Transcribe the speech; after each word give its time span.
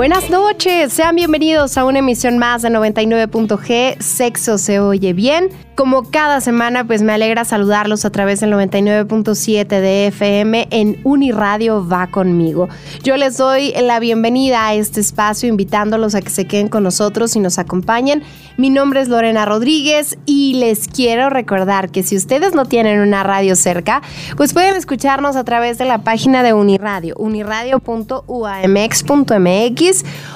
Buenas 0.00 0.30
noches, 0.30 0.94
sean 0.94 1.14
bienvenidos 1.14 1.76
a 1.76 1.84
una 1.84 1.98
emisión 1.98 2.38
más 2.38 2.62
de 2.62 2.70
99.g, 2.70 4.00
Sexo 4.00 4.56
se 4.56 4.80
oye 4.80 5.12
bien. 5.12 5.50
Como 5.74 6.10
cada 6.10 6.40
semana, 6.40 6.86
pues 6.86 7.02
me 7.02 7.12
alegra 7.12 7.44
saludarlos 7.44 8.06
a 8.06 8.10
través 8.10 8.40
del 8.40 8.50
99.7 8.52 9.66
de 9.66 10.06
FM 10.08 10.68
en 10.70 11.00
Uniradio 11.04 11.86
Va 11.86 12.06
conmigo. 12.06 12.68
Yo 13.02 13.16
les 13.16 13.38
doy 13.38 13.72
la 13.80 14.00
bienvenida 14.00 14.66
a 14.66 14.74
este 14.74 15.00
espacio, 15.00 15.48
invitándolos 15.48 16.14
a 16.14 16.22
que 16.22 16.30
se 16.30 16.46
queden 16.46 16.68
con 16.68 16.82
nosotros 16.82 17.36
y 17.36 17.40
nos 17.40 17.58
acompañen. 17.58 18.22
Mi 18.58 18.68
nombre 18.68 19.00
es 19.00 19.08
Lorena 19.08 19.46
Rodríguez 19.46 20.18
y 20.26 20.52
les 20.54 20.88
quiero 20.88 21.30
recordar 21.30 21.90
que 21.90 22.02
si 22.02 22.16
ustedes 22.16 22.54
no 22.54 22.66
tienen 22.66 23.00
una 23.00 23.22
radio 23.22 23.56
cerca, 23.56 24.02
pues 24.36 24.52
pueden 24.52 24.76
escucharnos 24.76 25.36
a 25.36 25.44
través 25.44 25.78
de 25.78 25.86
la 25.86 26.04
página 26.04 26.42
de 26.42 26.52
Uniradio, 26.52 27.14
uniradio.uamx.mx 27.16 29.89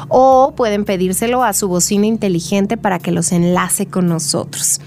o 0.08 0.54
pueden 0.56 0.84
pedírselo 0.84 1.42
a 1.42 1.52
su 1.52 1.68
bocina 1.68 2.06
inteligente 2.06 2.76
para 2.76 2.98
que 2.98 3.12
los 3.12 3.32
enlace 3.32 3.86
con 3.86 4.08
nosotros. 4.08 4.80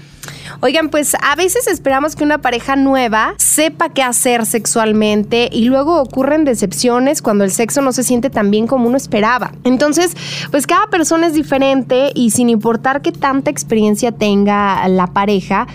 Oigan, 0.60 0.88
pues 0.88 1.14
a 1.22 1.36
veces 1.36 1.66
esperamos 1.66 2.16
que 2.16 2.24
una 2.24 2.38
pareja 2.38 2.76
nueva 2.76 3.34
sepa 3.38 3.90
qué 3.90 4.02
hacer 4.02 4.44
sexualmente 4.46 5.48
y 5.52 5.66
luego 5.66 6.00
ocurren 6.00 6.44
decepciones 6.44 7.22
cuando 7.22 7.44
el 7.44 7.52
sexo 7.52 7.80
no 7.80 7.92
se 7.92 8.02
siente 8.02 8.30
tan 8.30 8.50
bien 8.50 8.66
como 8.66 8.88
uno 8.88 8.96
esperaba. 8.96 9.52
Entonces, 9.64 10.16
pues 10.50 10.66
cada 10.66 10.88
persona 10.88 11.28
es 11.28 11.34
diferente 11.34 12.10
y 12.14 12.30
sin 12.30 12.50
importar 12.50 13.02
qué 13.02 13.12
tanta 13.12 13.50
experiencia 13.50 14.12
tenga 14.12 14.86
la 14.88 15.08
pareja, 15.08 15.66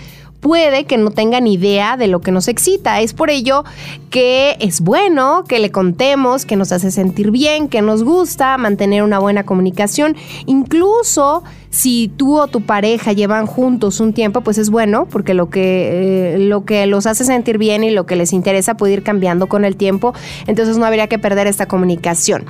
puede 0.44 0.84
que 0.84 0.98
no 0.98 1.10
tengan 1.10 1.46
idea 1.46 1.96
de 1.96 2.06
lo 2.06 2.20
que 2.20 2.30
nos 2.30 2.48
excita. 2.48 3.00
Es 3.00 3.14
por 3.14 3.30
ello 3.30 3.64
que 4.10 4.58
es 4.60 4.82
bueno 4.82 5.44
que 5.48 5.58
le 5.58 5.70
contemos, 5.70 6.44
que 6.44 6.54
nos 6.54 6.70
hace 6.70 6.90
sentir 6.90 7.30
bien, 7.30 7.66
que 7.66 7.80
nos 7.80 8.04
gusta 8.04 8.58
mantener 8.58 9.02
una 9.02 9.18
buena 9.18 9.44
comunicación. 9.44 10.16
Incluso 10.44 11.44
si 11.70 12.12
tú 12.14 12.38
o 12.38 12.46
tu 12.46 12.60
pareja 12.60 13.12
llevan 13.12 13.46
juntos 13.46 14.00
un 14.00 14.12
tiempo, 14.12 14.42
pues 14.42 14.58
es 14.58 14.68
bueno, 14.68 15.08
porque 15.10 15.32
lo 15.32 15.48
que, 15.48 16.34
eh, 16.34 16.38
lo 16.38 16.66
que 16.66 16.86
los 16.86 17.06
hace 17.06 17.24
sentir 17.24 17.56
bien 17.56 17.82
y 17.82 17.90
lo 17.90 18.04
que 18.04 18.14
les 18.14 18.34
interesa 18.34 18.76
puede 18.76 18.92
ir 18.92 19.02
cambiando 19.02 19.48
con 19.48 19.64
el 19.64 19.76
tiempo. 19.76 20.12
Entonces 20.46 20.76
no 20.76 20.84
habría 20.84 21.08
que 21.08 21.18
perder 21.18 21.46
esta 21.46 21.66
comunicación. 21.66 22.44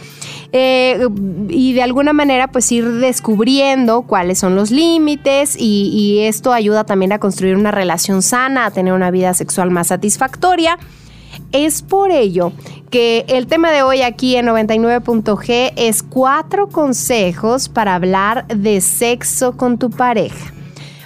Eh, 0.56 1.08
y 1.48 1.72
de 1.72 1.82
alguna 1.82 2.12
manera, 2.12 2.46
pues 2.46 2.70
ir 2.70 2.88
descubriendo 2.88 4.02
cuáles 4.02 4.38
son 4.38 4.54
los 4.54 4.70
límites 4.70 5.56
y, 5.58 5.90
y 5.92 6.20
esto 6.20 6.52
ayuda 6.52 6.84
también 6.84 7.10
a 7.10 7.18
construir 7.18 7.56
una 7.56 7.72
relación 7.72 8.22
sana, 8.22 8.66
a 8.66 8.70
tener 8.70 8.92
una 8.92 9.10
vida 9.10 9.34
sexual 9.34 9.72
más 9.72 9.88
satisfactoria. 9.88 10.78
Es 11.50 11.82
por 11.82 12.12
ello 12.12 12.52
que 12.90 13.24
el 13.26 13.48
tema 13.48 13.72
de 13.72 13.82
hoy 13.82 14.02
aquí 14.02 14.36
en 14.36 14.46
99.g 14.46 15.72
es 15.74 16.04
cuatro 16.04 16.68
consejos 16.68 17.68
para 17.68 17.96
hablar 17.96 18.46
de 18.46 18.80
sexo 18.80 19.56
con 19.56 19.76
tu 19.76 19.90
pareja. 19.90 20.52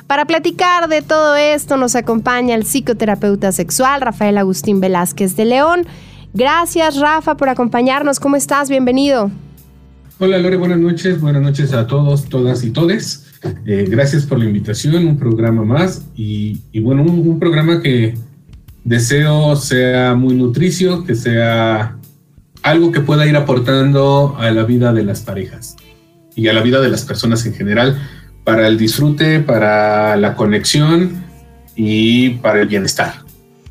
Para 0.07 0.27
platicar 0.27 0.89
de 0.89 1.01
todo 1.01 1.37
esto 1.37 1.79
nos 1.79 1.97
acompaña 1.97 2.55
el 2.55 2.65
psicoterapeuta 2.65 3.53
sexual 3.53 4.03
Rafael 4.03 4.37
Agustín 4.37 4.81
Velázquez 4.81 5.37
de 5.37 5.47
León. 5.47 5.87
Gracias 6.35 6.99
Rafa 6.99 7.37
por 7.37 7.49
acompañarnos. 7.49 8.21
¿Cómo 8.21 8.37
estás? 8.37 8.69
Bienvenido. 8.69 9.31
Hola 10.19 10.39
Lore, 10.39 10.57
buenas 10.57 10.79
noches. 10.79 11.21
Buenas 11.21 11.43
noches 11.43 11.73
a 11.73 11.87
todos, 11.87 12.29
todas 12.29 12.65
y 12.65 12.71
todes. 12.71 13.29
Eh, 13.67 13.87
gracias 13.89 14.27
por 14.27 14.39
la 14.39 14.47
invitación, 14.47 15.07
un 15.07 15.17
programa 15.17 15.63
más 15.65 16.07
y, 16.17 16.61
bueno, 16.81 17.03
un, 17.03 17.39
programa 17.39 17.81
que 17.81 18.15
deseo 18.83 19.55
sea 19.55 20.15
muy 20.17 20.35
nutricio, 20.35 21.05
que 21.05 21.15
sea 21.15 21.97
algo 22.63 22.91
que 22.91 23.01
pueda 23.01 23.27
ir 23.27 23.37
aportando 23.37 24.37
a 24.39 24.51
la 24.51 24.65
vida 24.65 24.93
de 24.93 25.05
las 25.05 25.21
parejas 25.21 25.77
y 26.35 26.49
a 26.49 26.53
la 26.53 26.63
vida 26.63 26.81
de 26.81 26.89
las 26.89 27.05
personas 27.05 27.47
en 27.47 27.55
general 27.55 27.97
para 28.43 28.67
el 28.67 28.77
disfrute, 28.77 29.41
para 29.41 30.17
la 30.17 30.35
conexión 30.35 31.23
y 31.77 32.31
para 32.31 32.61
el 32.63 32.67
bienestar. 32.67 33.28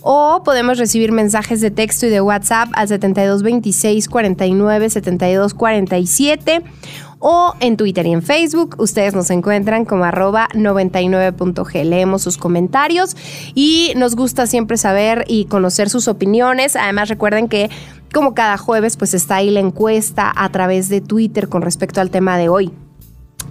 o 0.02 0.42
podemos 0.44 0.78
recibir 0.78 1.10
mensajes 1.10 1.62
de 1.62 1.70
texto 1.70 2.06
y 2.06 2.10
de 2.10 2.20
WhatsApp 2.20 2.68
al 2.74 2.88
7226 2.88 4.08
49 4.08 4.90
72 4.90 5.54
47 5.54 6.62
o 7.22 7.54
en 7.60 7.76
Twitter 7.76 8.04
y 8.06 8.12
en 8.12 8.20
Facebook. 8.20 8.74
Ustedes 8.78 9.14
nos 9.14 9.30
encuentran 9.30 9.86
como 9.86 10.04
arroba 10.04 10.48
99.g. 10.52 11.84
Leemos 11.84 12.22
sus 12.22 12.36
comentarios 12.36 13.16
y 13.54 13.92
nos 13.96 14.16
gusta 14.16 14.46
siempre 14.46 14.76
saber 14.76 15.24
y 15.28 15.46
conocer 15.46 15.88
sus 15.88 16.08
opiniones. 16.08 16.76
Además 16.76 17.08
recuerden 17.08 17.48
que 17.48 17.70
como 18.12 18.34
cada 18.34 18.58
jueves 18.58 18.96
pues 18.96 19.14
está 19.14 19.36
ahí 19.36 19.50
la 19.50 19.60
encuesta 19.60 20.30
a 20.36 20.50
través 20.50 20.88
de 20.88 21.00
Twitter 21.00 21.48
con 21.48 21.62
respecto 21.62 22.00
al 22.00 22.10
tema 22.10 22.36
de 22.36 22.48
hoy. 22.48 22.72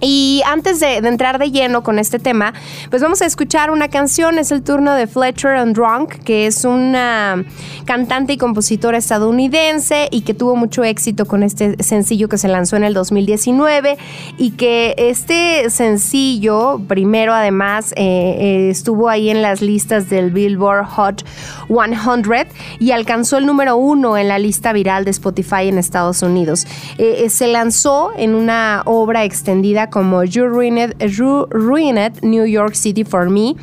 Y 0.04 0.42
antes 0.46 0.80
de, 0.80 0.96
entrar 0.96 1.38
de 1.38 1.52
lleno 1.52 1.84
con 1.84 2.00
este 2.00 2.18
tema, 2.18 2.52
pues 2.90 3.00
vamos 3.02 3.22
a 3.22 3.26
escuchar 3.26 3.70
una 3.70 3.86
canción. 3.86 4.38
Es 4.38 4.50
el 4.50 4.62
turno 4.62 4.94
de 4.94 5.06
Fletcher 5.06 5.52
and 5.52 5.76
Drunk, 5.76 6.14
que 6.24 6.46
es 6.46 6.64
una 6.64 7.44
cantante 7.84 8.32
y 8.32 8.36
compositora 8.36 8.98
estadounidense 8.98 10.08
y 10.10 10.22
que 10.22 10.34
tuvo 10.34 10.56
mucho 10.56 10.82
éxito 10.82 11.24
con 11.26 11.44
este 11.44 11.80
sencillo 11.82 12.28
que 12.28 12.36
se 12.36 12.48
lanzó 12.48 12.76
en 12.76 12.82
el 12.82 12.94
2019 12.94 13.96
y 14.38 14.50
que 14.50 14.94
este 14.98 15.70
sencillo, 15.70 16.80
primero 16.88 17.32
además, 17.32 17.92
eh, 17.92 18.36
eh, 18.38 18.70
estuvo 18.70 19.08
ahí 19.08 19.30
en 19.30 19.40
las 19.40 19.62
listas 19.62 20.10
del 20.10 20.32
Billboard 20.32 20.84
Hot 20.86 21.24
100 21.68 22.48
y 22.80 22.90
alcanzó 22.90 23.38
el 23.38 23.46
número 23.46 23.76
uno 23.76 24.16
en 24.16 24.26
la 24.26 24.40
lista 24.40 24.72
viral 24.72 25.04
de 25.04 25.12
Spotify 25.12 25.68
en 25.68 25.78
Estados 25.78 26.22
Unidos. 26.22 26.66
Eh, 26.98 27.30
se 27.30 27.46
lanzó 27.46 28.10
en 28.16 28.34
una 28.34 28.82
obra 28.84 29.22
extendida 29.24 29.90
como 29.92 30.24
You 30.24 30.46
Ruined, 30.46 32.22
New 32.22 32.46
York 32.46 32.74
City 32.74 33.04
for 33.04 33.30
Me. 33.30 33.54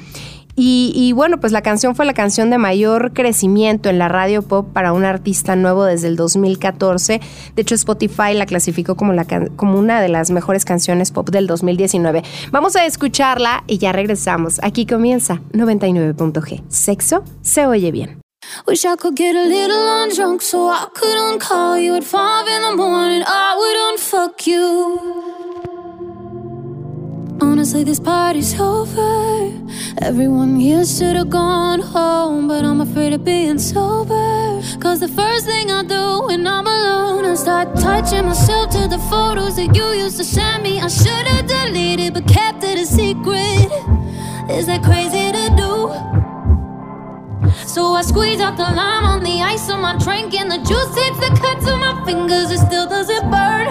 Y, 0.61 1.13
bueno, 1.13 1.39
pues 1.39 1.53
la 1.53 1.61
canción 1.61 1.95
fue 1.95 2.05
la 2.05 2.13
canción 2.13 2.49
de 2.49 2.57
mayor 2.57 3.13
crecimiento 3.13 3.89
en 3.89 3.97
la 3.97 4.09
radio 4.09 4.41
pop 4.41 4.67
para 4.73 4.91
un 4.91 5.05
artista 5.05 5.55
nuevo 5.55 5.85
desde 5.85 6.09
el 6.09 6.17
2014. 6.17 7.21
De 7.55 7.61
hecho, 7.61 7.75
Spotify 7.75 8.33
la 8.33 8.45
clasificó 8.45 8.95
como, 8.95 9.13
una 9.79 10.01
de 10.01 10.09
las 10.09 10.31
mejores 10.31 10.65
canciones 10.65 11.11
pop 11.11 11.29
del 11.29 11.47
2019. 11.47 12.23
Vamos 12.51 12.75
a 12.75 12.85
escucharla 12.85 13.63
y 13.67 13.77
ya 13.77 13.93
regresamos. 13.93 14.59
Aquí 14.61 14.85
comienza 14.85 15.39
99.g. 15.53 16.63
Sexo 16.67 17.23
se 17.41 17.65
oye 17.65 17.91
bien. 17.93 18.19
Wish 18.67 18.83
I 18.83 18.95
could 18.97 19.15
get 19.15 19.35
a 19.35 19.45
little 19.45 20.13
drunk 20.13 20.41
so 20.41 20.69
I 20.69 20.87
couldn't 20.93 21.39
call 21.39 21.77
you 21.77 21.95
at 21.95 22.03
five 22.03 22.47
in 22.47 22.61
the 22.63 22.75
morning. 22.75 23.23
I 23.25 23.55
wouldn't 23.57 23.99
fuck 23.99 24.45
you. 24.45 25.38
Honestly, 27.41 27.83
this 27.85 27.99
party's 27.99 28.59
over. 28.59 29.53
Everyone 30.01 30.59
here 30.59 30.85
should 30.85 31.15
have 31.15 31.29
gone 31.29 31.79
home, 31.79 32.47
but 32.47 32.65
I'm 32.65 32.81
afraid 32.81 33.13
of 33.13 33.23
being 33.23 33.57
sober. 33.57 34.61
Cause 34.79 34.99
the 34.99 35.07
first 35.07 35.45
thing 35.45 35.71
I 35.71 35.83
do 35.83 36.25
when 36.27 36.45
I'm 36.45 36.67
alone, 36.67 37.25
I 37.25 37.35
start 37.35 37.75
touching 37.77 38.25
myself 38.25 38.71
to 38.71 38.87
the 38.87 38.99
photos 39.09 39.55
that 39.55 39.73
you 39.75 39.85
used 39.91 40.17
to 40.17 40.23
send 40.23 40.63
me. 40.63 40.81
I 40.81 40.87
should 40.87 41.27
have 41.27 41.47
deleted, 41.47 42.13
but 42.13 42.27
kept 42.27 42.63
it 42.63 42.77
a 42.77 42.85
secret. 42.85 43.71
Is 44.49 44.65
that 44.65 44.83
crazy 44.83 45.31
to 45.31 45.49
do? 45.55 45.73
So 47.67 47.93
I 47.93 48.01
squeeze 48.01 48.41
out 48.41 48.57
the 48.57 48.63
lime 48.63 49.05
on 49.05 49.23
the 49.23 49.41
ice 49.41 49.69
on 49.69 49.81
my 49.81 49.97
drink, 49.97 50.33
and 50.33 50.51
the 50.51 50.57
juice 50.57 50.93
hits 50.95 51.19
the 51.19 51.31
cut 51.39 51.59
to 51.61 51.77
my 51.77 52.03
fingers. 52.05 52.51
It 52.51 52.59
still 52.65 52.87
doesn't 52.87 53.31
burn 53.31 53.67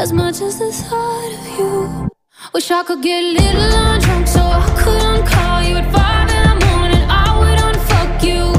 as 0.00 0.12
much 0.12 0.40
as 0.40 0.58
the 0.58 0.70
thought 0.70 1.32
of 1.32 1.58
you. 1.58 2.17
Wish 2.54 2.70
I 2.70 2.82
could 2.82 3.02
get 3.02 3.22
a 3.22 3.32
little 3.32 3.60
undrunk 3.60 4.26
so 4.26 4.40
I 4.40 4.64
couldn't 4.82 5.26
call 5.26 5.62
you 5.62 5.76
at 5.76 5.92
five 5.92 6.30
in 6.30 6.42
the 6.48 6.66
morning. 6.66 7.04
I 7.08 7.38
would 7.38 7.58
unfuck 7.68 8.22
you, 8.24 8.52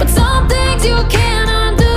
but 0.00 0.10
some 0.10 0.48
things 0.48 0.84
you 0.84 0.96
can't 1.08 1.48
undo. 1.48 1.94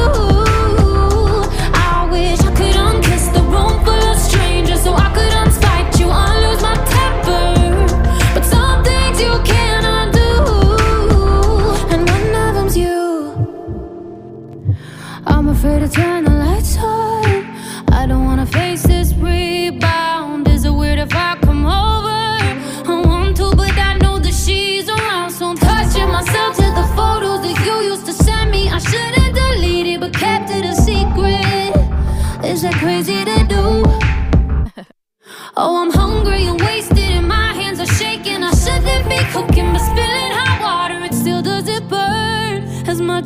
I 1.74 2.08
wish 2.12 2.40
I 2.40 2.52
could 2.56 2.76
unkiss 2.76 3.34
the 3.34 3.42
room 3.42 3.84
full 3.84 4.04
of 4.12 4.18
strangers 4.18 4.84
so 4.84 4.94
I 4.94 5.10
could 5.16 5.34
unspite 5.42 6.00
you, 6.00 6.08
unlose 6.08 6.62
my 6.62 6.76
temper. 6.96 7.56
But 8.36 8.46
some 8.46 8.84
things 8.84 9.20
you 9.20 9.34
can't 9.44 9.86
undo, 9.98 10.30
and 11.94 12.08
one 12.08 12.36
of 12.46 12.54
them's 12.56 12.78
you. 12.78 12.96
I'm 15.26 15.50
afraid 15.50 15.80
to 15.80 15.90
turn 15.90 16.26
the 16.26 16.32
lights 16.32 16.78
on. 16.78 17.26
I 17.92 18.06
don't 18.06 18.26
wanna 18.26 18.46
face 18.46 18.84
this 18.84 19.14
real. 19.16 19.57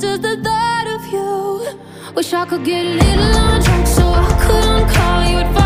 As 0.03 0.19
the 0.19 0.37
thought 0.37 0.87
of 0.87 1.05
you. 1.07 2.13
Wish 2.15 2.33
I 2.33 2.45
could 2.45 2.63
get 2.63 2.85
a 2.85 2.89
little 2.89 3.61
drunk 3.61 3.87
so 3.87 4.03
I 4.03 4.29
couldn't 4.43 4.89
call 4.95 5.23
you 5.25 5.60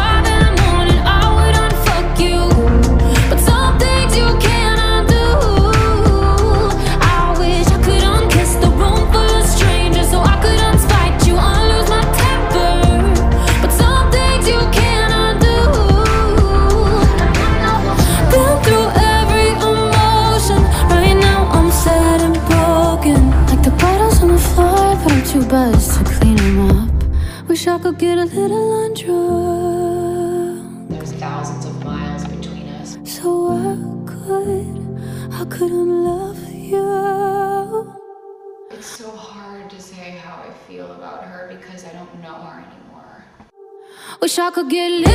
Wish 44.35 44.43
I 44.43 44.51
could 44.51 44.69
get 44.69 44.91
a 44.91 45.14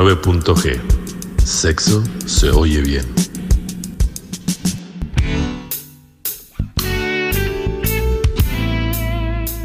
19.g. 0.00 0.80
Sexo 1.44 2.02
se 2.24 2.50
oye 2.50 2.80
bien. 2.80 3.04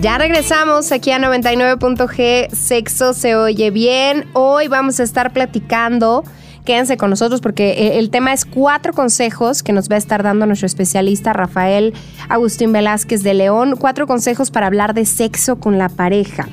Ya 0.02 0.18
regresamos 0.18 0.92
aquí 0.92 1.12
a 1.12 1.20
99.g, 1.20 2.50
Sexo 2.54 3.14
se 3.14 3.36
oye 3.38 3.72
bien. 3.72 4.26
Hoy 4.34 4.68
vamos 4.68 5.00
a 5.00 5.04
estar 5.04 5.32
platicando 5.32 6.26
quédense 6.66 6.98
con 6.98 7.12
nosotros 7.12 7.40
porque 7.42 7.70
eh, 7.72 8.00
el 8.00 8.10
tema 8.10 8.34
es 8.34 8.44
cuatro 8.44 8.92
consejos 8.92 9.64
que 9.64 9.72
nos 9.72 9.90
va 9.90 9.96
a 9.96 10.00
estar 10.00 10.24
dando 10.24 10.48
nuestro 10.48 10.66
especialista 10.66 11.32
Rafael 11.32 11.94
Agustín 12.28 12.74
Velázquez 12.74 13.24
de 13.24 13.36
León, 13.36 13.76
cuatro 13.78 14.08
consejos 14.08 14.52
para 14.52 14.68
hablar 14.68 14.96
de 14.96 15.06
sexo 15.06 15.60
con 15.60 15.78
la 15.78 15.90
pareja. 15.90 16.50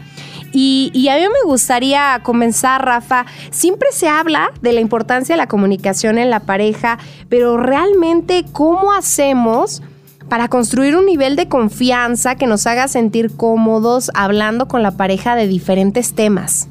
Y, 0.53 1.09
a 1.09 1.17
mí 1.17 1.23
me 1.23 1.49
gustaría 1.51 2.21
comenzar, 2.23 2.85
Rafa, 2.85 3.25
siempre 3.51 3.89
se 3.93 4.09
habla 4.09 4.53
de 4.61 4.73
la 4.73 4.81
importancia 4.81 5.35
de 5.35 5.39
la 5.39 5.49
comunicación 5.49 6.19
en 6.19 6.31
la 6.31 6.41
pareja, 6.41 6.99
pero 7.29 7.57
realmente 7.57 8.45
cómo 8.53 8.93
hacemos 8.93 9.83
para 10.29 10.49
construir 10.49 10.97
un 10.97 11.07
nivel 11.07 11.37
de 11.37 11.49
confianza 11.49 12.37
que 12.37 12.47
nos 12.47 12.67
haga 12.67 12.89
sentir 12.89 13.31
cómodos 13.37 14.11
hablando 14.15 14.69
con 14.69 14.83
la 14.83 14.97
pareja 14.97 15.37
de 15.37 15.47
diferentes 15.47 16.15
temas. 16.15 16.69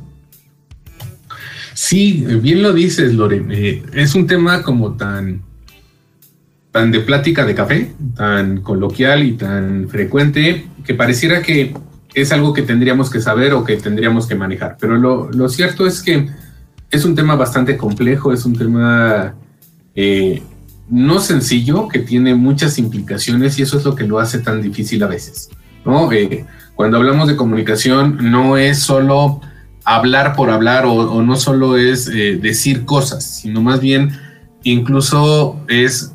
Sí, 1.74 2.26
bien 2.42 2.62
lo 2.62 2.74
dices, 2.74 3.14
Lore. 3.14 3.44
Eh, 3.50 3.84
es 3.94 4.14
un 4.14 4.28
tema 4.28 4.62
como 4.62 4.94
tan, 4.94 5.42
tan 6.72 6.92
de 6.92 7.00
plática 7.00 7.46
de 7.46 7.56
café, 7.56 7.92
tan 8.16 8.62
coloquial 8.62 9.24
y 9.24 9.34
tan 9.34 9.90
frecuente, 9.90 10.68
que 10.86 10.94
pareciera 10.94 11.42
que 11.42 11.74
es 12.14 12.32
algo 12.32 12.54
que 12.54 12.62
tendríamos 12.62 13.10
que 13.10 13.22
saber 13.22 13.54
o 13.54 13.64
que 13.64 13.78
tendríamos 13.78 14.28
que 14.28 14.36
manejar. 14.36 14.78
Pero 14.80 14.98
lo, 14.98 15.30
lo 15.32 15.50
cierto 15.50 15.86
es 15.86 16.02
que 16.02 16.30
es 16.90 17.06
un 17.06 17.16
tema 17.16 17.36
bastante 17.36 17.78
complejo, 17.78 18.34
es 18.34 18.46
un 18.46 18.56
tema 18.56 19.34
eh, 19.96 20.44
no 20.90 21.20
sencillo, 21.20 21.88
que 21.88 22.00
tiene 22.00 22.36
muchas 22.36 22.78
implicaciones 22.78 23.58
y 23.58 23.62
eso 23.62 23.78
es 23.78 23.86
lo 23.86 23.96
que 23.96 24.06
lo 24.06 24.20
hace 24.20 24.40
tan 24.40 24.62
difícil 24.62 25.02
a 25.04 25.08
veces. 25.08 25.50
¿no? 25.86 26.12
Eh, 26.12 26.46
cuando 26.76 26.98
hablamos 26.98 27.28
de 27.28 27.38
comunicación, 27.38 28.30
no 28.30 28.58
es 28.58 28.80
solo 28.80 29.42
hablar 29.84 30.36
por 30.36 30.50
hablar 30.50 30.86
o, 30.86 31.22
no 31.24 31.36
solo 31.38 31.78
es 31.78 32.08
eh, 32.08 32.38
decir 32.42 32.86
cosas, 32.86 33.24
sino 33.24 33.62
más 33.62 33.80
bien 33.80 34.12
incluso 34.64 35.60
es 35.68 36.14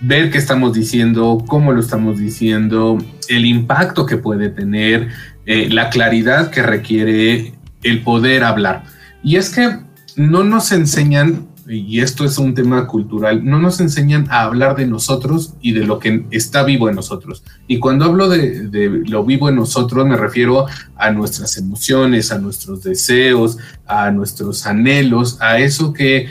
ver 0.00 0.30
qué 0.30 0.38
estamos 0.38 0.72
diciendo, 0.72 1.44
cómo 1.46 1.72
lo 1.72 1.80
estamos 1.80 2.18
diciendo, 2.18 2.98
el 3.28 3.46
impacto 3.46 4.06
que 4.06 4.16
puede 4.16 4.48
tener, 4.48 5.08
eh, 5.46 5.68
la 5.70 5.90
claridad 5.90 6.50
que 6.50 6.62
requiere 6.62 7.54
el 7.82 8.02
poder 8.02 8.44
hablar. 8.44 8.84
Y 9.22 9.36
es 9.36 9.50
que 9.50 9.78
no 10.16 10.44
nos 10.44 10.72
enseñan, 10.72 11.48
y 11.68 12.00
esto 12.00 12.24
es 12.24 12.38
un 12.38 12.54
tema 12.54 12.86
cultural, 12.86 13.44
no 13.44 13.58
nos 13.58 13.80
enseñan 13.80 14.26
a 14.30 14.42
hablar 14.42 14.76
de 14.76 14.86
nosotros 14.86 15.54
y 15.60 15.72
de 15.72 15.84
lo 15.84 15.98
que 15.98 16.26
está 16.30 16.64
vivo 16.64 16.88
en 16.88 16.96
nosotros. 16.96 17.42
Y 17.66 17.78
cuando 17.78 18.04
hablo 18.04 18.28
de, 18.28 18.68
de 18.68 18.88
lo 18.88 19.24
vivo 19.24 19.48
en 19.48 19.56
nosotros, 19.56 20.06
me 20.06 20.16
refiero 20.16 20.66
a 20.96 21.10
nuestras 21.10 21.56
emociones, 21.56 22.30
a 22.32 22.38
nuestros 22.38 22.82
deseos, 22.82 23.58
a 23.86 24.10
nuestros 24.10 24.66
anhelos, 24.66 25.38
a 25.40 25.58
eso 25.58 25.92
que 25.92 26.28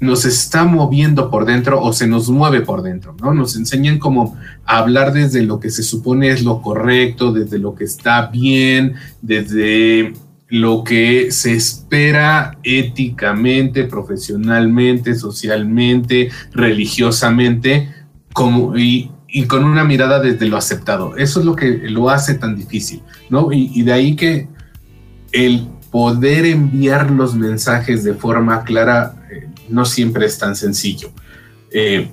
nos 0.00 0.24
está 0.24 0.64
moviendo 0.64 1.30
por 1.30 1.44
dentro 1.44 1.80
o 1.82 1.92
se 1.92 2.06
nos 2.06 2.28
mueve 2.28 2.60
por 2.60 2.82
dentro, 2.82 3.16
¿no? 3.20 3.34
Nos 3.34 3.56
enseñan 3.56 3.98
como 3.98 4.36
a 4.64 4.78
hablar 4.78 5.12
desde 5.12 5.42
lo 5.42 5.58
que 5.58 5.70
se 5.70 5.82
supone 5.82 6.30
es 6.30 6.44
lo 6.44 6.62
correcto, 6.62 7.32
desde 7.32 7.58
lo 7.58 7.74
que 7.74 7.84
está 7.84 8.26
bien, 8.26 8.94
desde 9.22 10.12
lo 10.48 10.82
que 10.82 11.30
se 11.30 11.54
espera 11.54 12.58
éticamente, 12.62 13.84
profesionalmente, 13.84 15.14
socialmente, 15.14 16.30
religiosamente, 16.52 17.92
como, 18.32 18.76
y, 18.76 19.10
con 19.46 19.64
una 19.64 19.84
mirada 19.84 20.20
desde 20.20 20.46
lo 20.46 20.56
aceptado. 20.56 21.16
Eso 21.16 21.40
es 21.40 21.46
lo 21.46 21.54
que 21.54 21.90
lo 21.90 22.08
hace 22.08 22.34
tan 22.34 22.56
difícil, 22.56 23.02
¿no? 23.28 23.52
Y, 23.52 23.82
de 23.82 23.92
ahí 23.92 24.16
que 24.16 24.48
el 25.32 25.68
poder 25.90 26.46
enviar 26.46 27.10
los 27.10 27.34
mensajes 27.34 28.04
de 28.04 28.14
forma 28.14 28.64
clara 28.64 29.17
no 29.68 29.84
siempre 29.84 30.26
es 30.26 30.38
tan 30.38 30.56
sencillo. 30.56 31.10
Eh, 31.70 32.10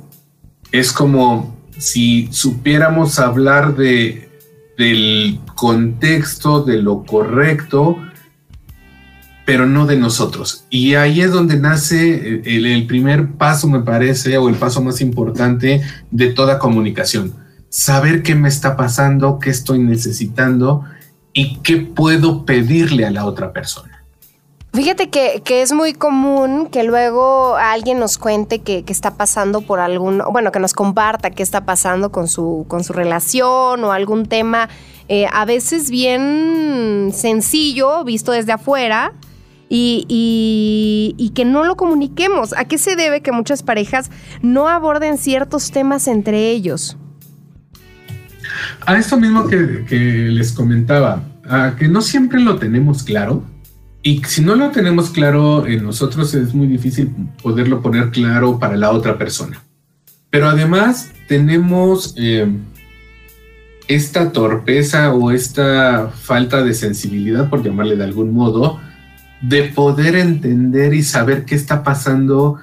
es 0.71 0.91
como 0.91 1.55
si 1.77 2.29
supiéramos 2.31 3.19
hablar 3.19 3.75
de, 3.75 4.29
del 4.77 5.39
contexto, 5.55 6.63
de 6.63 6.81
lo 6.81 7.03
correcto, 7.03 7.97
pero 9.45 9.67
no 9.67 9.85
de 9.85 9.97
nosotros. 9.97 10.65
Y 10.69 10.95
ahí 10.95 11.21
es 11.21 11.31
donde 11.31 11.57
nace 11.57 12.41
el, 12.45 12.65
el, 12.65 12.87
primer 12.87 13.33
paso, 13.33 13.67
me 13.67 13.81
parece, 13.81 14.37
o 14.37 14.49
el 14.49 14.55
paso 14.55 14.81
más 14.81 15.01
importante 15.01 15.81
de 16.11 16.27
toda 16.27 16.59
comunicación. 16.59 17.33
Saber 17.69 18.23
qué 18.23 18.35
me 18.35 18.49
está 18.49 18.75
pasando, 18.75 19.37
qué 19.39 19.51
estoy 19.51 19.79
necesitando 19.79 20.83
y 21.33 21.57
qué 21.57 21.77
puedo 21.77 22.45
pedirle 22.45 23.05
a 23.05 23.11
la 23.11 23.25
otra 23.25 23.53
persona. 23.53 23.94
Fíjate 24.75 25.09
que, 25.09 25.41
que, 25.45 25.61
es 25.61 25.71
muy 25.71 25.93
común 25.93 26.67
que 26.69 26.83
luego 26.83 27.55
alguien 27.55 27.97
nos 27.97 28.17
cuente 28.17 28.59
que, 28.59 28.83
que, 28.83 28.91
está 28.91 29.15
pasando 29.15 29.61
por 29.61 29.79
algún, 29.79 30.21
bueno, 30.33 30.51
que 30.51 30.59
nos 30.59 30.73
comparta 30.73 31.31
qué 31.31 31.43
está 31.43 31.65
pasando 31.65 32.11
con 32.11 32.27
su, 32.27 32.65
con 32.67 32.83
su 32.83 32.91
relación 32.91 33.85
o 33.85 33.93
algún 33.93 34.25
tema, 34.25 34.67
eh, 35.07 35.27
a 35.31 35.45
veces 35.45 35.89
bien 35.89 37.11
sencillo, 37.13 38.03
visto 38.03 38.33
desde 38.33 38.51
afuera, 38.51 39.13
y, 39.69 41.15
y, 41.17 41.29
que 41.29 41.45
no 41.45 41.63
lo 41.63 41.77
comuniquemos. 41.77 42.53
¿A 42.53 42.65
qué 42.65 42.77
se 42.77 42.97
debe 42.97 43.21
que 43.21 43.31
muchas 43.31 43.63
parejas 43.63 44.11
no 44.41 44.67
aborden 44.67 45.17
ciertos 45.17 45.71
temas 45.71 46.07
entre 46.07 46.51
ellos? 46.51 46.97
A 48.85 48.97
esto 48.97 49.17
mismo 49.17 49.47
que, 49.47 49.85
les 50.31 50.51
comentaba, 50.51 51.23
que 51.79 51.87
no 51.87 52.01
siempre 52.01 52.41
lo 52.41 52.57
tenemos 52.57 53.03
claro 53.03 53.54
Y 54.07 54.21
si 54.27 54.43
no 54.43 54.53
lo 54.53 54.69
tenemos 54.69 55.09
claro 55.09 55.65
en 55.65 55.83
nosotros, 55.83 56.31
es 56.35 56.53
muy 56.53 56.67
difícil 56.67 57.09
poderlo 57.41 57.81
poner 57.81 58.11
claro 58.11 58.59
para 58.59 58.77
la 58.77 58.91
otra 58.91 59.17
persona. 59.17 59.63
Pero 60.29 60.47
además 60.47 61.09
tenemos 61.27 62.13
eh, 62.15 62.47
esta 63.87 64.31
torpeza 64.31 65.11
o 65.11 65.31
esta 65.31 66.09
falta 66.09 66.63
de 66.63 66.75
sensibilidad, 66.75 67.49
por 67.49 67.63
llamarle 67.63 67.95
de 67.95 68.03
algún 68.03 68.31
modo, 68.31 68.79
de 69.41 69.63
poder 69.63 70.17
entender 70.17 70.93
y 70.93 71.01
saber 71.01 71.43
qué 71.43 71.55
está 71.55 71.83
pasando 71.83 72.59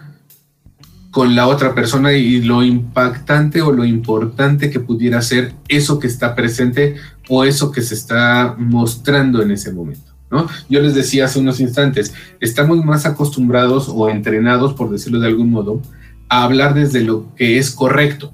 con 1.10 1.34
la 1.34 1.48
otra 1.48 1.74
persona 1.74 2.12
y 2.12 2.40
lo 2.40 2.62
impactante 2.62 3.62
o 3.62 3.72
lo 3.72 3.84
importante 3.84 4.70
que 4.70 4.78
pudiera 4.78 5.20
ser 5.20 5.54
eso 5.66 5.98
que 5.98 6.06
está 6.06 6.36
presente 6.36 6.94
o 7.28 7.42
eso 7.42 7.72
que 7.72 7.82
se 7.82 7.94
está 7.94 8.54
mostrando 8.56 9.42
en 9.42 9.50
ese 9.50 9.72
momento. 9.72 10.11
¿No? 10.32 10.48
Yo 10.68 10.80
les 10.80 10.94
decía 10.94 11.26
hace 11.26 11.38
unos 11.38 11.60
instantes, 11.60 12.14
estamos 12.40 12.82
más 12.84 13.04
acostumbrados 13.04 13.88
o 13.88 14.08
entrenados, 14.08 14.72
por 14.72 14.90
decirlo 14.90 15.20
de 15.20 15.28
algún 15.28 15.50
modo, 15.50 15.82
a 16.28 16.42
hablar 16.42 16.72
desde 16.72 17.02
lo 17.02 17.32
que 17.36 17.58
es 17.58 17.70
correcto. 17.70 18.32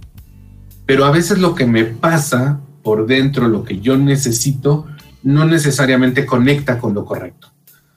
Pero 0.87 1.05
a 1.05 1.11
veces 1.11 1.39
lo 1.39 1.57
que 1.57 1.67
me 1.67 1.85
pasa 1.85 2.61
por 2.85 3.07
dentro, 3.07 3.49
lo 3.49 3.65
que 3.65 3.81
yo 3.81 3.99
necesito, 3.99 4.87
no 5.25 5.45
necesariamente 5.45 6.25
conecta 6.25 6.79
con 6.79 6.95
lo 6.95 7.05
correcto. 7.05 7.49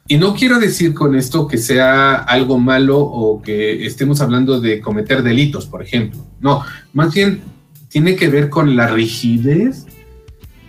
Y 0.07 0.17
no 0.17 0.33
quiero 0.33 0.59
decir 0.59 0.93
con 0.93 1.15
esto 1.15 1.47
que 1.47 1.57
sea 1.57 2.15
algo 2.15 2.57
malo 2.57 2.99
o 2.99 3.41
que 3.41 3.85
estemos 3.85 4.19
hablando 4.19 4.59
de 4.59 4.81
cometer 4.81 5.21
delitos, 5.21 5.67
por 5.67 5.83
ejemplo. 5.83 6.25
No, 6.41 6.63
más 6.91 7.13
bien 7.13 7.41
tiene 7.87 8.15
que 8.15 8.29
ver 8.29 8.49
con 8.49 8.75
la 8.75 8.87
rigidez 8.87 9.85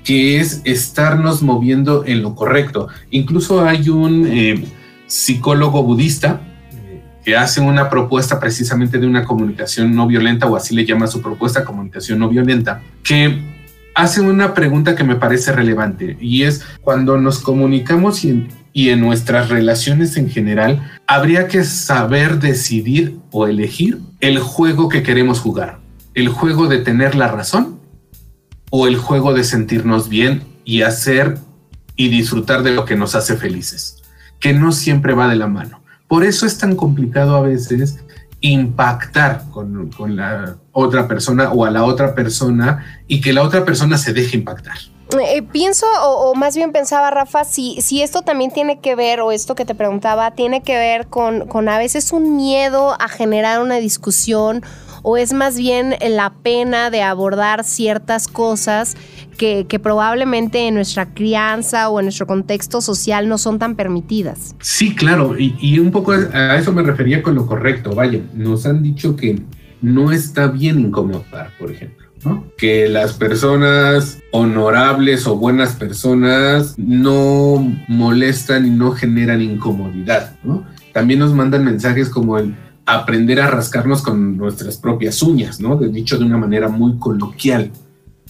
que 0.04 0.40
es 0.40 0.62
estarnos 0.64 1.42
moviendo 1.42 2.04
en 2.04 2.23
lo 2.23 2.35
correcto. 2.35 2.88
Incluso 3.11 3.64
hay 3.64 3.88
un 3.88 4.26
eh, 4.26 4.64
psicólogo 5.06 5.82
budista 5.82 6.40
eh, 6.73 7.02
que 7.25 7.37
hace 7.37 7.61
una 7.61 7.88
propuesta 7.88 8.40
precisamente 8.40 8.99
de 8.99 9.06
una 9.06 9.25
comunicación 9.25 9.94
no 9.94 10.06
violenta, 10.06 10.47
o 10.47 10.56
así 10.56 10.75
le 10.75 10.85
llama 10.85 11.06
su 11.06 11.23
propuesta, 11.23 11.64
comunicación 11.64 12.18
no 12.18 12.28
violenta, 12.28 12.82
que 13.02 13.52
hace 13.94 14.21
una 14.21 14.54
pregunta 14.54 14.97
que 14.97 15.04
me 15.04 15.16
parece 15.16 15.52
relevante 15.52 16.16
y 16.21 16.42
es 16.44 16.64
cuando 16.80 17.18
nos 17.18 17.38
comunicamos 17.40 18.25
y 18.25 18.49
y 18.73 18.90
en 18.90 19.00
nuestras 19.00 19.49
relaciones 19.49 20.16
en 20.16 20.30
general, 20.30 20.90
habría 21.06 21.49
que 21.49 21.64
saber 21.64 22.38
decidir 22.38 23.18
o 23.30 23.47
elegir 23.47 23.99
el 24.21 24.38
juego 24.38 24.88
que 24.88 25.02
queremos 25.02 25.40
jugar. 25.40 25.80
El 26.14 26.28
juego 26.28 26.68
de 26.68 26.78
tener 26.78 27.14
la 27.14 27.28
razón 27.28 27.72
o 28.75 28.87
el 28.87 28.97
juego 28.97 29.35
de 29.35 29.45
sentirnos 29.45 30.09
bien 30.09 30.45
y 30.64 30.81
hacer 30.81 31.37
y 31.95 32.09
disfrutar 32.09 32.62
de 32.62 32.71
lo 32.71 32.87
que 32.87 32.97
nos 32.97 33.14
hace 33.14 33.37
felices, 33.37 34.02
que 34.41 34.55
no 34.55 34.73
siempre 34.73 35.12
va 35.12 35.29
de 35.29 35.37
la 35.37 35.47
mano. 35.47 35.83
Por 36.09 36.25
eso 36.25 36.47
es 36.47 36.57
tan 36.57 36.75
complicado 36.75 37.37
a 37.37 37.43
veces 37.43 37.99
impactar 38.41 39.45
con, 39.50 39.91
con 39.91 40.17
la 40.17 40.57
otra 40.73 41.07
persona 41.07 41.52
o 41.52 41.67
a 41.67 41.71
la 41.71 41.85
otra 41.85 42.14
persona 42.14 43.02
y 43.07 43.21
que 43.21 43.35
la 43.35 43.43
otra 43.43 43.67
persona 43.67 43.99
se 43.99 44.14
deje 44.14 44.38
impactar. 44.38 44.79
Eh, 45.21 45.43
pienso, 45.43 45.85
o, 46.02 46.35
más 46.35 46.57
bien 46.57 46.73
pensaba, 46.73 47.11
Rafa, 47.11 47.45
si, 47.45 47.79
si 47.83 48.00
esto 48.00 48.23
también 48.23 48.50
tiene 48.50 48.81
que 48.81 48.95
ver, 48.95 49.21
o 49.21 49.33
esto 49.33 49.55
que 49.55 49.67
te 49.67 49.75
preguntaba, 49.75 50.31
tiene 50.31 50.62
que 50.62 50.79
ver 50.79 51.09
con, 51.09 51.47
con 51.47 51.69
a 51.69 51.76
veces 51.76 52.11
un 52.11 52.37
miedo 52.37 52.97
a 52.99 53.09
generar 53.09 53.61
una 53.61 53.76
discusión, 53.76 54.62
o 55.02 55.16
es 55.16 55.32
más 55.32 55.56
bien 55.56 55.94
la 56.00 56.32
pena 56.42 56.90
de 56.90 57.02
abordar 57.02 57.64
ciertas 57.64 58.28
cosas 58.28 58.97
que, 59.37 59.66
probablemente 59.82 60.68
en 60.68 60.75
nuestra 60.75 61.12
crianza 61.12 61.88
o 61.88 61.99
en 61.99 62.06
nuestro 62.06 62.26
contexto 62.26 62.80
social 62.80 63.28
no 63.28 63.38
son 63.38 63.59
tan 63.59 63.75
permitidas. 63.75 64.54
Sí, 64.61 64.94
claro, 64.94 65.37
y, 65.38 65.56
y 65.61 65.78
un 65.78 65.90
poco 65.90 66.12
a 66.12 66.56
eso 66.56 66.73
me 66.73 66.82
refería 66.82 67.23
con 67.23 67.35
lo 67.35 67.47
correcto. 67.47 67.94
Vaya, 67.94 68.21
nos 68.35 68.66
han 68.66 68.82
dicho 68.82 69.16
que 69.16 69.42
no 69.80 70.12
está 70.12 70.47
bien 70.47 70.78
incomodar, 70.80 71.50
por 71.59 71.71
ejemplo. 71.73 72.06
Que 72.56 72.88
las 72.88 73.14
personas 73.14 74.21
honorables 74.30 75.26
o 75.26 75.37
buenas 75.37 75.75
personas 75.75 76.78
no 76.78 77.75
molestan 77.88 78.64
y 78.64 78.71
no 78.71 78.92
generan 78.92 79.42
incomodidad, 79.42 80.37
También 80.92 81.18
nos 81.18 81.35
mandan 81.35 81.64
mensajes 81.64 82.09
como 82.09 82.38
el 82.38 82.54
aprender 82.87 83.41
a 83.41 83.49
rascarnos 83.49 84.03
con 84.03 84.37
nuestras 84.37 84.77
propias 84.77 85.23
uñas, 85.23 85.61
¿no? 85.61 85.77
Dicho 85.77 86.19
de 86.19 86.25
una 86.25 86.39
manera 86.39 86.69
muy 86.69 86.99
coloquial. 86.99 87.71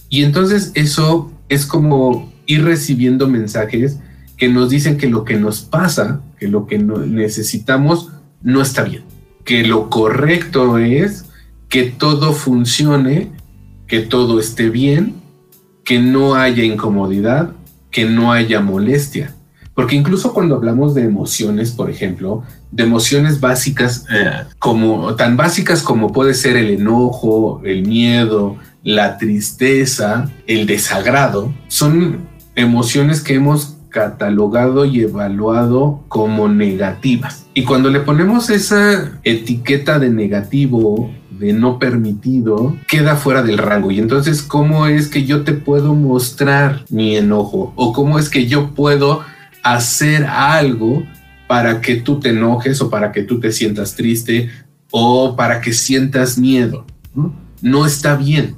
Y 0.09 0.23
entonces 0.23 0.71
eso 0.75 1.31
es 1.49 1.65
como 1.65 2.31
ir 2.45 2.63
recibiendo 2.63 3.27
mensajes 3.27 3.99
que 4.37 4.49
nos 4.49 4.69
dicen 4.69 4.97
que 4.97 5.09
lo 5.09 5.23
que 5.23 5.39
nos 5.39 5.61
pasa, 5.61 6.21
que 6.39 6.47
lo 6.47 6.67
que 6.67 6.77
necesitamos 6.77 8.09
no 8.41 8.61
está 8.61 8.83
bien, 8.83 9.03
que 9.43 9.63
lo 9.63 9.89
correcto 9.89 10.77
es 10.77 11.25
que 11.69 11.83
todo 11.83 12.33
funcione 12.33 13.31
que 13.93 13.99
todo 13.99 14.39
esté 14.39 14.71
bien, 14.71 15.21
que 15.83 15.99
no 15.99 16.33
haya 16.33 16.63
incomodidad, 16.63 17.51
que 17.91 18.05
no 18.05 18.31
haya 18.31 18.59
molestia. 18.59 19.35
Porque 19.75 19.95
incluso 19.95 20.33
cuando 20.33 20.55
hablamos 20.55 20.95
de 20.95 21.03
emociones, 21.03 21.71
por 21.71 21.91
ejemplo, 21.91 22.43
de 22.73 22.83
emociones 22.83 23.39
básicas, 23.39 24.05
eh, 24.11 24.31
como 24.57 25.15
tan 25.15 25.37
básicas 25.37 25.83
como 25.83 26.11
puede 26.11 26.33
ser 26.33 26.57
el 26.57 26.71
enojo, 26.71 27.61
el 27.63 27.85
miedo, 27.87 28.57
la 28.83 29.17
tristeza, 29.17 30.29
el 30.47 30.65
desagrado, 30.65 31.53
son 31.67 32.27
emociones 32.55 33.21
que 33.21 33.35
hemos 33.35 33.77
catalogado 33.89 34.85
y 34.85 35.01
evaluado 35.01 36.03
como 36.07 36.49
negativas. 36.49 37.45
Y 37.53 37.63
cuando 37.63 37.91
le 37.91 37.99
ponemos 37.99 38.49
esa 38.49 39.19
etiqueta 39.23 39.99
de 39.99 40.09
negativo 40.09 41.11
de 41.29 41.53
no 41.53 41.77
permitido 41.77 42.75
queda 42.87 43.15
fuera 43.15 43.43
del 43.43 43.59
rango. 43.59 43.91
Y 43.91 43.99
entonces, 43.99 44.41
¿cómo 44.41 44.87
es 44.87 45.07
que 45.07 45.25
yo 45.25 45.43
te 45.43 45.53
puedo 45.53 45.93
mostrar 45.93 46.85
mi 46.89 47.15
enojo? 47.15 47.73
¿O 47.75 47.93
cómo 47.93 48.17
es 48.17 48.29
que 48.29 48.47
yo 48.47 48.71
puedo 48.71 49.21
hacer 49.61 50.25
algo 50.25 51.03
para 51.53 51.81
que 51.81 51.97
tú 51.97 52.19
te 52.19 52.29
enojes 52.29 52.81
o 52.81 52.89
para 52.89 53.11
que 53.11 53.21
tú 53.21 53.39
te 53.39 53.51
sientas 53.51 53.93
triste 53.93 54.49
o 54.89 55.35
para 55.35 55.61
que 55.61 55.71
sientas 55.71 56.35
miedo? 56.35 56.83
No, 57.61 57.85
está 57.85 58.15
bien. 58.15 58.55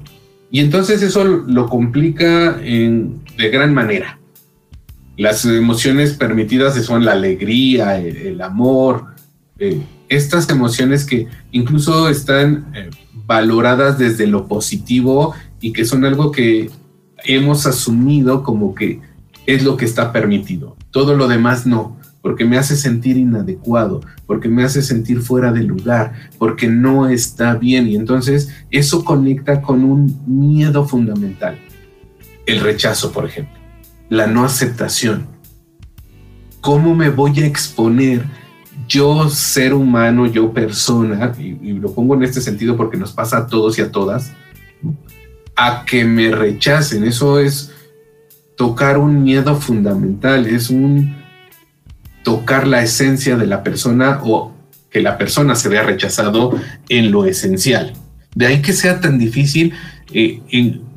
Y 0.49 0.61
entonces 0.61 1.01
eso 1.01 1.25
lo 1.25 1.67
complica 1.67 2.53
de 2.53 3.49
gran 3.51 3.73
manera. 3.73 4.17
Las 5.17 5.43
emociones 5.43 6.13
permitidas 6.13 6.81
son 6.85 7.03
la 7.03 7.11
alegría, 7.11 7.99
el, 7.99 8.39
amor, 8.39 9.07
eh, 9.59 9.81
estas 10.07 10.49
emociones 10.49 11.03
que 11.03 11.27
incluso 11.51 12.07
están 12.07 12.71
eh, 12.73 12.89
valoradas 13.25 13.97
desde 13.97 14.25
lo 14.25 14.47
positivo 14.47 15.35
y 15.59 15.73
que 15.73 15.83
son 15.83 16.05
algo 16.05 16.31
que 16.31 16.69
hemos 17.25 17.65
asumido 17.65 18.41
como 18.41 18.73
que 18.73 19.01
es 19.45 19.65
lo 19.65 19.75
que 19.75 19.83
está 19.83 20.13
permitido. 20.13 20.77
Todo 20.91 21.13
lo 21.17 21.27
demás 21.27 21.65
no, 21.67 21.97
porque 22.25 22.43
me 22.43 22.57
hace 22.57 22.75
sentir 22.75 23.17
inadecuado, 23.17 24.01
porque 24.25 24.49
me 24.49 24.63
hace 24.63 24.81
sentir 24.81 25.21
fuera 25.21 25.51
de 25.51 25.61
lugar, 25.61 26.31
porque 26.39 26.67
no 26.67 27.07
está 27.07 27.53
bien. 27.53 27.87
Y 27.87 27.95
entonces 27.95 28.49
eso 28.71 29.05
conecta 29.05 29.61
con 29.61 29.83
un 29.83 30.23
miedo 30.25 30.87
fundamental. 30.87 31.59
El 32.47 32.61
rechazo, 32.61 33.11
por 33.11 33.25
ejemplo, 33.25 33.53
la 34.09 34.25
no 34.25 34.43
aceptación. 34.43 35.27
¿Cómo 36.61 36.95
me 36.95 37.11
voy 37.11 37.41
a 37.41 37.45
exponer 37.45 38.25
yo 38.87 39.29
ser 39.29 39.75
humano, 39.75 40.25
yo 40.25 40.51
persona, 40.51 41.31
y, 41.37 41.73
lo 41.73 41.93
pongo 41.93 42.15
en 42.15 42.23
este 42.23 42.41
sentido 42.41 42.75
porque 42.75 42.97
nos 42.97 43.11
pasa 43.11 43.37
a 43.37 43.45
todos 43.45 43.77
y 43.77 43.83
a 43.83 43.91
todas, 43.91 44.33
a 45.55 45.85
que 45.85 46.03
me 46.05 46.31
rechacen. 46.31 47.03
Eso 47.03 47.39
es 47.39 47.71
tocar 48.57 48.97
un 48.97 49.21
miedo 49.21 49.55
fundamental, 49.57 50.47
es 50.47 50.71
un 50.71 51.23
tocar 52.25 52.65
la 52.65 52.81
esencia 52.81 53.37
de 53.37 53.45
la 53.45 53.63
persona 53.63 54.19
o 54.23 54.51
que 54.89 54.99
la 54.99 55.17
persona 55.17 55.55
se 55.55 55.69
vea 55.69 55.83
rechazado 55.83 56.59
en 56.89 57.11
lo 57.11 57.25
esencial. 57.25 57.93
De 58.33 58.47
ahí 58.47 58.61
que 58.61 58.73
sea 58.73 58.99
tan 58.99 59.19
difícil 59.19 59.73
eh, 60.11 60.41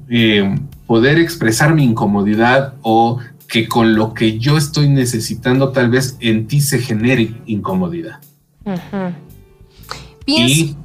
eh, 0.09 0.59
poder 0.87 1.19
expresar 1.19 1.75
mi 1.75 1.85
incomodidad 1.85 2.75
o 2.81 3.21
que 3.47 3.69
con 3.69 3.95
lo 3.95 4.15
que 4.15 4.39
yo 4.39 4.57
estoy 4.57 4.89
necesitando 4.89 5.71
tal 5.71 5.91
vez 5.91 6.17
en 6.21 6.47
ti 6.47 6.61
se 6.63 6.79
genere 6.79 7.35
incomodidad. 7.47 8.21
Y, 10.27 10.77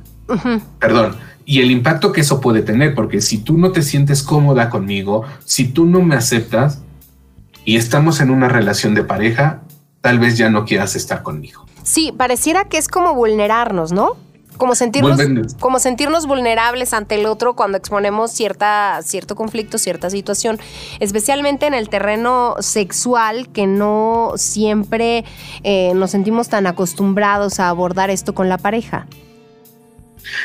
perdón, 0.79 1.15
y 1.45 1.61
el 1.61 1.71
impacto 1.71 2.11
que 2.11 2.21
eso 2.21 2.41
puede 2.41 2.61
tener, 2.61 2.95
porque 2.95 3.21
si 3.21 3.37
tú 3.37 3.57
no 3.57 3.71
te 3.71 3.81
sientes 3.81 4.23
cómoda 4.23 4.69
conmigo, 4.69 5.23
si 5.45 5.65
tú 5.65 5.85
no 5.85 6.01
me 6.01 6.15
aceptas 6.15 6.81
y 7.65 7.77
estamos 7.77 8.19
en 8.19 8.29
una 8.29 8.49
relación 8.49 8.93
de 8.93 9.03
pareja, 9.03 9.62
tal 10.03 10.19
vez 10.19 10.37
ya 10.37 10.49
no 10.49 10.65
quieras 10.65 10.97
estar 10.97 11.23
conmigo. 11.23 11.65
Sí, 11.81 12.13
pareciera 12.15 12.65
que 12.65 12.77
es 12.77 12.89
como 12.89 13.15
vulnerarnos, 13.15 13.93
¿no? 13.93 14.17
Como 14.57 14.75
sentirnos, 14.75 15.17
como 15.61 15.79
sentirnos 15.79 16.27
vulnerables 16.27 16.93
ante 16.93 17.15
el 17.15 17.25
otro 17.25 17.55
cuando 17.55 17.77
exponemos 17.77 18.31
cierta, 18.31 18.99
cierto 19.01 19.35
conflicto, 19.35 19.77
cierta 19.77 20.09
situación, 20.09 20.59
especialmente 20.99 21.67
en 21.67 21.73
el 21.73 21.87
terreno 21.87 22.55
sexual, 22.59 23.47
que 23.53 23.65
no 23.65 24.33
siempre 24.35 25.23
eh, 25.63 25.93
nos 25.95 26.11
sentimos 26.11 26.49
tan 26.49 26.67
acostumbrados 26.67 27.61
a 27.61 27.69
abordar 27.69 28.09
esto 28.09 28.35
con 28.35 28.49
la 28.49 28.57
pareja. 28.57 29.07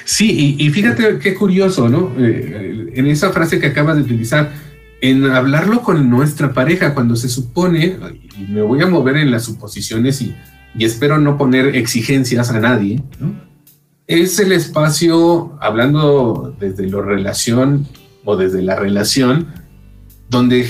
Sí, 0.04 0.56
y, 0.58 0.66
y 0.66 0.70
fíjate 0.70 1.18
qué 1.18 1.34
curioso, 1.34 1.88
¿no? 1.88 2.12
Eh, 2.16 2.92
en 2.94 3.06
esa 3.08 3.30
frase 3.30 3.58
que 3.58 3.66
acabas 3.66 3.96
de 3.96 4.02
utilizar, 4.02 4.52
en 5.00 5.26
hablarlo 5.26 5.82
con 5.82 6.10
nuestra 6.10 6.52
pareja, 6.52 6.94
cuando 6.94 7.16
se 7.16 7.28
supone, 7.28 7.96
y 8.38 8.50
me 8.50 8.62
voy 8.62 8.82
a 8.82 8.86
mover 8.86 9.16
en 9.16 9.30
las 9.30 9.44
suposiciones 9.44 10.20
y, 10.22 10.34
espero 10.78 11.18
no 11.18 11.36
poner 11.36 11.74
exigencias 11.74 12.50
a 12.50 12.60
nadie. 12.60 13.02
Es 14.06 14.38
el 14.38 14.52
espacio, 14.52 15.58
hablando 15.60 16.54
desde 16.58 16.88
la 16.88 17.02
relación 17.02 17.86
o 18.24 18.36
desde 18.36 18.62
la 18.62 18.76
relación, 18.76 19.48
donde 20.30 20.66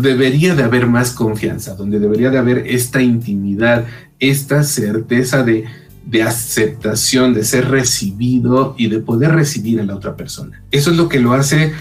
debería 0.00 0.54
de 0.54 0.62
haber 0.62 0.86
más 0.86 1.10
confianza, 1.12 1.74
donde 1.74 1.98
debería 1.98 2.30
de 2.30 2.38
haber 2.38 2.58
esta 2.66 3.02
intimidad, 3.02 3.86
esta 4.18 4.62
certeza 4.62 5.42
de 5.42 6.22
aceptación, 6.22 7.34
de 7.34 7.44
ser 7.44 7.68
recibido 7.70 8.74
y 8.78 8.88
de 8.88 9.00
poder 9.00 9.32
recibir 9.32 9.80
a 9.80 9.84
la 9.84 9.96
otra 9.96 10.16
persona. 10.16 10.62
Eso 10.70 10.90
es 10.90 10.96
lo 10.96 11.08
que 11.08 11.18
lo 11.18 11.32
hace 11.32 11.72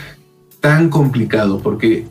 tan 0.63 0.87
complicado, 0.87 1.59
porque 1.59 2.05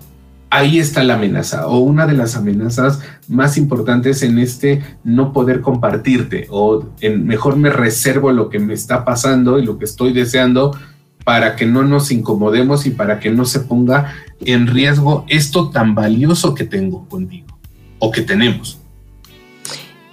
ahí 0.50 0.78
está 0.78 1.02
la 1.02 1.14
amenaza, 1.14 1.68
o 1.68 1.78
una 1.78 2.06
de 2.06 2.12
las 2.12 2.36
amenazas 2.36 3.00
más 3.26 3.56
importantes 3.56 4.22
en 4.22 4.38
este 4.38 4.82
no 5.04 5.32
poder 5.32 5.62
compartirte, 5.62 6.48
o 6.50 6.84
en 7.00 7.26
mejor 7.26 7.56
me 7.56 7.70
reservo 7.70 8.30
lo 8.30 8.50
que 8.50 8.58
me 8.58 8.74
está 8.74 9.06
pasando 9.06 9.58
y 9.58 9.64
lo 9.64 9.78
que 9.78 9.86
estoy 9.86 10.12
deseando 10.12 10.76
para 11.24 11.56
que 11.56 11.64
no 11.64 11.82
nos 11.82 12.12
incomodemos 12.12 12.84
y 12.84 12.90
para 12.90 13.20
que 13.20 13.30
no 13.30 13.46
se 13.46 13.60
ponga 13.60 14.12
en 14.40 14.66
riesgo 14.66 15.24
esto 15.28 15.70
tan 15.70 15.94
valioso 15.94 16.54
que 16.54 16.64
tengo 16.64 17.08
contigo 17.08 17.58
o 18.00 18.10
que 18.10 18.20
tenemos. 18.20 18.81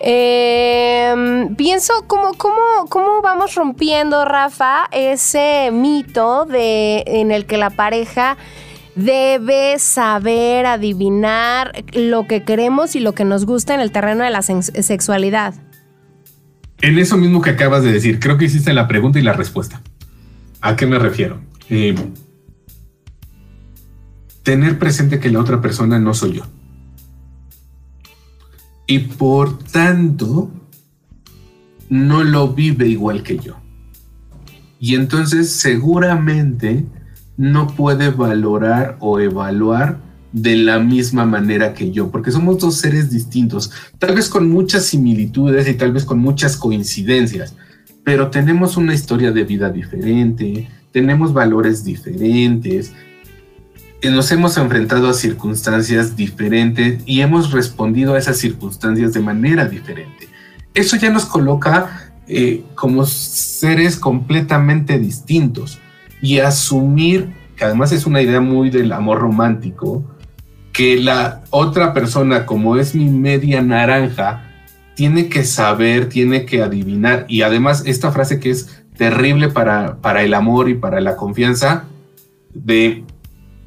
Eh, 0.02 1.48
pienso 1.58 1.94
cómo, 2.08 2.34
cómo, 2.36 2.56
cómo 2.90 3.22
vamos 3.22 3.56
rompiendo, 3.56 4.24
Rafa, 4.26 4.86
ese 4.92 5.70
mito 5.72 6.46
de, 6.46 7.04
en 7.06 7.32
el 7.32 7.46
que 7.46 7.58
la 7.58 7.70
pareja 7.70 8.38
debe 8.96 9.78
saber 9.80 10.66
adivinar 10.66 11.84
lo 11.94 12.28
que 12.28 12.44
queremos 12.44 12.96
y 12.96 13.00
lo 13.00 13.14
que 13.14 13.26
nos 13.26 13.46
gusta 13.46 13.74
en 13.74 13.82
el 13.82 13.92
terreno 13.92 14.24
de 14.24 14.30
la 14.30 14.42
sex- 14.42 14.72
sexualidad. 14.86 15.54
En 16.82 16.98
eso 16.98 17.18
mismo 17.18 17.42
que 17.42 17.50
acabas 17.50 17.84
de 17.84 17.92
decir, 17.92 18.20
creo 18.20 18.38
que 18.38 18.46
hiciste 18.46 18.74
la 18.74 18.88
pregunta 18.88 19.20
y 19.20 19.22
la 19.22 19.34
respuesta. 19.34 19.82
¿A 20.62 20.76
qué 20.76 20.86
me 20.86 20.98
refiero? 20.98 21.40
Eh, 21.70 21.94
tener 24.44 24.80
presente 24.80 25.20
que 25.20 25.30
la 25.30 25.40
otra 25.40 25.62
persona 25.62 26.00
no 26.00 26.14
soy 26.14 26.34
yo. 26.38 26.44
Y 28.90 28.98
por 28.98 29.60
tanto, 29.60 30.50
no 31.90 32.24
lo 32.24 32.54
vive 32.56 32.88
igual 32.88 33.22
que 33.22 33.38
yo. 33.38 33.56
Y 34.80 34.96
entonces 34.96 35.52
seguramente 35.52 36.88
no 37.38 37.68
puede 37.68 38.10
valorar 38.10 38.98
o 39.00 39.20
evaluar 39.20 40.00
de 40.32 40.56
la 40.56 40.80
misma 40.80 41.28
manera 41.28 41.76
que 41.76 41.92
yo, 41.92 42.10
porque 42.10 42.32
somos 42.32 42.58
dos 42.58 42.78
seres 42.78 43.12
distintos, 43.12 43.70
tal 44.00 44.16
vez 44.16 44.28
con 44.28 44.50
muchas 44.50 44.86
similitudes 44.88 45.68
y 45.68 45.76
tal 45.76 45.92
vez 45.92 46.04
con 46.04 46.18
muchas 46.18 46.58
coincidencias, 46.58 47.54
pero 48.04 48.32
tenemos 48.32 48.76
una 48.76 48.96
historia 48.96 49.32
de 49.32 49.44
vida 49.44 49.70
diferente, 49.70 50.68
tenemos 50.92 51.32
valores 51.32 51.84
diferentes, 51.84 52.92
nos 54.08 54.32
hemos 54.32 54.58
enfrentado 54.58 55.10
a 55.10 55.14
circunstancias 55.14 56.16
diferentes 56.16 57.02
y 57.06 57.22
hemos 57.22 57.52
respondido 57.52 58.14
a 58.14 58.18
esas 58.18 58.38
circunstancias 58.38 59.14
de 59.14 59.20
manera 59.20 59.66
diferente. 59.66 60.30
Eso 60.74 60.96
ya 60.96 61.10
nos 61.10 61.26
coloca 61.26 62.14
eh, 62.28 62.64
como 62.76 63.06
seres 63.06 63.98
completamente 63.98 65.00
distintos 65.00 65.80
y 66.22 66.40
asumir, 66.40 67.34
que 67.58 67.66
además 67.66 67.92
es 67.92 68.06
una 68.06 68.22
idea 68.22 68.40
muy 68.40 68.70
del 68.70 68.94
amor 68.94 69.20
romántico, 69.20 70.06
que 70.72 70.98
la 70.98 71.42
otra 71.50 71.94
persona, 71.94 72.46
como 72.46 72.78
es 72.78 72.96
mi 72.96 73.10
media 73.10 73.62
naranja, 73.62 74.46
tiene 74.96 75.28
que 75.28 75.44
saber, 75.44 76.08
tiene 76.08 76.46
que 76.46 76.62
adivinar. 76.62 77.26
Y 77.28 77.42
además 77.42 77.84
esta 77.86 78.12
frase 78.12 78.40
que 78.40 78.52
es 78.52 78.84
terrible 78.96 79.50
para, 79.50 79.98
para 79.98 80.24
el 80.24 80.34
amor 80.34 80.70
y 80.70 80.76
para 80.76 81.02
la 81.02 81.16
confianza, 81.16 81.86
de 82.54 83.04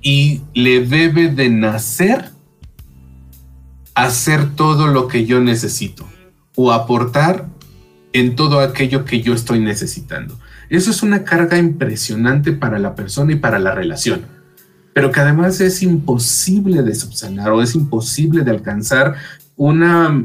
y 0.02 0.42
le 0.52 0.84
debe 0.84 1.28
de 1.28 1.48
nacer 1.48 2.30
hacer 3.94 4.54
todo 4.54 4.88
lo 4.88 5.06
que 5.06 5.26
yo 5.26 5.40
necesito 5.40 6.08
o 6.56 6.72
aportar 6.72 7.48
en 8.12 8.36
todo 8.36 8.60
aquello 8.60 9.04
que 9.04 9.22
yo 9.22 9.34
estoy 9.34 9.60
necesitando. 9.60 10.38
Eso 10.68 10.90
es 10.90 11.02
una 11.02 11.24
carga 11.24 11.58
impresionante 11.58 12.52
para 12.52 12.78
la 12.78 12.94
persona 12.94 13.32
y 13.32 13.36
para 13.36 13.58
la 13.58 13.74
relación, 13.74 14.22
pero 14.92 15.10
que 15.10 15.20
además 15.20 15.60
es 15.60 15.82
imposible 15.82 16.82
de 16.82 16.94
subsanar 16.94 17.50
o 17.50 17.62
es 17.62 17.74
imposible 17.74 18.42
de 18.42 18.50
alcanzar 18.50 19.14
una 19.56 20.24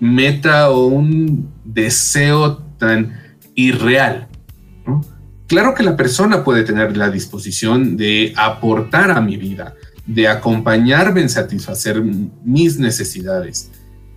meta 0.00 0.70
o 0.70 0.86
un 0.86 1.48
deseo 1.64 2.58
tan 2.78 3.20
irreal. 3.54 4.28
Claro 5.52 5.74
que 5.74 5.82
la 5.82 5.98
persona 5.98 6.44
puede 6.44 6.62
tener 6.62 6.96
la 6.96 7.10
disposición 7.10 7.98
de 7.98 8.32
aportar 8.38 9.10
a 9.10 9.20
mi 9.20 9.36
vida, 9.36 9.74
de 10.06 10.26
acompañarme 10.26 11.20
en 11.20 11.28
satisfacer 11.28 12.02
mis 12.02 12.78
necesidades, 12.78 13.70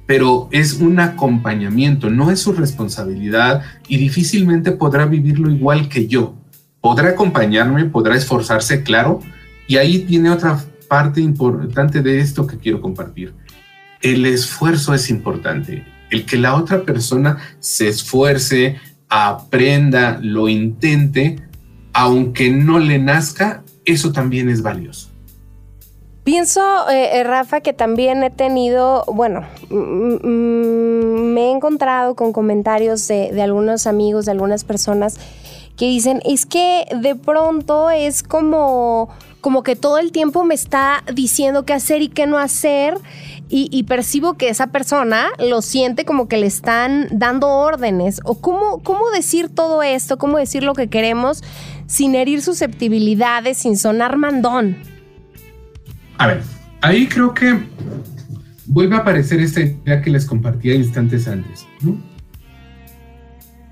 pero 0.05 0.47
es 0.53 0.75
un 0.75 0.97
acompañamiento, 1.01 2.09
no 2.09 2.31
es 2.31 2.39
su 2.39 2.53
responsabilidad 2.53 3.63
y 3.89 3.97
difícilmente 3.97 4.71
podrá 4.71 5.07
vivirlo 5.07 5.51
igual 5.51 5.89
que 5.89 6.07
yo. 6.07 6.37
Podrá 6.79 7.09
acompañarme, 7.09 7.83
podrá 7.83 8.15
esforzarse, 8.15 8.81
claro, 8.83 9.19
y 9.67 9.75
ahí 9.75 10.05
tiene 10.05 10.29
otra 10.29 10.63
parte 10.87 11.19
importante 11.19 12.01
de 12.01 12.21
esto 12.21 12.47
que 12.47 12.59
quiero 12.59 12.79
compartir. 12.79 13.33
El 14.01 14.25
esfuerzo 14.25 14.93
es 14.93 15.09
importante, 15.09 15.83
el 16.11 16.25
que 16.25 16.37
la 16.37 16.55
otra 16.55 16.83
persona 16.83 17.39
se 17.59 17.89
esfuerce, 17.89 18.77
aprenda, 19.09 20.19
lo 20.21 20.49
intente, 20.49 21.37
aunque 21.93 22.49
no 22.49 22.79
le 22.79 22.99
nazca, 22.99 23.63
eso 23.85 24.11
también 24.11 24.49
es 24.49 24.61
valioso. 24.61 25.09
Pienso, 26.23 26.89
eh, 26.89 27.19
eh, 27.19 27.23
Rafa, 27.23 27.61
que 27.61 27.71
también 27.71 28.23
he 28.23 28.31
tenido, 28.31 29.05
bueno, 29.07 29.45
me 29.69 31.41
he 31.41 31.51
encontrado 31.51 32.15
con 32.15 32.33
comentarios 32.33 33.07
de 33.07 33.41
algunos 33.41 33.85
amigos, 33.85 34.25
de 34.25 34.31
algunas 34.31 34.63
personas 34.63 35.19
que 35.77 35.85
dicen, 35.85 36.21
es 36.25 36.45
que 36.45 36.85
de 36.95 37.15
pronto 37.15 37.89
es 37.89 38.23
como, 38.23 39.09
como 39.45 39.61
que 39.61 39.75
todo 39.75 39.99
el 39.99 40.11
tiempo 40.11 40.43
me 40.43 40.55
está 40.55 41.03
diciendo 41.13 41.65
qué 41.65 41.73
hacer 41.73 42.01
y 42.01 42.07
qué 42.07 42.25
no 42.25 42.39
hacer. 42.39 42.95
Y, 43.47 43.83
percibo 43.83 44.33
que 44.33 44.49
esa 44.49 44.71
persona 44.71 45.27
lo 45.37 45.61
siente 45.61 46.03
como 46.03 46.27
que 46.27 46.37
le 46.37 46.47
están 46.47 47.07
dando 47.11 47.47
órdenes. 47.47 48.21
O 48.23 48.41
cómo, 48.41 48.81
cómo 48.81 49.11
decir 49.11 49.49
todo 49.49 49.83
esto, 49.83 50.17
cómo 50.17 50.39
decir 50.39 50.63
lo 50.63 50.73
que 50.73 50.87
queremos 50.87 51.43
sin 51.85 52.15
herir 52.15 52.41
susceptibilidades, 52.41 53.59
sin 53.59 53.77
sonar 53.77 54.17
mandón. 54.17 54.77
A 56.17 56.25
ver, 56.25 56.41
ahí 56.81 57.05
creo 57.05 57.35
que 57.35 57.55
vuelve 58.65 58.95
a 58.95 59.01
aparecer 59.01 59.41
esta 59.41 59.61
idea 59.61 60.01
que 60.01 60.09
les 60.09 60.25
compartía 60.25 60.73
instantes 60.73 61.27
antes. 61.27 61.67
¿no? 61.81 62.01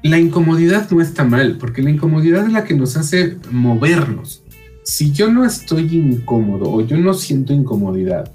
La 0.04 0.20
incomodidad 0.20 0.88
no 0.92 1.02
está 1.02 1.24
mal, 1.24 1.58
porque 1.58 1.82
la 1.82 1.90
incomodidad 1.90 2.46
es 2.46 2.54
la 2.54 2.64
que 2.64 2.76
nos 2.76 2.96
hace 2.96 3.38
movernos. 3.50 4.43
Si 4.84 5.12
yo 5.12 5.32
no 5.32 5.46
estoy 5.46 5.88
incómodo 5.96 6.70
o 6.70 6.82
yo 6.82 6.98
no 6.98 7.14
siento 7.14 7.54
incomodidad, 7.54 8.32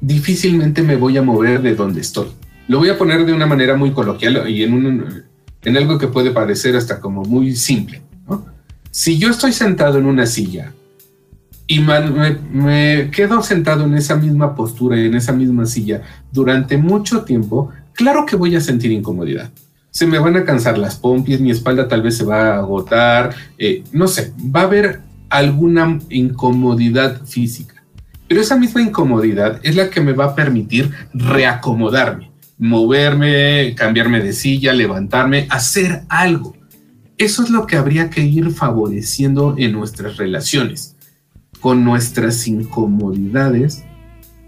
difícilmente 0.00 0.82
me 0.82 0.96
voy 0.96 1.16
a 1.16 1.22
mover 1.22 1.62
de 1.62 1.74
donde 1.74 2.00
estoy. 2.00 2.28
Lo 2.66 2.78
voy 2.78 2.88
a 2.88 2.98
poner 2.98 3.24
de 3.24 3.32
una 3.32 3.46
manera 3.46 3.76
muy 3.76 3.92
coloquial 3.92 4.48
y 4.50 4.64
en, 4.64 5.76
algo 5.76 5.98
que 5.98 6.08
puede 6.08 6.32
parecer 6.32 6.76
hasta 6.76 7.00
como 7.00 7.22
muy 7.22 7.54
simple. 7.54 8.02
Si 8.90 9.18
yo 9.18 9.30
estoy 9.30 9.52
sentado 9.52 9.98
en 9.98 10.06
una 10.06 10.26
silla 10.26 10.72
y 11.66 11.80
me, 11.80 13.10
quedo 13.10 13.42
sentado 13.42 13.84
en 13.84 13.94
esa 13.94 14.16
misma 14.16 14.54
postura 14.54 14.98
y 14.98 15.06
en 15.06 15.14
esa 15.14 15.32
misma 15.32 15.64
silla 15.66 16.02
durante 16.32 16.76
mucho 16.76 17.22
tiempo, 17.22 17.70
claro 17.92 18.26
que 18.26 18.36
voy 18.36 18.56
a 18.56 18.60
sentir 18.60 18.90
incomodidad. 18.90 19.50
Se 19.90 20.06
me 20.06 20.18
van 20.18 20.36
a 20.36 20.44
cansar 20.44 20.76
las 20.76 20.96
pompis, 20.96 21.40
mi 21.40 21.50
espalda 21.50 21.88
tal 21.88 22.02
vez 22.02 22.16
se 22.16 22.24
va 22.24 22.54
a 22.54 22.58
agotar, 22.58 23.34
eh, 23.56 23.84
no 23.92 24.08
sé, 24.08 24.32
va 24.54 24.60
a 24.60 24.64
haber 24.64 25.07
alguna 25.30 25.98
incomodidad 26.10 27.24
física. 27.24 27.82
Pero 28.28 28.40
esa 28.40 28.56
misma 28.56 28.82
incomodidad 28.82 29.60
es 29.62 29.74
la 29.74 29.90
que 29.90 30.00
me 30.00 30.12
va 30.12 30.26
a 30.26 30.34
permitir 30.34 30.90
reacomodarme. 31.14 32.28
moverme, 32.60 33.74
cambiarme 33.76 34.20
de 34.20 34.32
silla, 34.32 34.72
levantarme, 34.72 35.46
hacer 35.48 36.02
algo. 36.08 36.56
Eso 37.16 37.44
es 37.44 37.50
lo 37.50 37.66
que 37.68 37.76
habría 37.76 38.10
que 38.10 38.22
ir 38.22 38.50
favoreciendo 38.50 39.54
en 39.56 39.72
nuestras 39.72 40.16
relaciones, 40.16 40.96
con 41.60 41.84
nuestras 41.84 42.48
incomodidades 42.48 43.84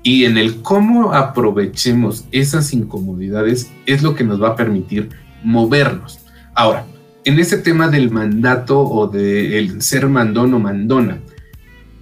y 0.02 0.24
en 0.24 0.38
el 0.38 0.62
cómo 0.62 1.12
aprovechemos 1.12 2.24
esas 2.32 2.72
incomodidades 2.72 3.70
es 3.86 4.02
lo 4.02 4.14
que 4.14 4.24
nos 4.24 4.42
va 4.42 4.48
a 4.50 4.56
permitir 4.56 5.10
movernos. 5.44 6.20
Ahora, 6.54 6.86
en 7.30 7.38
ese 7.38 7.58
tema 7.58 7.86
del 7.88 8.10
mandato 8.10 8.80
o 8.80 9.06
del 9.06 9.80
ser 9.82 10.08
mandón 10.08 10.52
o 10.52 10.58
mandona, 10.58 11.20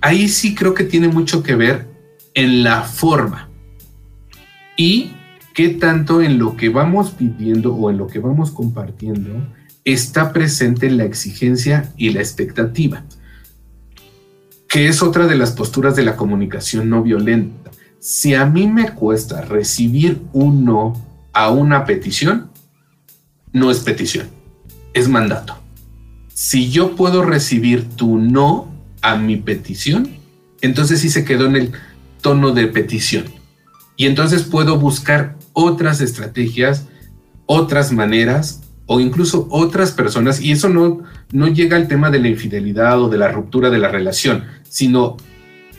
ahí 0.00 0.26
sí 0.26 0.54
creo 0.54 0.72
que 0.72 0.84
tiene 0.84 1.08
mucho 1.08 1.42
que 1.42 1.54
ver 1.54 1.86
en 2.32 2.62
la 2.62 2.82
forma 2.82 3.50
y 4.74 5.12
qué 5.52 5.68
tanto 5.68 6.22
en 6.22 6.38
lo 6.38 6.56
que 6.56 6.70
vamos 6.70 7.10
pidiendo 7.10 7.74
o 7.74 7.90
en 7.90 7.98
lo 7.98 8.06
que 8.06 8.20
vamos 8.20 8.52
compartiendo 8.52 9.46
está 9.84 10.32
presente 10.32 10.90
la 10.90 11.04
exigencia 11.04 11.92
y 11.98 12.08
la 12.10 12.20
expectativa, 12.20 13.04
que 14.66 14.88
es 14.88 15.02
otra 15.02 15.26
de 15.26 15.36
las 15.36 15.52
posturas 15.52 15.94
de 15.94 16.04
la 16.04 16.16
comunicación 16.16 16.88
no 16.88 17.02
violenta. 17.02 17.70
Si 18.00 18.32
a 18.34 18.46
mí 18.46 18.66
me 18.66 18.94
cuesta 18.94 19.42
recibir 19.42 20.22
un 20.32 20.64
no 20.64 20.94
a 21.34 21.50
una 21.50 21.84
petición, 21.84 22.50
no 23.52 23.70
es 23.70 23.80
petición, 23.80 24.37
es 24.94 25.08
mandato. 25.08 25.58
Si 26.32 26.70
yo 26.70 26.96
puedo 26.96 27.22
recibir 27.22 27.88
tu 27.96 28.18
no 28.18 28.72
a 29.02 29.16
mi 29.16 29.36
petición, 29.36 30.10
entonces 30.60 31.00
sí 31.00 31.10
se 31.10 31.24
quedó 31.24 31.46
en 31.46 31.56
el 31.56 31.72
tono 32.20 32.52
de 32.52 32.66
petición. 32.66 33.24
Y 33.96 34.06
entonces 34.06 34.44
puedo 34.44 34.78
buscar 34.78 35.36
otras 35.52 36.00
estrategias, 36.00 36.86
otras 37.46 37.92
maneras 37.92 38.62
o 38.86 39.00
incluso 39.00 39.48
otras 39.50 39.92
personas, 39.92 40.40
y 40.40 40.52
eso 40.52 40.68
no, 40.68 41.02
no 41.30 41.48
llega 41.48 41.76
al 41.76 41.88
tema 41.88 42.10
de 42.10 42.20
la 42.20 42.28
infidelidad 42.28 43.02
o 43.02 43.08
de 43.08 43.18
la 43.18 43.30
ruptura 43.30 43.68
de 43.68 43.78
la 43.78 43.88
relación, 43.88 44.44
sino 44.68 45.16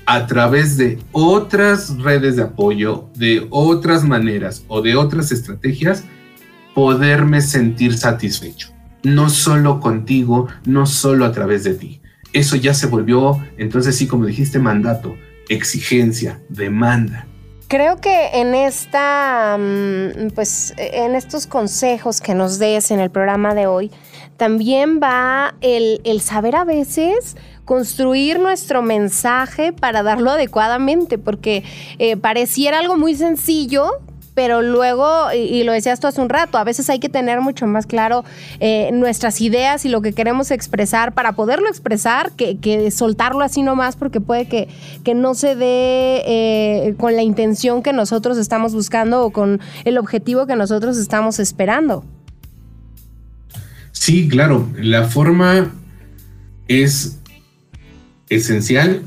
a 0.06 0.28
través 0.28 0.78
de 0.78 1.00
otras 1.12 1.98
redes 1.98 2.36
de 2.36 2.44
apoyo, 2.44 3.10
de 3.16 3.48
otras 3.50 4.04
maneras 4.04 4.64
o 4.68 4.82
de 4.82 4.96
otras 4.96 5.32
estrategias, 5.32 6.04
poderme 6.76 7.42
sentir 7.42 7.98
satisfecho. 7.98 8.70
No 9.04 9.30
solo 9.30 9.80
contigo, 9.80 10.48
no 10.66 10.86
solo 10.86 11.26
a 11.26 11.32
través 11.32 11.64
de 11.64 11.74
ti. 11.74 12.02
Eso 12.34 12.56
ya 12.56 12.74
se 12.74 12.88
volvió, 12.88 13.44
entonces 13.58 13.96
sí, 13.96 14.08
como 14.08 14.26
dijiste, 14.26 14.60
mandato, 14.60 15.16
exigencia, 15.50 16.40
demanda. 16.50 17.26
Creo 17.68 18.02
que 18.02 18.30
en 18.34 18.56
esta, 18.56 19.58
mm, 19.60 20.30
pues, 20.34 20.74
en 20.78 21.16
estos 21.16 21.48
consejos 21.48 22.20
que 22.20 22.34
nos 22.34 22.58
des 22.58 22.92
en 22.92 23.00
el 23.00 23.12
programa 23.12 23.54
de 23.54 23.68
hoy, 23.68 23.92
también 24.38 25.00
va 25.02 25.56
el, 25.62 26.02
el 26.04 26.22
saber 26.22 26.56
a 26.56 26.64
veces 26.64 27.36
construir 27.66 28.40
nuestro 28.40 28.82
mensaje 28.82 29.72
para 29.74 30.02
darlo 30.02 30.32
adecuadamente, 30.32 31.20
porque 31.20 31.64
eh, 32.00 32.18
pareciera 32.18 32.80
algo 32.80 32.98
muy 32.98 33.14
sencillo, 33.14 33.92
pero 34.34 34.62
luego, 34.62 35.32
y, 35.34 35.64
lo 35.64 35.72
decías 35.72 36.00
tú 36.00 36.08
hace 36.08 36.22
un 36.22 36.30
rato, 36.30 36.58
a 36.58 36.64
veces 36.64 36.90
hay 36.90 37.00
que 37.00 37.10
tener 37.10 37.42
mucho 37.42 37.68
más 37.68 37.86
claro 37.86 38.24
eh, 38.60 38.90
nuestras 38.94 39.42
ideas 39.42 39.86
y 39.86 39.90
lo 39.90 40.02
que 40.02 40.14
queremos 40.14 40.52
expresar 40.52 41.14
para 41.14 41.34
poderlo 41.34 41.68
expresar 41.68 42.32
que, 42.32 42.92
soltarlo 42.92 43.42
así 43.42 43.62
nomás, 43.62 43.96
porque 43.96 44.22
puede 44.22 44.48
que, 44.48 44.68
que 45.04 45.14
no 45.14 45.34
se 45.34 45.56
dé 45.56 46.24
eh, 46.26 46.96
con 46.98 47.16
la 47.16 47.22
intención 47.22 47.84
que 47.84 47.94
nosotros 47.94 48.38
estamos 48.38 48.74
buscando 48.74 49.24
o 49.24 49.32
con 49.32 49.60
el 49.86 49.98
objetivo 49.98 50.48
que 50.48 50.56
nosotros 50.56 50.98
estamos 50.98 51.40
esperando. 51.40 52.06
Sí, 53.92 54.28
claro, 54.30 54.68
la 54.78 55.06
forma 55.06 55.72
es 56.68 57.20
esencial, 58.30 59.02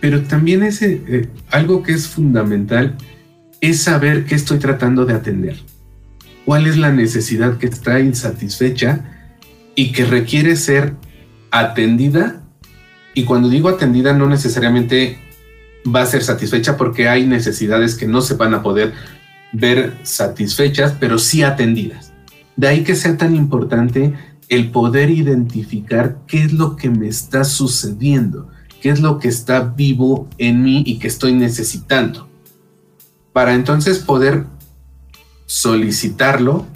pero 0.00 0.22
también 0.22 0.62
es 0.62 0.82
eh, 0.82 1.28
algo 1.50 1.82
que 1.82 1.92
es 1.92 2.08
fundamental 2.08 2.96
es 3.62 3.80
saber 3.80 4.26
qué 4.26 4.34
estoy 4.34 4.58
tratando 4.58 5.06
de 5.06 5.14
atender. 5.14 5.56
¿Cuál 6.44 6.66
es 6.66 6.76
la 6.76 6.90
necesidad 6.92 7.58
que 7.58 7.66
está 7.66 8.00
insatisfecha 8.00 9.04
y 9.76 9.92
que 9.92 10.04
requiere 10.04 10.56
ser 10.56 10.94
atendida? 11.52 12.42
Y 13.14 13.22
cuando 13.22 13.48
digo 13.48 13.68
atendida 13.68 14.12
no 14.12 14.26
necesariamente 14.26 15.18
va 15.86 16.02
a 16.02 16.06
ser 16.06 16.24
satisfecha 16.24 16.76
porque 16.76 17.08
hay 17.08 17.24
necesidades 17.24 17.94
que 17.94 18.08
no 18.08 18.20
se 18.20 18.34
van 18.34 18.52
a 18.52 18.62
poder 18.62 18.94
ver 19.52 19.96
satisfechas, 20.02 20.96
pero 20.98 21.18
sí 21.18 21.44
atendidas. 21.44 22.12
De 22.56 22.66
ahí 22.66 22.82
que 22.82 22.96
sea 22.96 23.16
tan 23.16 23.36
importante 23.36 24.12
el 24.48 24.72
poder 24.72 25.08
identificar 25.08 26.18
qué 26.26 26.42
es 26.42 26.52
lo 26.52 26.74
que 26.74 26.90
me 26.90 27.06
está 27.06 27.44
sucediendo, 27.44 28.48
qué 28.80 28.90
es 28.90 29.00
lo 29.00 29.20
que 29.20 29.28
está 29.28 29.60
vivo 29.60 30.28
en 30.38 30.64
mí 30.64 30.82
y 30.84 30.98
que 30.98 31.06
estoy 31.06 31.32
necesitando 31.32 32.31
para 33.32 33.54
entonces 33.54 33.98
poder 33.98 34.44
solicitarlo 35.46 36.66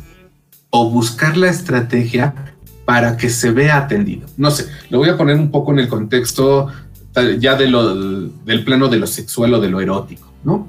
o 0.70 0.90
buscar 0.90 1.36
la 1.36 1.48
estrategia 1.48 2.34
para 2.84 3.16
que 3.16 3.30
se 3.30 3.50
vea 3.50 3.78
atendido. 3.78 4.26
No 4.36 4.50
sé, 4.50 4.66
lo 4.90 4.98
voy 4.98 5.08
a 5.08 5.16
poner 5.16 5.36
un 5.36 5.50
poco 5.50 5.72
en 5.72 5.80
el 5.80 5.88
contexto 5.88 6.68
ya 7.38 7.56
del 7.56 8.62
plano 8.64 8.88
de 8.88 8.98
lo 8.98 9.06
sexual 9.06 9.54
o 9.54 9.60
de 9.60 9.70
lo 9.70 9.80
erótico, 9.80 10.30
¿no? 10.44 10.68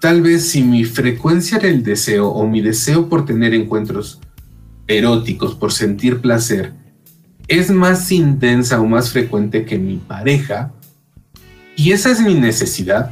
Tal 0.00 0.20
vez 0.22 0.50
si 0.50 0.62
mi 0.62 0.84
frecuencia 0.84 1.58
del 1.58 1.82
deseo 1.82 2.28
o 2.28 2.46
mi 2.46 2.60
deseo 2.60 3.08
por 3.08 3.24
tener 3.24 3.54
encuentros 3.54 4.20
eróticos, 4.86 5.54
por 5.54 5.72
sentir 5.72 6.20
placer, 6.20 6.72
es 7.48 7.70
más 7.70 8.12
intensa 8.12 8.80
o 8.80 8.86
más 8.86 9.10
frecuente 9.10 9.64
que 9.64 9.78
mi 9.78 9.96
pareja, 9.96 10.72
y 11.76 11.92
esa 11.92 12.10
es 12.10 12.20
mi 12.20 12.34
necesidad, 12.34 13.10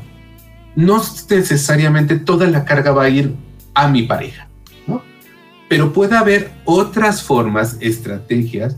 no 0.76 1.02
necesariamente 1.30 2.18
toda 2.18 2.46
la 2.46 2.64
carga 2.64 2.92
va 2.92 3.04
a 3.04 3.08
ir 3.08 3.34
a 3.74 3.88
mi 3.88 4.02
pareja, 4.02 4.48
¿no? 4.86 5.02
Pero 5.68 5.92
puede 5.92 6.16
haber 6.16 6.52
otras 6.64 7.22
formas, 7.22 7.78
estrategias 7.80 8.76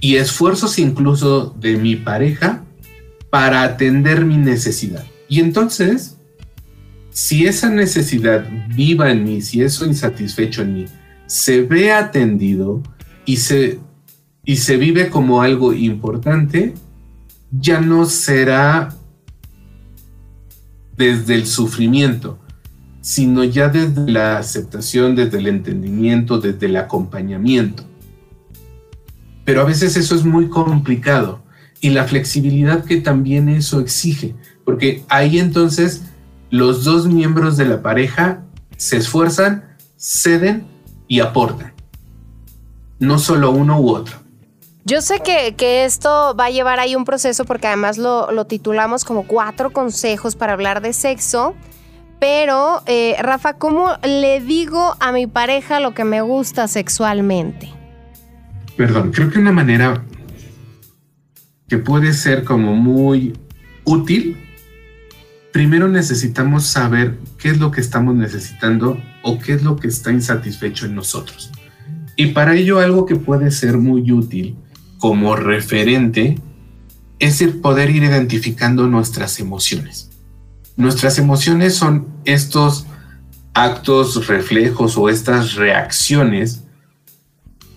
y 0.00 0.16
esfuerzos 0.16 0.78
incluso 0.78 1.54
de 1.58 1.76
mi 1.76 1.96
pareja 1.96 2.64
para 3.28 3.62
atender 3.62 4.24
mi 4.24 4.36
necesidad. 4.36 5.04
Y 5.28 5.40
entonces, 5.40 6.16
si 7.10 7.46
esa 7.46 7.70
necesidad 7.70 8.46
viva 8.68 9.10
en 9.10 9.24
mí, 9.24 9.42
si 9.42 9.62
eso 9.62 9.84
insatisfecho 9.84 10.62
en 10.62 10.74
mí, 10.74 10.84
se 11.26 11.62
ve 11.62 11.92
atendido 11.92 12.82
y 13.24 13.36
se, 13.36 13.80
y 14.44 14.56
se 14.56 14.76
vive 14.76 15.08
como 15.08 15.42
algo 15.42 15.72
importante, 15.72 16.74
ya 17.50 17.80
no 17.80 18.06
será 18.06 18.94
desde 20.96 21.34
el 21.34 21.46
sufrimiento, 21.46 22.38
sino 23.00 23.44
ya 23.44 23.68
desde 23.68 24.10
la 24.10 24.38
aceptación, 24.38 25.16
desde 25.16 25.38
el 25.38 25.48
entendimiento, 25.48 26.38
desde 26.38 26.66
el 26.66 26.76
acompañamiento. 26.76 27.84
Pero 29.44 29.62
a 29.62 29.64
veces 29.64 29.96
eso 29.96 30.14
es 30.14 30.24
muy 30.24 30.48
complicado 30.48 31.42
y 31.80 31.90
la 31.90 32.04
flexibilidad 32.04 32.84
que 32.84 33.00
también 33.00 33.48
eso 33.48 33.80
exige, 33.80 34.36
porque 34.64 35.04
ahí 35.08 35.38
entonces 35.38 36.02
los 36.50 36.84
dos 36.84 37.08
miembros 37.08 37.56
de 37.56 37.64
la 37.66 37.82
pareja 37.82 38.44
se 38.76 38.98
esfuerzan, 38.98 39.64
ceden 39.96 40.64
y 41.08 41.20
aportan, 41.20 41.72
no 43.00 43.18
solo 43.18 43.50
uno 43.50 43.80
u 43.80 43.90
otro. 43.90 44.21
Yo 44.84 45.00
sé 45.00 45.20
que, 45.20 45.84
esto 45.84 46.34
va 46.38 46.46
a 46.46 46.50
llevar 46.50 46.80
ahí 46.80 46.96
un 46.96 47.04
proceso 47.04 47.44
porque 47.44 47.68
además 47.68 47.98
lo, 47.98 48.44
titulamos 48.46 49.04
como 49.04 49.26
cuatro 49.26 49.70
consejos 49.70 50.34
para 50.34 50.54
hablar 50.54 50.82
de 50.82 50.92
sexo. 50.92 51.54
Pero, 52.18 52.82
eh, 52.86 53.16
Rafa, 53.20 53.54
¿cómo 53.54 53.92
le 54.02 54.40
digo 54.40 54.96
a 55.00 55.12
mi 55.12 55.26
pareja 55.26 55.80
lo 55.80 55.94
que 55.94 56.04
me 56.04 56.20
gusta 56.20 56.68
sexualmente? 56.68 57.72
Perdón, 58.76 59.12
creo 59.12 59.30
que 59.30 59.38
una 59.38 59.52
manera 59.52 60.04
que 61.68 61.78
puede 61.78 62.12
ser 62.12 62.44
como 62.44 62.74
muy 62.74 63.36
útil, 63.84 64.36
primero 65.52 65.88
necesitamos 65.88 66.66
saber 66.66 67.18
qué 67.38 67.50
es 67.50 67.58
lo 67.58 67.70
que 67.70 67.80
estamos 67.80 68.14
necesitando 68.14 69.00
o 69.22 69.38
qué 69.38 69.54
es 69.54 69.62
lo 69.62 69.76
que 69.76 69.88
está 69.88 70.12
insatisfecho 70.12 70.86
en 70.86 70.94
nosotros. 70.94 71.50
Y 72.16 72.26
para 72.26 72.54
ello 72.54 72.78
algo 72.78 73.06
que 73.06 73.16
puede 73.16 73.50
ser 73.50 73.78
muy 73.78 74.10
útil 74.12 74.56
como 75.02 75.34
referente 75.34 76.38
es 77.18 77.42
el 77.42 77.54
poder 77.54 77.90
ir 77.90 78.04
identificando 78.04 78.86
nuestras 78.86 79.40
emociones. 79.40 80.12
Nuestras 80.76 81.18
emociones 81.18 81.74
son 81.74 82.06
estos 82.24 82.86
actos, 83.52 84.28
reflejos 84.28 84.96
o 84.96 85.08
estas 85.08 85.56
reacciones 85.56 86.62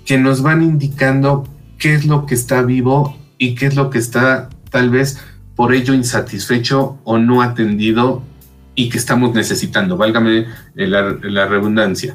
que 0.05 0.19
nos 0.19 0.43
van 0.43 0.61
indicando 0.61 1.49
qué 1.79 1.95
es 1.95 2.05
lo 2.05 2.27
que 2.27 2.35
está 2.35 2.61
vivo 2.61 3.17
y 3.39 3.55
qué 3.55 3.65
es 3.65 3.75
lo 3.75 3.89
que 3.89 3.97
está 3.97 4.49
tal 4.69 4.91
vez 4.91 5.17
por 5.55 5.73
ello 5.73 5.95
insatisfecho 5.95 6.99
o 7.05 7.17
no 7.17 7.41
atendido 7.41 8.21
y 8.75 8.89
que 8.89 8.99
estamos 8.99 9.33
necesitando, 9.33 9.97
válgame 9.97 10.45
la, 10.75 11.17
la 11.23 11.47
redundancia. 11.47 12.13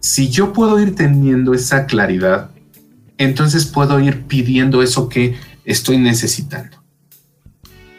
Si 0.00 0.28
yo 0.28 0.52
puedo 0.52 0.80
ir 0.80 0.96
teniendo 0.96 1.54
esa 1.54 1.86
claridad, 1.86 2.50
entonces 3.18 3.66
puedo 3.66 4.00
ir 4.00 4.22
pidiendo 4.22 4.82
eso 4.82 5.08
que 5.08 5.36
estoy 5.64 5.98
necesitando. 5.98 6.82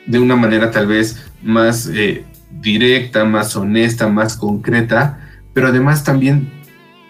De 0.06 0.20
una 0.20 0.36
manera 0.36 0.72
tal 0.72 0.88
vez 0.88 1.18
más 1.42 1.88
eh, 1.88 2.26
directa, 2.62 3.26
más 3.26 3.56
honesta, 3.56 4.08
más 4.08 4.38
concreta, 4.38 5.20
pero 5.54 5.68
además 5.68 6.04
también 6.04 6.52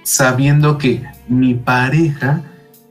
sabiendo 0.03 0.77
que 0.77 1.03
mi 1.27 1.55
pareja 1.55 2.43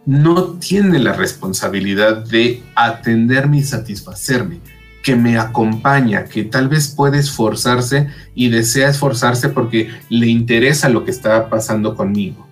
no 0.06 0.58
tiene 0.58 0.98
la 0.98 1.14
responsabilidad 1.14 2.24
de 2.26 2.62
atenderme 2.74 3.58
y 3.58 3.62
satisfacerme, 3.62 4.60
que 5.02 5.16
me 5.16 5.38
acompaña, 5.38 6.24
que 6.24 6.44
tal 6.44 6.68
vez 6.68 6.88
puede 6.88 7.18
esforzarse 7.18 8.08
y 8.34 8.48
desea 8.48 8.90
esforzarse 8.90 9.48
porque 9.48 9.90
le 10.08 10.26
interesa 10.26 10.88
lo 10.88 11.04
que 11.04 11.10
está 11.10 11.48
pasando 11.48 11.94
conmigo. 11.94 12.46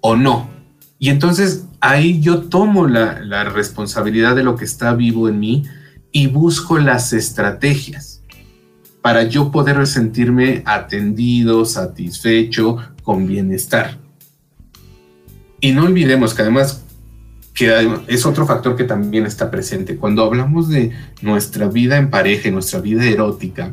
O 0.00 0.16
no. 0.16 0.55
Y 0.98 1.10
entonces 1.10 1.66
ahí 1.80 2.20
yo 2.20 2.42
tomo 2.42 2.86
la, 2.86 3.20
la 3.20 3.44
responsabilidad 3.44 4.34
de 4.34 4.42
lo 4.42 4.56
que 4.56 4.64
está 4.64 4.94
vivo 4.94 5.28
en 5.28 5.38
mí 5.38 5.64
y 6.12 6.28
busco 6.28 6.78
las 6.78 7.12
estrategias 7.12 8.22
para 9.02 9.24
yo 9.24 9.50
poder 9.50 9.86
sentirme 9.86 10.62
atendido, 10.64 11.64
satisfecho, 11.64 12.78
con 13.02 13.26
bienestar. 13.26 13.98
Y 15.60 15.72
no 15.72 15.84
olvidemos 15.84 16.34
que 16.34 16.42
además 16.42 16.82
que 17.56 17.88
es 18.06 18.26
otro 18.26 18.46
factor 18.46 18.76
que 18.76 18.84
también 18.84 19.24
está 19.24 19.50
presente. 19.50 19.96
Cuando 19.96 20.22
hablamos 20.22 20.68
de 20.68 20.92
nuestra 21.22 21.68
vida 21.68 21.96
en 21.96 22.10
pareja, 22.10 22.50
nuestra 22.50 22.80
vida 22.80 23.04
erótica, 23.06 23.72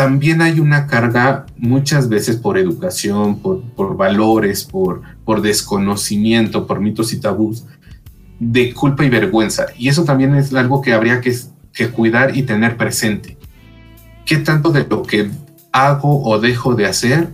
también 0.00 0.40
hay 0.40 0.60
una 0.60 0.86
carga 0.86 1.44
muchas 1.58 2.08
veces 2.08 2.38
por 2.38 2.56
educación, 2.56 3.38
por, 3.38 3.60
por 3.60 3.98
valores, 3.98 4.64
por, 4.64 5.02
por 5.26 5.42
desconocimiento, 5.42 6.66
por 6.66 6.80
mitos 6.80 7.12
y 7.12 7.20
tabús, 7.20 7.66
de 8.38 8.72
culpa 8.72 9.04
y 9.04 9.10
vergüenza. 9.10 9.66
Y 9.76 9.90
eso 9.90 10.04
también 10.04 10.34
es 10.36 10.54
algo 10.54 10.80
que 10.80 10.94
habría 10.94 11.20
que, 11.20 11.36
que 11.74 11.90
cuidar 11.90 12.34
y 12.34 12.44
tener 12.44 12.78
presente. 12.78 13.36
¿Qué 14.24 14.38
tanto 14.38 14.72
de 14.72 14.86
lo 14.88 15.02
que 15.02 15.28
hago 15.70 16.24
o 16.24 16.40
dejo 16.40 16.74
de 16.74 16.86
hacer 16.86 17.28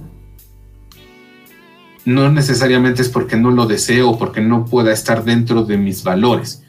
no 2.04 2.32
necesariamente 2.32 3.02
es 3.02 3.08
porque 3.08 3.36
no 3.36 3.52
lo 3.52 3.66
deseo 3.66 4.18
porque 4.18 4.40
no 4.40 4.64
pueda 4.64 4.92
estar 4.92 5.22
dentro 5.22 5.62
de 5.62 5.76
mis 5.76 6.02
valores, 6.02 6.64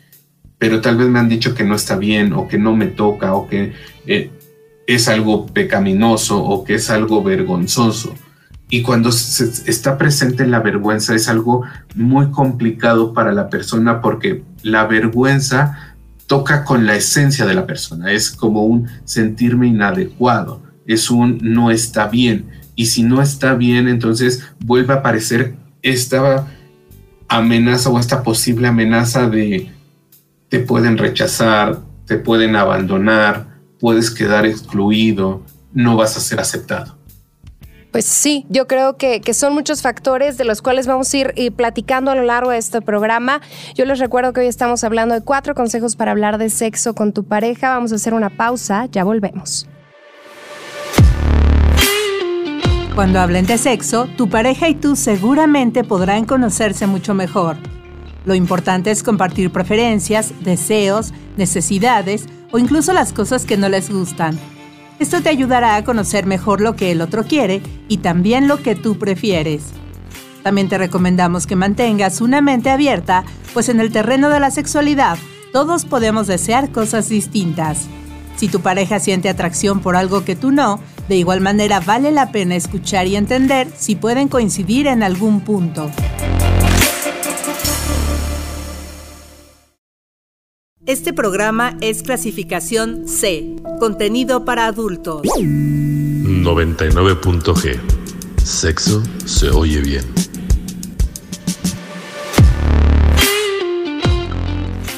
pero 0.59 0.79
tal 0.79 0.97
vez 0.97 1.07
me 1.07 1.17
han 1.17 1.29
dicho 1.29 1.55
que 1.55 1.63
no 1.63 1.73
está 1.73 1.95
bien 1.97 2.33
o 2.33 2.47
que 2.47 2.59
no 2.59 2.75
me 2.75 2.85
toca 2.85 3.33
o 3.33 3.47
que 3.47 3.73
eh, 4.05 4.29
es 4.87 5.09
algo 5.09 5.45
pecaminoso 5.45 6.41
o 6.43 6.63
que 6.63 6.75
es 6.75 6.89
algo 6.89 7.21
vergonzoso. 7.21 8.15
Y 8.69 8.81
cuando 8.81 9.09
está 9.09 9.97
presente 9.97 10.47
la 10.47 10.59
vergüenza 10.59 11.13
es 11.15 11.29
algo 11.29 11.63
muy 11.95 12.31
complicado 12.31 13.13
para 13.13 13.31
la 13.31 13.49
persona 13.49 14.01
porque 14.01 14.43
la 14.63 14.85
vergüenza 14.85 15.95
toca 16.25 16.65
con 16.65 16.85
la 16.85 16.95
esencia 16.95 17.45
de 17.45 17.53
la 17.53 17.65
persona, 17.65 18.11
es 18.11 18.31
como 18.31 18.65
un 18.65 18.89
sentirme 19.05 19.67
inadecuado, 19.67 20.61
es 20.85 21.09
un 21.09 21.39
no 21.41 21.71
está 21.71 22.07
bien. 22.07 22.49
Y 22.75 22.87
si 22.87 23.03
no 23.03 23.21
está 23.21 23.55
bien, 23.55 23.87
entonces 23.87 24.43
vuelve 24.59 24.93
a 24.93 24.97
aparecer 24.97 25.55
esta 25.81 26.45
amenaza 27.29 27.89
o 27.89 27.99
esta 27.99 28.23
posible 28.23 28.67
amenaza 28.67 29.29
de 29.29 29.71
te 30.49 30.59
pueden 30.59 30.97
rechazar, 30.97 31.79
te 32.05 32.17
pueden 32.17 32.55
abandonar, 32.55 33.56
puedes 33.79 34.11
quedar 34.11 34.45
excluido, 34.45 35.43
no 35.73 35.95
vas 35.95 36.17
a 36.17 36.19
ser 36.19 36.39
aceptado. 36.39 36.97
Pues 37.91 38.05
sí, 38.05 38.45
yo 38.49 38.67
creo 38.67 38.97
que, 38.97 39.21
que, 39.21 39.33
son 39.33 39.53
muchos 39.53 39.81
factores 39.81 40.37
de 40.37 40.43
los 40.43 40.61
cuales 40.61 40.87
vamos 40.87 41.11
a 41.13 41.17
ir, 41.17 41.33
ir, 41.35 41.53
platicando 41.53 42.11
a 42.11 42.15
lo 42.15 42.23
largo 42.23 42.51
de 42.51 42.57
este 42.57 42.81
programa. 42.81 43.41
Yo 43.75 43.85
les 43.85 43.97
recuerdo 43.99 44.33
que 44.33 44.41
hoy 44.41 44.47
estamos 44.47 44.83
hablando 44.83 45.15
de 45.15 45.21
cuatro 45.21 45.55
consejos 45.55 45.95
para 45.95 46.11
hablar 46.11 46.37
de 46.37 46.49
sexo 46.49 46.93
con 46.93 47.13
tu 47.13 47.23
pareja. 47.23 47.69
Vamos 47.69 47.91
a 47.93 47.95
hacer 47.95 48.13
una 48.13 48.29
pausa, 48.29 48.87
ya 48.91 49.03
volvemos. 49.03 49.67
Cuando 52.93 53.19
hablen 53.19 53.45
de 53.45 53.57
sexo, 53.57 54.07
tu 54.17 54.27
pareja 54.27 54.69
y 54.69 54.73
tú 54.75 54.95
seguramente 54.95 55.83
podrán 55.83 56.25
conocerse 56.25 56.87
mucho 56.87 57.13
mejor. 57.13 57.57
Lo 58.27 58.35
importante 58.35 58.91
es 58.91 59.03
compartir 59.03 59.51
preferencias, 59.51 60.33
deseos, 60.41 61.13
necesidades 61.37 62.25
o 62.51 62.59
incluso 62.59 62.91
las 62.91 63.13
cosas 63.13 63.45
que 63.45 63.55
no 63.55 63.69
les 63.69 63.89
gustan. 63.89 64.37
Esto 64.99 65.21
te 65.21 65.29
ayudará 65.29 65.77
a 65.77 65.85
conocer 65.85 66.25
mejor 66.25 66.59
lo 66.59 66.75
que 66.75 66.91
el 66.91 66.99
otro 66.99 67.23
quiere 67.23 67.61
y 67.87 67.99
también 67.99 68.49
lo 68.49 68.61
que 68.61 68.75
tú 68.75 68.99
prefieres. 68.99 69.63
También 70.43 70.67
te 70.67 70.77
recomendamos 70.77 71.47
que 71.47 71.55
mantengas 71.55 72.19
una 72.19 72.41
mente 72.41 72.69
abierta, 72.69 73.23
pues 73.53 73.69
en 73.69 73.79
el 73.79 73.93
terreno 73.93 74.27
de 74.27 74.41
la 74.41 74.51
sexualidad 74.51 75.17
todos 75.53 75.85
podemos 75.85 76.27
desear 76.27 76.69
cosas 76.73 77.07
distintas. 77.07 77.87
Si 78.35 78.49
tu 78.49 78.59
pareja 78.59 78.99
siente 78.99 79.29
atracción 79.29 79.79
por 79.79 79.95
algo 79.95 80.25
que 80.25 80.35
tú 80.35 80.51
no, 80.51 80.81
de 81.07 81.15
igual 81.15 81.39
manera 81.39 81.79
vale 81.79 82.11
la 82.11 82.33
pena 82.33 82.57
escuchar 82.57 83.07
y 83.07 83.15
entender 83.15 83.69
si 83.73 83.95
pueden 83.95 84.27
coincidir 84.27 84.87
en 84.87 85.01
algún 85.01 85.39
punto. 85.39 85.89
Este 90.87 91.11
programa 91.11 91.75
es 91.81 92.01
clasificación 92.01 93.09
C, 93.09 93.57
contenido 93.77 94.45
para 94.45 94.67
adultos. 94.67 95.23
99.g. 95.23 97.77
Sexo 98.41 99.03
se 99.25 99.49
oye 99.49 99.81
bien. 99.81 100.05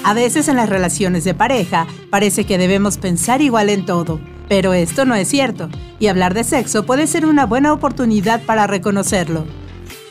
A 0.03 0.13
veces 0.13 0.47
en 0.47 0.57
las 0.57 0.69
relaciones 0.69 1.23
de 1.23 1.33
pareja 1.33 1.87
parece 2.11 2.43
que 2.43 2.59
debemos 2.59 2.99
pensar 2.99 3.41
igual 3.41 3.71
en 3.71 3.87
todo, 3.87 4.19
pero 4.47 4.75
esto 4.75 5.05
no 5.05 5.15
es 5.15 5.27
cierto, 5.27 5.69
y 5.99 6.05
hablar 6.05 6.35
de 6.35 6.43
sexo 6.43 6.85
puede 6.85 7.07
ser 7.07 7.25
una 7.25 7.47
buena 7.47 7.73
oportunidad 7.73 8.43
para 8.43 8.67
reconocerlo. 8.67 9.47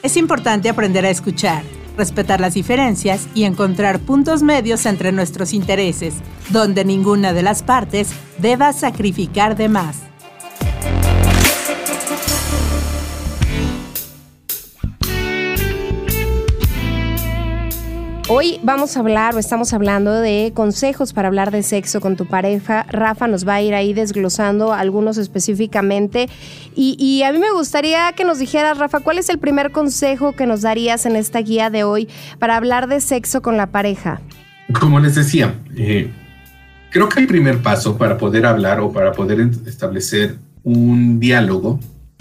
Es 0.02 0.16
importante 0.16 0.68
aprender 0.68 1.06
a 1.06 1.10
escuchar, 1.10 1.62
respetar 1.98 2.40
las 2.40 2.54
diferencias 2.54 3.28
y 3.34 3.44
encontrar 3.44 3.98
puntos 3.98 4.42
medios 4.42 4.86
entre 4.86 5.12
nuestros 5.12 5.52
intereses, 5.52 6.14
donde 6.48 6.84
ninguna 6.84 7.34
de 7.34 7.42
las 7.42 7.62
partes 7.62 8.10
deba 8.38 8.72
sacrificar 8.72 9.56
de 9.56 9.68
más. 9.68 10.07
Hoy 18.30 18.60
vamos 18.62 18.94
a 18.94 19.00
hablar 19.00 19.34
o 19.34 19.38
estamos 19.38 19.72
hablando 19.72 20.12
de 20.12 20.52
consejos 20.54 21.14
para 21.14 21.28
hablar 21.28 21.50
de 21.50 21.62
sexo 21.62 21.98
con 22.02 22.14
tu 22.14 22.26
pareja. 22.26 22.84
Rafa 22.90 23.26
nos 23.26 23.48
va 23.48 23.54
a 23.54 23.62
ir 23.62 23.72
ahí 23.72 23.94
desglosando 23.94 24.74
algunos 24.74 25.16
específicamente. 25.16 26.28
Y, 26.76 27.22
a 27.22 27.32
mí 27.32 27.38
me 27.38 27.50
gustaría 27.52 28.12
que 28.12 28.26
nos 28.26 28.38
dijeras, 28.38 28.76
Rafa, 28.76 29.00
¿cuál 29.00 29.16
es 29.16 29.30
el 29.30 29.38
primer 29.38 29.72
consejo 29.72 30.34
que 30.36 30.44
nos 30.44 30.60
darías 30.60 31.06
en 31.06 31.16
esta 31.16 31.40
guía 31.40 31.70
de 31.70 31.84
hoy 31.84 32.06
para 32.38 32.58
hablar 32.58 32.86
de 32.86 33.00
sexo 33.00 33.40
con 33.40 33.56
la 33.56 33.68
pareja? 33.68 34.20
Como 34.78 35.00
les 35.00 35.14
decía, 35.14 35.54
eh, 35.74 36.10
creo 36.90 37.08
que 37.08 37.20
el 37.20 37.26
primer 37.28 37.62
paso 37.62 37.96
para 37.96 38.18
poder 38.18 38.44
hablar 38.44 38.80
o 38.80 38.92
para 38.92 39.12
poder 39.12 39.40
establecer 39.66 40.36
un 40.64 41.18
diálogo 41.18 41.80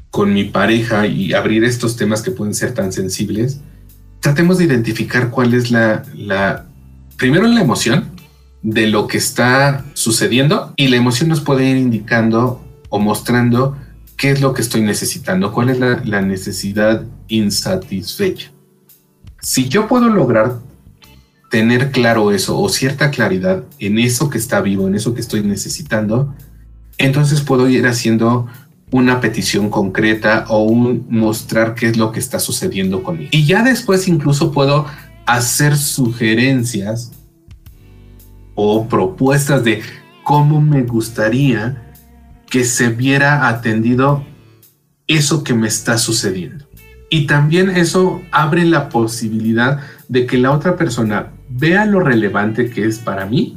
con 0.09 0.33
mi 0.33 0.45
pareja 0.45 1.05
y 1.05 1.33
abrir 1.33 1.65
estos 1.65 1.97
temas 1.97 2.21
que 2.21 2.31
pueden 2.31 2.53
ser 2.53 2.73
tan 2.73 2.93
sensibles, 2.93 3.59
tratemos 4.27 4.57
de 4.57 4.65
identificar 4.65 5.29
cuál 5.29 5.53
es 5.53 5.71
la, 5.71 6.03
la, 6.13 6.65
primero 7.15 7.47
la 7.47 7.61
emoción 7.61 8.09
de 8.61 8.87
lo 8.87 9.07
que 9.07 9.17
está 9.17 9.85
sucediendo 9.93 10.73
y 10.75 10.89
la 10.89 10.97
emoción 10.97 11.29
nos 11.29 11.39
puede 11.39 11.63
ir 11.65 11.77
indicando 11.77 12.61
o 12.89 12.99
mostrando 12.99 13.77
qué 14.17 14.31
es 14.31 14.41
lo 14.41 14.53
que 14.53 14.61
estoy 14.61 14.81
necesitando, 14.81 15.53
cuál 15.53 15.69
es 15.69 15.79
la, 15.79 16.01
la 16.03 16.21
necesidad 16.21 17.05
insatisfecha. 17.29 18.51
Si 19.39 19.69
yo 19.69 19.87
puedo 19.87 20.09
lograr 20.09 20.59
tener 21.49 21.91
claro 21.91 22.33
eso 22.33 22.59
o 22.59 22.67
cierta 22.67 23.11
claridad 23.11 23.63
en 23.79 23.97
eso 23.97 24.29
que 24.29 24.39
está 24.39 24.59
vivo, 24.59 24.89
en 24.89 24.95
eso 24.95 25.13
que 25.13 25.21
estoy 25.21 25.41
necesitando, 25.41 26.35
entonces 26.97 27.39
puedo 27.39 27.69
ir 27.69 27.87
haciendo 27.87 28.47
una 28.91 29.19
petición 29.19 29.69
concreta 29.69 30.45
o 30.47 30.63
un 30.63 31.05
mostrar 31.09 31.75
qué 31.75 31.87
es 31.87 31.97
lo 31.97 32.11
que 32.11 32.19
está 32.19 32.39
sucediendo 32.39 33.03
conmigo. 33.03 33.29
Y 33.33 33.45
ya 33.45 33.63
después 33.63 34.07
incluso 34.07 34.51
puedo 34.51 34.85
hacer 35.25 35.75
sugerencias 35.75 37.11
o 38.55 38.87
propuestas 38.87 39.63
de 39.63 39.81
cómo 40.23 40.61
me 40.61 40.83
gustaría 40.83 41.93
que 42.49 42.63
se 42.63 42.89
viera 42.89 43.47
atendido 43.49 44.25
eso 45.05 45.43
que 45.43 45.53
me 45.53 45.67
está 45.67 45.97
sucediendo. 45.97 46.65
Y 47.09 47.27
también 47.27 47.69
eso 47.69 48.21
abre 48.31 48.65
la 48.65 48.89
posibilidad 48.89 49.79
de 50.07 50.25
que 50.25 50.37
la 50.37 50.51
otra 50.51 50.75
persona 50.75 51.33
vea 51.49 51.85
lo 51.85 51.99
relevante 51.99 52.69
que 52.69 52.85
es 52.85 52.99
para 52.99 53.25
mí 53.25 53.55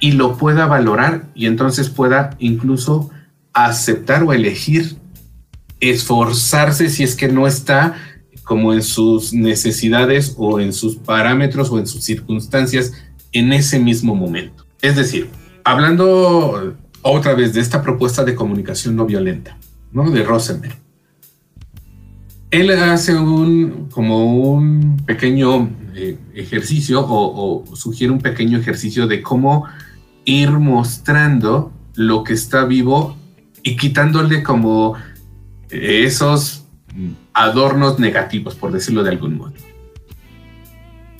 y 0.00 0.12
lo 0.12 0.36
pueda 0.36 0.66
valorar 0.66 1.28
y 1.34 1.46
entonces 1.46 1.88
pueda 1.88 2.36
incluso 2.38 3.10
aceptar 3.52 4.22
o 4.22 4.32
elegir 4.32 4.96
esforzarse 5.80 6.88
si 6.90 7.02
es 7.02 7.16
que 7.16 7.28
no 7.28 7.46
está 7.46 7.96
como 8.44 8.72
en 8.74 8.82
sus 8.82 9.32
necesidades 9.32 10.34
o 10.36 10.60
en 10.60 10.72
sus 10.72 10.96
parámetros 10.96 11.70
o 11.70 11.78
en 11.78 11.86
sus 11.86 12.04
circunstancias 12.04 12.92
en 13.32 13.52
ese 13.52 13.78
mismo 13.78 14.14
momento. 14.14 14.66
Es 14.82 14.96
decir, 14.96 15.28
hablando 15.64 16.76
otra 17.02 17.34
vez 17.34 17.54
de 17.54 17.60
esta 17.60 17.82
propuesta 17.82 18.24
de 18.24 18.34
comunicación 18.34 18.96
no 18.96 19.06
violenta, 19.06 19.56
¿no? 19.92 20.10
De 20.10 20.22
Rosenberg. 20.22 20.76
Él 22.50 22.70
hace 22.70 23.14
un 23.14 23.88
como 23.92 24.50
un 24.50 24.96
pequeño 25.06 25.70
eh, 25.94 26.18
ejercicio 26.34 27.00
o, 27.00 27.64
o 27.64 27.76
sugiere 27.76 28.12
un 28.12 28.20
pequeño 28.20 28.58
ejercicio 28.58 29.06
de 29.06 29.22
cómo 29.22 29.66
ir 30.24 30.50
mostrando 30.50 31.72
lo 31.94 32.24
que 32.24 32.32
está 32.32 32.64
vivo 32.64 33.16
y 33.62 33.76
quitándole 33.76 34.42
como 34.42 34.96
esos 35.70 36.64
adornos 37.32 37.98
negativos, 37.98 38.54
por 38.54 38.72
decirlo 38.72 39.02
de 39.02 39.10
algún 39.10 39.36
modo. 39.36 39.54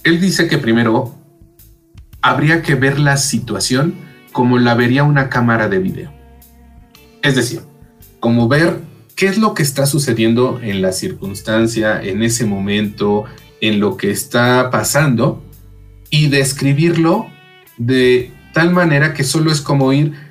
Él 0.02 0.20
dice 0.20 0.48
que 0.48 0.58
primero 0.58 1.14
habría 2.22 2.62
que 2.62 2.74
ver 2.74 2.98
la 2.98 3.16
situación 3.16 3.94
como 4.32 4.58
la 4.58 4.74
vería 4.74 5.04
una 5.04 5.28
cámara 5.28 5.68
de 5.68 5.78
video. 5.78 6.12
Es 7.22 7.34
decir, 7.34 7.60
como 8.18 8.48
ver 8.48 8.80
qué 9.14 9.26
es 9.26 9.38
lo 9.38 9.54
que 9.54 9.62
está 9.62 9.86
sucediendo 9.86 10.60
en 10.62 10.82
la 10.82 10.92
circunstancia, 10.92 12.02
en 12.02 12.22
ese 12.22 12.46
momento, 12.46 13.24
en 13.60 13.80
lo 13.80 13.96
que 13.96 14.10
está 14.10 14.70
pasando 14.70 15.44
y 16.08 16.28
describirlo 16.28 17.26
de 17.76 18.32
tal 18.52 18.72
manera 18.72 19.14
que 19.14 19.24
solo 19.24 19.52
es 19.52 19.60
como 19.60 19.92
ir 19.92 20.29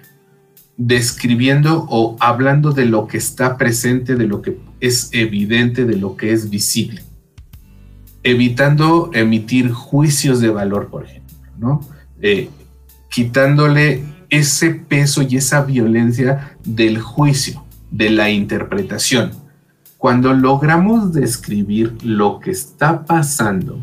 describiendo 0.80 1.86
o 1.90 2.16
hablando 2.22 2.72
de 2.72 2.86
lo 2.86 3.06
que 3.06 3.18
está 3.18 3.58
presente, 3.58 4.16
de 4.16 4.26
lo 4.26 4.42
que 4.42 4.58
es 4.80 5.10
evidente, 5.12 5.84
de 5.84 5.98
lo 5.98 6.16
que 6.16 6.32
es 6.32 6.50
visible, 6.50 7.04
evitando 8.24 9.12
emitir 9.14 9.74
juicios 9.74 10.40
de 10.40 10.48
valor, 10.48 10.88
por 10.88 11.04
ejemplo, 11.04 11.36
¿no? 11.58 11.82
Eh, 12.22 12.50
quitándole 13.10 14.06
ese 14.30 14.70
peso 14.70 15.22
y 15.22 15.36
esa 15.36 15.64
violencia 15.64 16.56
del 16.64 17.02
juicio, 17.02 17.66
de 17.92 18.12
la 18.12 18.30
interpretación. 18.30 19.32
Cuando 19.98 20.34
logramos 20.34 21.12
describir 21.12 21.98
lo 22.04 22.40
que 22.40 22.52
está 22.52 23.04
pasando, 23.04 23.82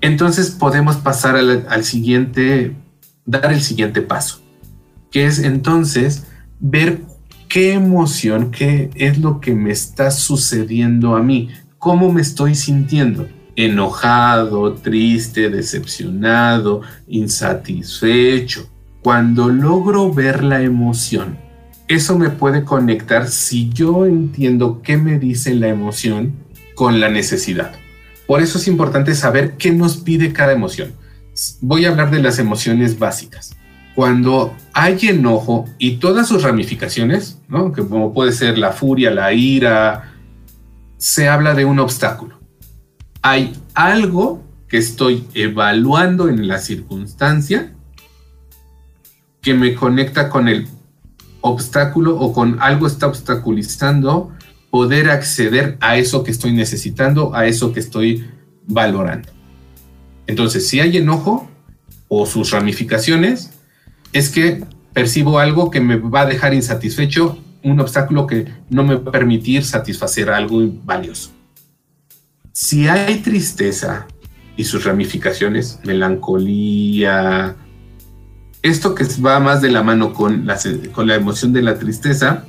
entonces 0.00 0.52
podemos 0.52 0.94
pasar 0.98 1.34
al, 1.34 1.66
al 1.68 1.82
siguiente, 1.82 2.76
dar 3.24 3.52
el 3.52 3.62
siguiente 3.62 4.00
paso, 4.00 4.40
que 5.10 5.26
es 5.26 5.40
entonces 5.40 6.24
ver 6.60 7.00
qué 7.48 7.72
emoción, 7.72 8.50
qué 8.50 8.90
es 8.94 9.18
lo 9.18 9.40
que 9.40 9.54
me 9.54 9.70
está 9.70 10.10
sucediendo 10.10 11.16
a 11.16 11.22
mí, 11.22 11.50
cómo 11.78 12.12
me 12.12 12.20
estoy 12.20 12.54
sintiendo. 12.54 13.28
Enojado, 13.54 14.74
triste, 14.74 15.48
decepcionado, 15.48 16.82
insatisfecho. 17.08 18.68
Cuando 19.02 19.48
logro 19.48 20.12
ver 20.12 20.44
la 20.44 20.60
emoción, 20.62 21.38
eso 21.88 22.18
me 22.18 22.28
puede 22.28 22.64
conectar 22.64 23.28
si 23.28 23.70
yo 23.70 24.04
entiendo 24.04 24.82
qué 24.82 24.96
me 24.96 25.18
dice 25.18 25.54
la 25.54 25.68
emoción 25.68 26.34
con 26.74 27.00
la 27.00 27.08
necesidad. 27.08 27.72
Por 28.26 28.42
eso 28.42 28.58
es 28.58 28.66
importante 28.66 29.14
saber 29.14 29.56
qué 29.56 29.70
nos 29.70 29.96
pide 29.98 30.32
cada 30.32 30.52
emoción. 30.52 30.92
Voy 31.60 31.84
a 31.84 31.90
hablar 31.90 32.10
de 32.10 32.20
las 32.20 32.38
emociones 32.38 32.98
básicas 32.98 33.56
cuando 33.96 34.54
hay 34.74 35.08
enojo 35.08 35.64
y 35.78 35.96
todas 35.96 36.28
sus 36.28 36.42
ramificaciones, 36.42 37.40
¿no? 37.48 37.72
que 37.72 37.82
como 37.82 38.12
puede 38.12 38.30
ser 38.30 38.58
la 38.58 38.72
furia, 38.72 39.10
la 39.10 39.32
ira, 39.32 40.12
se 40.98 41.30
habla 41.30 41.54
de 41.54 41.64
un 41.64 41.78
obstáculo. 41.78 42.38
Hay 43.22 43.54
algo 43.72 44.44
que 44.68 44.76
estoy 44.76 45.26
evaluando 45.32 46.28
en 46.28 46.46
la 46.46 46.58
circunstancia 46.58 47.72
que 49.40 49.54
me 49.54 49.74
conecta 49.74 50.28
con 50.28 50.48
el 50.48 50.68
obstáculo 51.40 52.18
o 52.18 52.34
con 52.34 52.60
algo 52.60 52.86
está 52.86 53.06
obstaculizando 53.06 54.30
poder 54.70 55.08
acceder 55.08 55.78
a 55.80 55.96
eso 55.96 56.22
que 56.22 56.32
estoy 56.32 56.52
necesitando, 56.52 57.34
a 57.34 57.46
eso 57.46 57.72
que 57.72 57.80
estoy 57.80 58.28
valorando. 58.66 59.30
Entonces, 60.26 60.68
si 60.68 60.80
hay 60.80 60.98
enojo 60.98 61.48
o 62.08 62.26
sus 62.26 62.50
ramificaciones, 62.50 63.55
es 64.16 64.30
que 64.30 64.64
percibo 64.94 65.38
algo 65.38 65.70
que 65.70 65.80
me 65.80 65.96
va 65.96 66.22
a 66.22 66.26
dejar 66.26 66.54
insatisfecho, 66.54 67.38
un 67.62 67.78
obstáculo 67.80 68.26
que 68.26 68.46
no 68.70 68.82
me 68.82 68.94
va 68.94 69.10
a 69.10 69.12
permitir 69.12 69.62
satisfacer 69.62 70.30
algo 70.30 70.62
valioso. 70.84 71.32
Si 72.52 72.88
hay 72.88 73.18
tristeza 73.18 74.06
y 74.56 74.64
sus 74.64 74.84
ramificaciones, 74.84 75.80
melancolía, 75.84 77.56
esto 78.62 78.94
que 78.94 79.04
va 79.24 79.38
más 79.38 79.60
de 79.60 79.70
la 79.70 79.82
mano 79.82 80.14
con 80.14 80.46
la, 80.46 81.14
emoción 81.14 81.52
de 81.52 81.60
la 81.60 81.78
tristeza, 81.78 82.46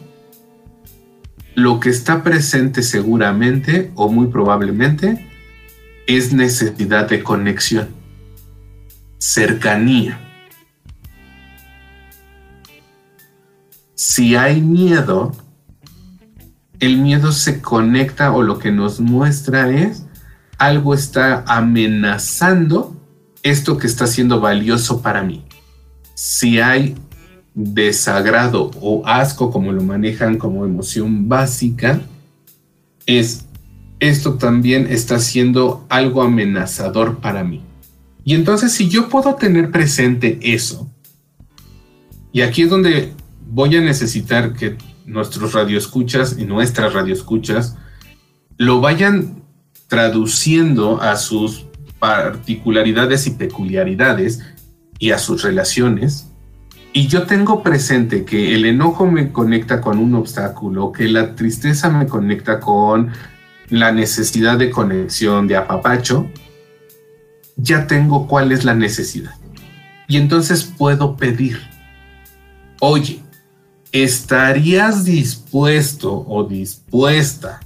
lo 1.54 1.82
que 1.82 1.90
está 1.90 2.24
presente 2.24 2.82
seguramente 2.82 3.92
o 3.96 4.10
muy 4.10 4.28
probablemente 4.28 5.28
es 6.08 6.32
necesidad 6.32 7.10
de 7.10 7.24
conexión, 7.24 7.90
cercanía 9.18 10.22
si 13.98 14.36
hay 14.36 14.62
miedo, 14.62 15.32
el 16.80 16.98
miedo 16.98 17.32
se 17.32 17.64
conecta 17.64 18.32
o 18.32 18.44
lo 18.44 18.60
que 18.60 18.72
nos 18.72 19.00
muestra 19.00 19.72
es 19.72 20.06
algo 20.60 20.94
está 20.94 21.44
amenazando 21.48 22.96
esto 23.42 23.80
que 23.80 23.88
está 23.88 24.06
siendo 24.06 24.40
valioso 24.40 25.02
para 25.02 25.24
mí. 25.24 25.44
Si 26.14 26.60
hay 26.60 26.96
desagrado 27.56 28.70
o 28.82 29.02
asco, 29.08 29.52
como 29.52 29.72
lo 29.72 29.82
manejan 29.82 30.38
como 30.38 30.64
emoción 30.64 31.28
básica, 31.28 32.00
es 33.08 33.46
esto 34.00 34.36
también 34.36 34.86
está 34.92 35.18
siendo 35.18 35.88
algo 35.90 36.22
amenazador 36.22 37.18
para 37.18 37.44
mí. 37.44 37.64
Y 38.24 38.36
entonces 38.36 38.74
si 38.74 38.90
yo 38.90 39.10
puedo 39.10 39.34
tener 39.36 39.72
presente 39.72 40.38
eso, 40.44 40.88
y 42.32 42.42
aquí 42.42 42.62
es 42.62 42.70
donde 42.70 43.17
voy 43.50 43.76
a 43.76 43.82
necesitar 43.82 44.54
que 44.54 44.78
nuestros 45.06 45.54
radioescuchas 45.54 46.38
y 46.38 46.46
nuestras 46.46 46.94
radioescuchas 46.94 47.78
lo 48.58 48.82
vayan 48.82 49.44
traduciendo 49.88 51.02
a 51.02 51.16
sus 51.16 51.66
particularidades 52.00 53.26
y 53.28 53.32
peculiaridades 53.32 54.42
y 55.00 55.12
a 55.12 55.18
sus 55.18 55.44
relaciones. 55.44 56.28
Y 56.94 57.08
yo 57.08 57.24
tengo 57.24 57.64
presente 57.64 58.26
que 58.26 58.56
el 58.56 58.66
enojo 58.66 59.06
me 59.06 59.32
conecta 59.32 59.82
con 59.82 60.00
un 60.00 60.16
obstáculo, 60.16 60.92
que 60.92 61.08
la 61.08 61.36
tristeza 61.36 61.90
me 61.90 62.08
conecta 62.08 62.60
con 62.60 63.12
la 63.70 63.92
necesidad 63.92 64.58
de 64.58 64.70
conexión, 64.72 65.48
de 65.48 65.58
apapacho, 65.58 66.28
ya 67.56 67.88
tengo 67.88 68.28
cuál 68.28 68.52
es 68.52 68.64
la 68.64 68.74
necesidad. 68.74 69.34
Y 70.08 70.18
entonces 70.18 70.64
puedo 70.64 71.18
pedir, 71.18 71.60
oye, 72.80 73.22
¿estarías 73.92 75.06
dispuesto 75.06 76.26
o 76.28 76.44
dispuesta 76.44 77.60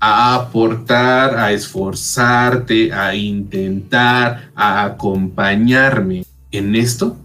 a 0.00 0.34
aportar, 0.34 1.38
a 1.38 1.52
esforzarte, 1.52 2.92
a 2.92 3.14
intentar, 3.14 4.50
a 4.54 4.84
acompañarme 4.84 6.24
en 6.50 6.76
esto? 6.76 7.16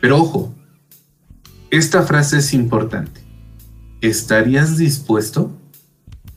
Pero 0.00 0.18
ojo, 0.18 0.54
esta 1.70 2.02
frase 2.02 2.38
es 2.38 2.52
importante. 2.52 3.20
¿Estarías 4.00 4.76
dispuesto 4.76 5.52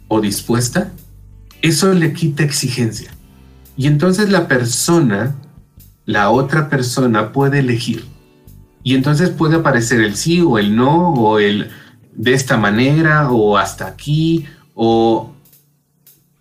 o 0.07 0.21
dispuesta? 0.21 0.91
Eso 1.61 1.93
le 1.93 2.13
quita 2.13 2.43
exigencia. 2.43 3.11
Y 3.75 3.87
entonces 3.87 4.29
la 4.29 4.47
persona, 4.47 5.35
la 6.05 6.29
otra 6.29 6.69
persona 6.69 7.31
puede 7.31 7.59
elegir 7.59 8.05
y 8.83 8.95
entonces 8.95 9.29
puede 9.29 9.57
aparecer 9.57 10.01
el 10.01 10.15
sí 10.15 10.41
o 10.41 10.57
el 10.57 10.75
no, 10.75 11.13
o 11.13 11.39
el 11.39 11.69
de 12.13 12.33
esta 12.33 12.57
manera, 12.57 13.31
o 13.31 13.57
hasta 13.57 13.87
aquí, 13.87 14.45
o 14.73 15.33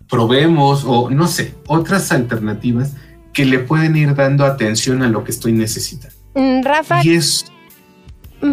probemos, 0.09 0.83
o 0.85 1.09
no 1.09 1.27
sé, 1.27 1.55
otras 1.67 2.11
alternativas 2.11 2.93
que 3.33 3.45
le 3.45 3.59
pueden 3.59 3.95
ir 3.95 4.15
dando 4.15 4.45
atención 4.45 5.03
a 5.03 5.09
lo 5.09 5.23
que 5.23 5.31
estoy 5.31 5.53
necesitando. 5.53 6.15
Mm, 6.35 6.63
Rafa. 6.63 7.03
Y 7.03 7.11
es. 7.11 7.45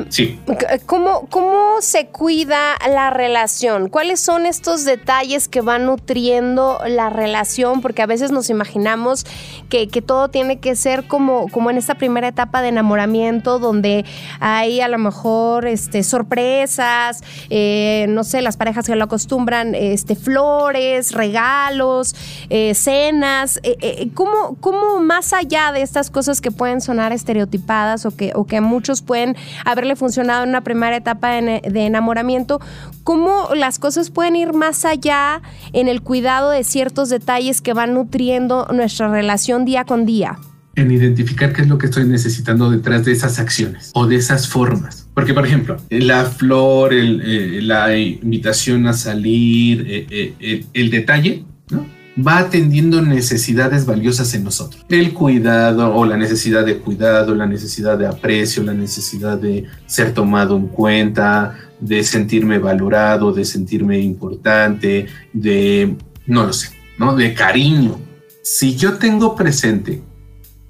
Sí. 0.08 0.40
¿Cómo, 0.86 1.28
¿Cómo 1.30 1.80
se 1.80 2.08
cuida 2.08 2.74
la 2.88 3.10
relación? 3.10 3.88
¿Cuáles 3.88 4.20
son 4.20 4.44
estos 4.44 4.84
detalles 4.84 5.46
que 5.46 5.60
van 5.60 5.86
nutriendo 5.86 6.80
la 6.88 7.08
relación? 7.08 7.80
Porque 7.80 8.02
a 8.02 8.06
veces 8.06 8.32
nos 8.32 8.50
imaginamos 8.50 9.26
que, 9.68 9.86
que 9.86 10.02
todo 10.02 10.28
tiene 10.28 10.58
que 10.58 10.74
ser 10.74 11.06
como, 11.06 11.48
como 11.48 11.70
en 11.70 11.76
esta 11.76 11.94
primera 11.94 12.26
etapa 12.26 12.62
de 12.62 12.68
enamoramiento, 12.68 13.60
donde 13.60 14.04
hay 14.40 14.80
a 14.80 14.88
lo 14.88 14.98
mejor 14.98 15.66
este, 15.66 16.02
sorpresas, 16.02 17.22
eh, 17.50 18.06
no 18.08 18.24
sé, 18.24 18.42
las 18.42 18.56
parejas 18.56 18.86
que 18.86 18.96
lo 18.96 19.04
acostumbran, 19.04 19.74
este, 19.76 20.16
flores, 20.16 21.12
regalos, 21.12 22.16
eh, 22.50 22.74
cenas. 22.74 23.60
Eh, 23.62 23.76
eh, 23.80 24.08
¿cómo, 24.14 24.56
¿Cómo 24.60 24.98
más 25.00 25.32
allá 25.32 25.70
de 25.70 25.82
estas 25.82 26.10
cosas 26.10 26.40
que 26.40 26.50
pueden 26.50 26.80
sonar 26.80 27.12
estereotipadas 27.12 28.04
o 28.04 28.16
que, 28.16 28.32
o 28.34 28.46
que 28.46 28.60
muchos 28.60 29.02
pueden 29.02 29.36
haberle 29.76 29.96
funcionado 29.96 30.42
en 30.42 30.48
una 30.48 30.62
primera 30.62 30.96
etapa 30.96 31.32
de, 31.32 31.60
enamoramiento, 31.86 32.60
cómo 33.04 33.50
las 33.54 33.78
cosas 33.78 34.10
pueden 34.10 34.36
ir 34.36 34.52
más 34.52 34.84
allá 34.84 35.42
en 35.72 35.88
el 35.88 36.00
cuidado 36.00 36.50
de 36.50 36.64
ciertos 36.64 37.10
detalles 37.10 37.60
que 37.60 37.74
van 37.74 37.94
nutriendo 37.94 38.66
nuestra 38.72 39.08
relación 39.08 39.64
día 39.64 39.84
con 39.84 40.06
día? 40.06 40.38
en 40.76 40.90
identificar 40.90 41.54
qué 41.54 41.62
es 41.62 41.68
lo 41.68 41.78
que 41.78 41.86
estoy 41.86 42.04
necesitando 42.04 42.70
detrás 42.70 43.02
de 43.06 43.12
esas 43.12 43.38
acciones 43.38 43.92
o 43.94 44.06
de 44.06 44.16
esas 44.16 44.46
formas. 44.46 45.08
Porque, 45.14 45.32
por 45.32 45.46
ejemplo, 45.46 45.78
la 45.88 46.26
flor, 46.26 46.92
eh, 46.92 47.60
la 47.62 47.96
invitación 47.96 48.86
a 48.86 48.92
salir, 48.92 49.86
eh, 49.88 50.06
eh, 50.10 50.34
el, 50.38 50.66
el 50.74 50.90
detalle, 50.90 51.46
¿no? 51.70 51.95
Va 52.16 52.38
atendiendo 52.38 53.02
necesidades 53.02 53.84
valiosas 53.84 54.32
en 54.34 54.44
nosotros. 54.44 54.84
El 54.88 55.12
cuidado 55.12 55.94
o 55.94 56.06
la 56.06 56.16
necesidad 56.16 56.64
de 56.64 56.78
cuidado, 56.78 57.34
la 57.34 57.46
necesidad 57.46 57.98
de 57.98 58.06
aprecio, 58.06 58.62
la 58.62 58.72
necesidad 58.72 59.38
de 59.38 59.64
ser 59.86 60.14
tomado 60.14 60.56
en 60.56 60.68
cuenta, 60.68 61.54
de 61.80 62.02
sentirme 62.04 62.58
valorado, 62.58 63.32
de 63.32 63.44
sentirme 63.44 64.00
importante, 64.00 65.06
de, 65.32 65.96
no 66.26 66.46
lo 66.46 66.52
sé, 66.52 66.70
¿no? 66.98 67.14
De 67.14 67.34
cariño. 67.34 68.00
Si 68.42 68.76
yo 68.76 68.94
tengo 68.94 69.36
presente 69.36 70.02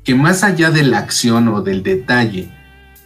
que 0.02 0.14
más 0.14 0.42
allá 0.42 0.70
de 0.70 0.82
la 0.82 0.98
acción 0.98 1.48
o 1.48 1.62
del 1.62 1.82
detalle, 1.82 2.50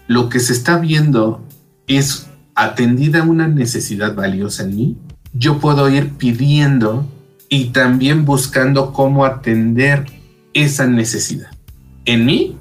lo 0.06 0.28
que 0.28 0.40
se 0.40 0.52
está 0.52 0.78
viendo 0.78 1.46
es 1.86 2.28
atendida 2.54 3.22
una 3.22 3.48
necesidad 3.48 4.14
valiosa 4.14 4.64
en 4.64 4.76
mí, 4.76 4.98
yo 5.32 5.58
puedo 5.58 5.88
ir 5.88 6.10
pidiendo 6.10 7.06
y 7.50 7.66
también 7.66 8.24
buscando 8.24 8.94
cómo 8.94 9.26
atender 9.26 10.06
esa 10.54 10.86
necesidad 10.86 11.50
en 12.06 12.24
mí 12.24 12.56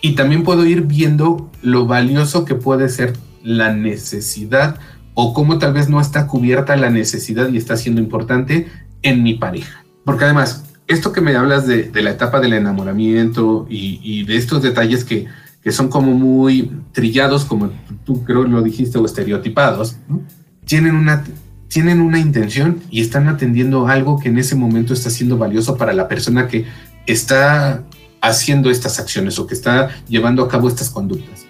y 0.00 0.14
también 0.14 0.44
puedo 0.44 0.64
ir 0.64 0.82
viendo 0.82 1.50
lo 1.60 1.86
valioso 1.86 2.44
que 2.44 2.54
puede 2.54 2.88
ser 2.88 3.14
la 3.42 3.72
necesidad 3.74 4.78
o 5.14 5.34
cómo 5.34 5.58
tal 5.58 5.72
vez 5.72 5.88
no 5.88 6.00
está 6.00 6.26
cubierta 6.26 6.76
la 6.76 6.90
necesidad 6.90 7.48
y 7.48 7.56
está 7.56 7.76
siendo 7.76 8.00
importante 8.00 8.68
en 9.02 9.22
mi 9.22 9.34
pareja. 9.34 9.84
Porque 10.04 10.24
además, 10.24 10.64
esto 10.86 11.12
que 11.12 11.20
me 11.20 11.36
hablas 11.36 11.66
de, 11.66 11.90
la 12.02 12.10
etapa 12.10 12.40
del 12.40 12.52
enamoramiento 12.52 13.66
y, 13.70 14.24
de 14.24 14.36
estos 14.36 14.62
detalles 14.62 15.04
que, 15.04 15.26
que, 15.62 15.72
son 15.72 15.88
como 15.88 16.12
muy 16.12 16.70
trillados, 16.92 17.44
como 17.44 17.70
tú 18.04 18.24
creo 18.24 18.44
lo 18.44 18.60
dijiste, 18.62 18.98
o 18.98 19.06
estereotipados, 19.06 19.96
tienen 20.66 20.96
una 20.96 21.24
tienen 21.74 22.00
una 22.00 22.20
intención 22.20 22.80
y 22.88 23.00
están 23.00 23.26
atendiendo 23.26 23.88
algo 23.88 24.20
que 24.20 24.28
en 24.28 24.38
ese 24.38 24.54
momento 24.54 24.94
está 24.94 25.10
siendo 25.10 25.36
valioso 25.38 25.76
para 25.76 25.92
la 25.92 26.06
persona 26.06 26.46
que 26.46 26.66
está 27.04 27.82
haciendo 28.20 28.70
estas 28.70 29.00
acciones 29.00 29.40
o 29.40 29.48
que 29.48 29.54
está 29.54 29.90
llevando 30.06 30.44
a 30.44 30.48
cabo 30.48 30.68
estas 30.68 30.88
conductas. 30.88 31.46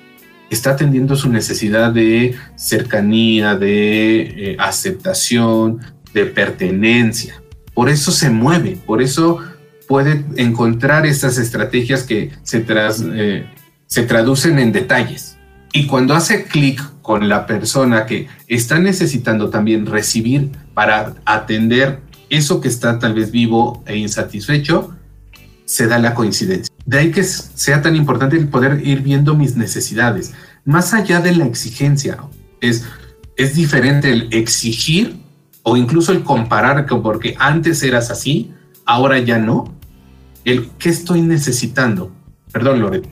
Está 0.49 0.70
atendiendo 0.70 1.14
su 1.14 1.29
necesidad 1.29 1.93
de 1.93 2.35
cercanía, 2.57 3.55
de 3.55 4.20
eh, 4.22 4.57
aceptación, 4.59 5.81
de 6.14 6.25
pertenencia. 6.25 7.43
Por 7.75 7.91
eso 7.91 8.11
se 8.11 8.31
mueve, 8.31 8.79
por 8.87 9.03
eso 9.03 9.41
puede 9.87 10.25
encontrar 10.37 11.05
estas 11.05 11.37
estrategias 11.37 12.03
que 12.03 12.31
se, 12.45 12.61
tras, 12.61 13.05
eh, 13.07 13.47
se 13.89 14.05
traducen 14.05 14.59
en 14.59 14.72
detalles. 14.72 15.37
Y 15.75 15.87
cuando 15.87 16.14
hace 16.14 16.45
clic 16.45 16.81
con 17.05 17.28
la 17.28 17.46
persona 17.46 18.07
que 18.07 18.28
está 18.48 18.78
necesitando 18.78 19.50
también 19.50 19.84
recibir 19.84 20.50
para 20.72 21.12
atender 21.26 22.00
eso 22.30 22.62
que 22.62 22.68
está 22.68 22.98
tal 22.98 23.12
vez 23.12 23.30
vivo 23.30 23.84
e 23.86 23.98
insatisfecho, 23.98 24.96
se 25.66 25.86
da 25.86 25.98
la 25.98 26.14
coincidencia. 26.14 26.74
De 26.86 26.98
ahí 26.98 27.11
que 27.11 27.22
sea 27.22 27.82
tan 27.82 27.94
importante 27.94 28.38
el 28.38 28.48
poder 28.48 28.80
ir 28.86 29.02
viendo 29.02 29.34
mis 29.34 29.55
necesidades. 29.55 30.32
Más 30.64 30.94
allá 30.94 31.20
de 31.20 31.36
la 31.36 31.44
exigencia, 31.44 32.16
es, 32.62 32.86
es 33.36 33.55
diferente 33.55 34.11
el 34.11 34.32
exigir 34.32 35.18
o 35.62 35.76
incluso 35.76 36.11
el 36.11 36.24
comparar, 36.24 36.86
porque 36.86 37.36
antes 37.38 37.82
eras 37.82 38.11
así, 38.11 38.55
ahora 38.86 39.18
ya 39.18 39.36
no. 39.36 39.74
El 40.46 40.70
qué 40.78 40.88
estoy 40.88 41.20
necesitando. 41.20 42.12
Perdón, 42.50 42.80
Loreto. 42.80 43.11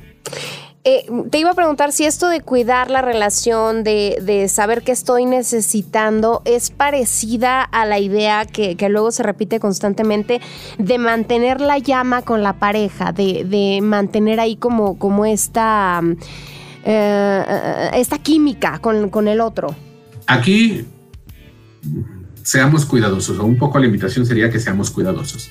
Eh, 0.85 1.07
te 1.31 1.39
iba 1.39 1.51
a 1.51 1.55
preguntar 1.55 1.93
si 1.93 2.05
esto 2.07 2.29
de 2.29 2.41
cuidar 2.41 2.91
la 2.91 3.03
relación, 3.03 3.85
de, 3.85 4.19
de, 4.21 4.49
saber 4.49 4.83
qué 4.83 4.91
estoy 4.91 5.27
necesitando, 5.27 6.43
es 6.45 6.71
parecida 6.71 7.63
a 7.63 7.87
la 7.87 8.01
idea 8.01 8.47
que, 8.47 8.77
que, 8.77 8.89
luego 8.89 9.13
se 9.13 9.23
repite 9.23 9.61
constantemente 9.61 10.41
de 10.79 10.99
mantener 10.99 11.61
la 11.61 11.79
llama 11.79 12.23
con 12.23 12.43
la 12.43 12.55
pareja, 12.55 13.13
de, 13.13 13.45
de 13.45 13.79
mantener 13.81 14.41
ahí 14.41 14.57
como, 14.57 14.99
como 14.99 15.25
esta, 15.25 16.03
eh, 16.85 17.91
esta 17.95 18.19
química 18.19 18.81
con, 18.81 19.09
con 19.09 19.29
el 19.29 19.41
otro. 19.41 19.77
Aquí 20.27 20.85
seamos 22.43 22.85
cuidadosos, 22.87 23.39
o 23.39 23.45
un 23.45 23.57
poco 23.57 23.79
la 23.79 23.87
invitación 23.87 24.27
sería 24.27 24.51
que 24.51 24.59
seamos 24.59 24.91
cuidadosos. 24.91 25.49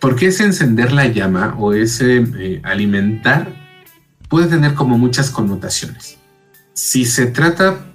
Porque 0.00 0.26
ese 0.26 0.44
encender 0.44 0.92
la 0.92 1.06
llama 1.06 1.56
o 1.58 1.72
ese 1.72 2.22
eh, 2.38 2.60
alimentar 2.62 3.57
puede 4.28 4.48
tener 4.48 4.74
como 4.74 4.98
muchas 4.98 5.30
connotaciones. 5.30 6.18
Si 6.74 7.04
se 7.04 7.26
trata 7.26 7.86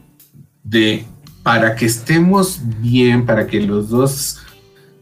de 0.63 1.05
para 1.43 1.75
que 1.75 1.85
estemos 1.85 2.61
bien, 2.79 3.25
para 3.25 3.47
que 3.47 3.61
los 3.61 3.89
dos 3.89 4.39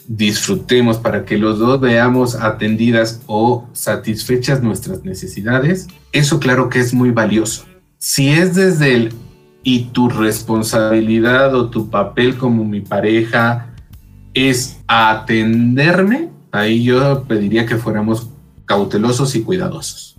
disfrutemos, 0.07 0.97
para 0.97 1.23
que 1.23 1.37
los 1.37 1.59
dos 1.59 1.79
veamos 1.79 2.35
atendidas 2.35 3.21
o 3.27 3.67
satisfechas 3.73 4.61
nuestras 4.61 5.03
necesidades, 5.03 5.87
eso 6.11 6.39
claro 6.39 6.69
que 6.69 6.79
es 6.79 6.93
muy 6.93 7.11
valioso. 7.11 7.65
Si 7.97 8.29
es 8.29 8.55
desde 8.55 8.95
el 8.95 9.13
y 9.63 9.85
tu 9.85 10.09
responsabilidad 10.09 11.53
o 11.53 11.69
tu 11.69 11.89
papel 11.89 12.37
como 12.37 12.65
mi 12.65 12.81
pareja 12.81 13.67
es 14.33 14.79
atenderme, 14.87 16.29
ahí 16.51 16.83
yo 16.83 17.23
pediría 17.25 17.65
que 17.65 17.77
fuéramos 17.77 18.29
cautelosos 18.65 19.35
y 19.35 19.43
cuidadosos. 19.43 20.10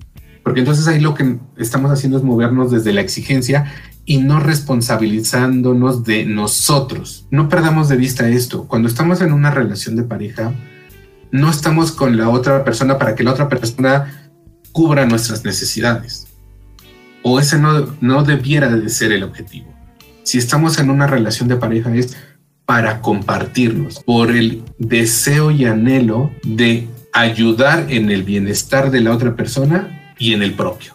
Porque 0.42 0.60
entonces 0.60 0.88
ahí 0.88 1.00
lo 1.00 1.14
que 1.14 1.38
estamos 1.56 1.90
haciendo 1.90 2.18
es 2.18 2.24
movernos 2.24 2.70
desde 2.70 2.92
la 2.92 3.00
exigencia 3.00 3.72
y 4.04 4.18
no 4.18 4.40
responsabilizándonos 4.40 6.04
de 6.04 6.24
nosotros. 6.24 7.26
No 7.30 7.48
perdamos 7.48 7.88
de 7.88 7.96
vista 7.96 8.28
esto. 8.28 8.66
Cuando 8.66 8.88
estamos 8.88 9.20
en 9.20 9.32
una 9.32 9.50
relación 9.50 9.94
de 9.96 10.02
pareja, 10.02 10.52
no 11.30 11.50
estamos 11.50 11.92
con 11.92 12.16
la 12.16 12.28
otra 12.28 12.64
persona 12.64 12.98
para 12.98 13.14
que 13.14 13.22
la 13.22 13.32
otra 13.32 13.48
persona 13.48 14.30
cubra 14.72 15.06
nuestras 15.06 15.44
necesidades. 15.44 16.26
O 17.22 17.38
ese 17.38 17.58
no, 17.58 17.94
no 18.00 18.24
debiera 18.24 18.68
de 18.68 18.88
ser 18.88 19.12
el 19.12 19.22
objetivo. 19.22 19.72
Si 20.24 20.38
estamos 20.38 20.78
en 20.78 20.90
una 20.90 21.06
relación 21.06 21.48
de 21.48 21.56
pareja 21.56 21.94
es 21.94 22.16
para 22.66 23.00
compartirnos 23.00 24.00
por 24.00 24.30
el 24.30 24.64
deseo 24.78 25.50
y 25.50 25.64
anhelo 25.66 26.32
de 26.42 26.88
ayudar 27.12 27.86
en 27.88 28.10
el 28.10 28.22
bienestar 28.22 28.90
de 28.90 29.00
la 29.00 29.12
otra 29.12 29.36
persona 29.36 30.01
y 30.22 30.34
en 30.34 30.42
el 30.44 30.52
propio. 30.54 30.92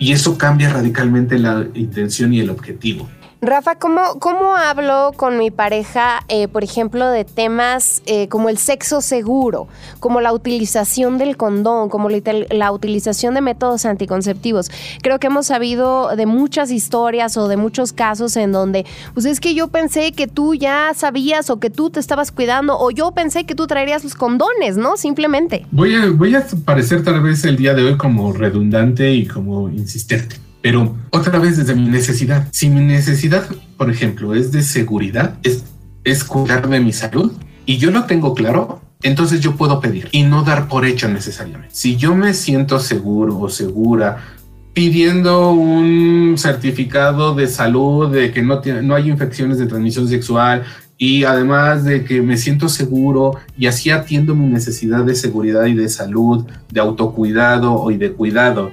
Y 0.00 0.10
eso 0.10 0.36
cambia 0.36 0.68
radicalmente 0.68 1.38
la 1.38 1.64
intención 1.74 2.34
y 2.34 2.40
el 2.40 2.50
objetivo. 2.50 3.08
Rafa, 3.46 3.74
¿cómo, 3.74 4.18
cómo 4.20 4.56
hablo 4.56 5.12
con 5.16 5.36
mi 5.36 5.50
pareja, 5.50 6.24
eh, 6.28 6.48
por 6.48 6.64
ejemplo, 6.64 7.10
de 7.10 7.26
temas 7.26 8.02
eh, 8.06 8.26
como 8.28 8.48
el 8.48 8.56
sexo 8.56 9.02
seguro, 9.02 9.68
como 10.00 10.22
la 10.22 10.32
utilización 10.32 11.18
del 11.18 11.36
condón, 11.36 11.90
como 11.90 12.08
la, 12.08 12.20
la, 12.50 12.72
utilización 12.72 13.34
de 13.34 13.42
métodos 13.42 13.84
anticonceptivos? 13.84 14.70
Creo 15.02 15.18
que 15.18 15.26
hemos 15.26 15.48
sabido 15.48 16.16
de 16.16 16.24
muchas 16.24 16.70
historias 16.70 17.36
o 17.36 17.46
de 17.46 17.58
muchos 17.58 17.92
casos 17.92 18.34
en 18.38 18.50
donde, 18.50 18.86
pues 19.12 19.26
es 19.26 19.40
que 19.40 19.54
yo 19.54 19.68
pensé 19.68 20.12
que 20.12 20.26
tú 20.26 20.54
ya 20.54 20.92
sabías 20.94 21.50
o 21.50 21.60
que 21.60 21.68
tú 21.68 21.90
te 21.90 22.00
estabas 22.00 22.32
cuidando 22.32 22.78
o 22.78 22.90
yo 22.90 23.10
pensé 23.12 23.44
que 23.44 23.54
tú 23.54 23.66
traerías 23.66 24.04
los 24.04 24.14
condones, 24.14 24.78
¿no? 24.78 24.96
Simplemente. 24.96 25.66
Voy 25.70 25.94
a, 25.94 26.10
voy 26.10 26.34
a 26.34 26.46
parecer 26.64 27.04
tal 27.04 27.20
vez 27.20 27.44
el 27.44 27.56
día 27.56 27.74
de 27.74 27.84
hoy 27.84 27.98
como 27.98 28.32
redundante 28.32 29.12
y 29.12 29.26
como 29.26 29.68
insistente 29.68 30.43
pero 30.64 30.96
otra 31.10 31.38
vez 31.38 31.58
desde 31.58 31.74
mi 31.74 31.90
necesidad. 31.90 32.48
Si 32.50 32.70
mi 32.70 32.80
necesidad, 32.80 33.44
por 33.76 33.90
ejemplo, 33.90 34.34
es 34.34 34.50
de 34.50 34.62
seguridad, 34.62 35.34
es, 35.42 36.24
cuidar 36.24 36.70
de 36.70 36.80
mi 36.80 36.90
salud 36.90 37.32
y 37.66 37.76
yo 37.76 37.90
lo 37.90 38.04
tengo 38.04 38.32
claro, 38.32 38.80
entonces 39.02 39.42
yo 39.42 39.56
puedo 39.56 39.78
pedir 39.78 40.08
y 40.10 40.22
no 40.22 40.42
dar 40.42 40.66
por 40.66 40.86
hecho 40.86 41.06
necesariamente. 41.06 41.74
Si 41.74 41.96
yo 41.96 42.14
me 42.14 42.32
siento 42.32 42.78
seguro 42.78 43.38
o 43.40 43.50
segura 43.50 44.24
pidiendo 44.72 45.50
un 45.50 46.36
certificado 46.38 47.34
de 47.34 47.46
salud 47.46 48.10
de 48.10 48.32
que 48.32 48.40
no, 48.40 48.60
tiene, 48.60 48.80
no 48.80 48.94
hay 48.94 49.10
infecciones 49.10 49.58
de 49.58 49.66
transmisión 49.66 50.08
sexual 50.08 50.62
y 50.96 51.24
además 51.24 51.84
de 51.84 52.04
que 52.04 52.22
me 52.22 52.38
siento 52.38 52.70
seguro 52.70 53.32
y 53.58 53.66
así 53.66 53.90
atiendo 53.90 54.34
mi 54.34 54.46
necesidad 54.46 55.04
de 55.04 55.14
seguridad 55.14 55.66
y 55.66 55.74
de 55.74 55.90
salud, 55.90 56.46
de 56.70 56.80
autocuidado 56.80 57.90
y 57.90 57.98
de 57.98 58.12
cuidado 58.12 58.70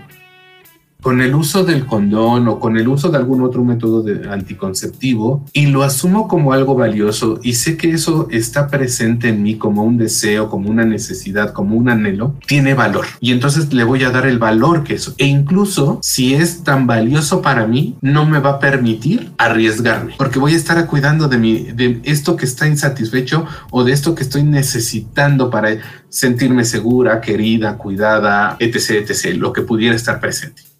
con 1.01 1.21
el 1.21 1.35
uso 1.35 1.63
del 1.63 1.85
condón 1.85 2.47
o 2.47 2.59
con 2.59 2.77
el 2.77 2.87
uso 2.87 3.09
de 3.09 3.17
algún 3.17 3.41
otro 3.41 3.63
método 3.63 4.03
de 4.03 4.29
anticonceptivo 4.29 5.45
y 5.53 5.67
lo 5.67 5.83
asumo 5.83 6.27
como 6.27 6.53
algo 6.53 6.75
valioso 6.75 7.39
y 7.41 7.53
sé 7.53 7.77
que 7.77 7.91
eso 7.91 8.27
está 8.31 8.67
presente 8.67 9.29
en 9.29 9.43
mí 9.43 9.55
como 9.55 9.83
un 9.83 9.97
deseo, 9.97 10.49
como 10.49 10.69
una 10.69 10.85
necesidad, 10.85 11.53
como 11.53 11.75
un 11.75 11.89
anhelo, 11.89 12.35
tiene 12.47 12.73
valor. 12.73 13.05
Y 13.19 13.31
entonces 13.31 13.73
le 13.73 13.83
voy 13.83 14.03
a 14.03 14.11
dar 14.11 14.25
el 14.25 14.39
valor 14.39 14.83
que 14.83 14.95
eso. 14.95 15.13
E 15.17 15.25
incluso 15.25 15.99
si 16.01 16.33
es 16.33 16.63
tan 16.63 16.87
valioso 16.87 17.41
para 17.41 17.67
mí, 17.67 17.97
no 18.01 18.25
me 18.25 18.39
va 18.39 18.51
a 18.51 18.59
permitir 18.59 19.31
arriesgarme 19.37 20.15
porque 20.17 20.39
voy 20.39 20.53
a 20.53 20.57
estar 20.57 20.85
cuidando 20.87 21.27
de 21.27 21.37
mi, 21.37 21.63
de 21.63 22.01
esto 22.03 22.35
que 22.35 22.45
está 22.45 22.67
insatisfecho 22.67 23.45
o 23.69 23.83
de 23.83 23.91
esto 23.91 24.15
que 24.15 24.23
estoy 24.23 24.43
necesitando 24.43 25.49
para 25.49 25.77
sentirme 26.09 26.65
segura, 26.65 27.21
querida, 27.21 27.77
cuidada, 27.77 28.55
etc, 28.59 29.09
etc, 29.09 29.35
lo 29.35 29.53
que 29.53 29.61
pudiera 29.61 29.95
estar 29.95 30.19
presente. 30.19 30.70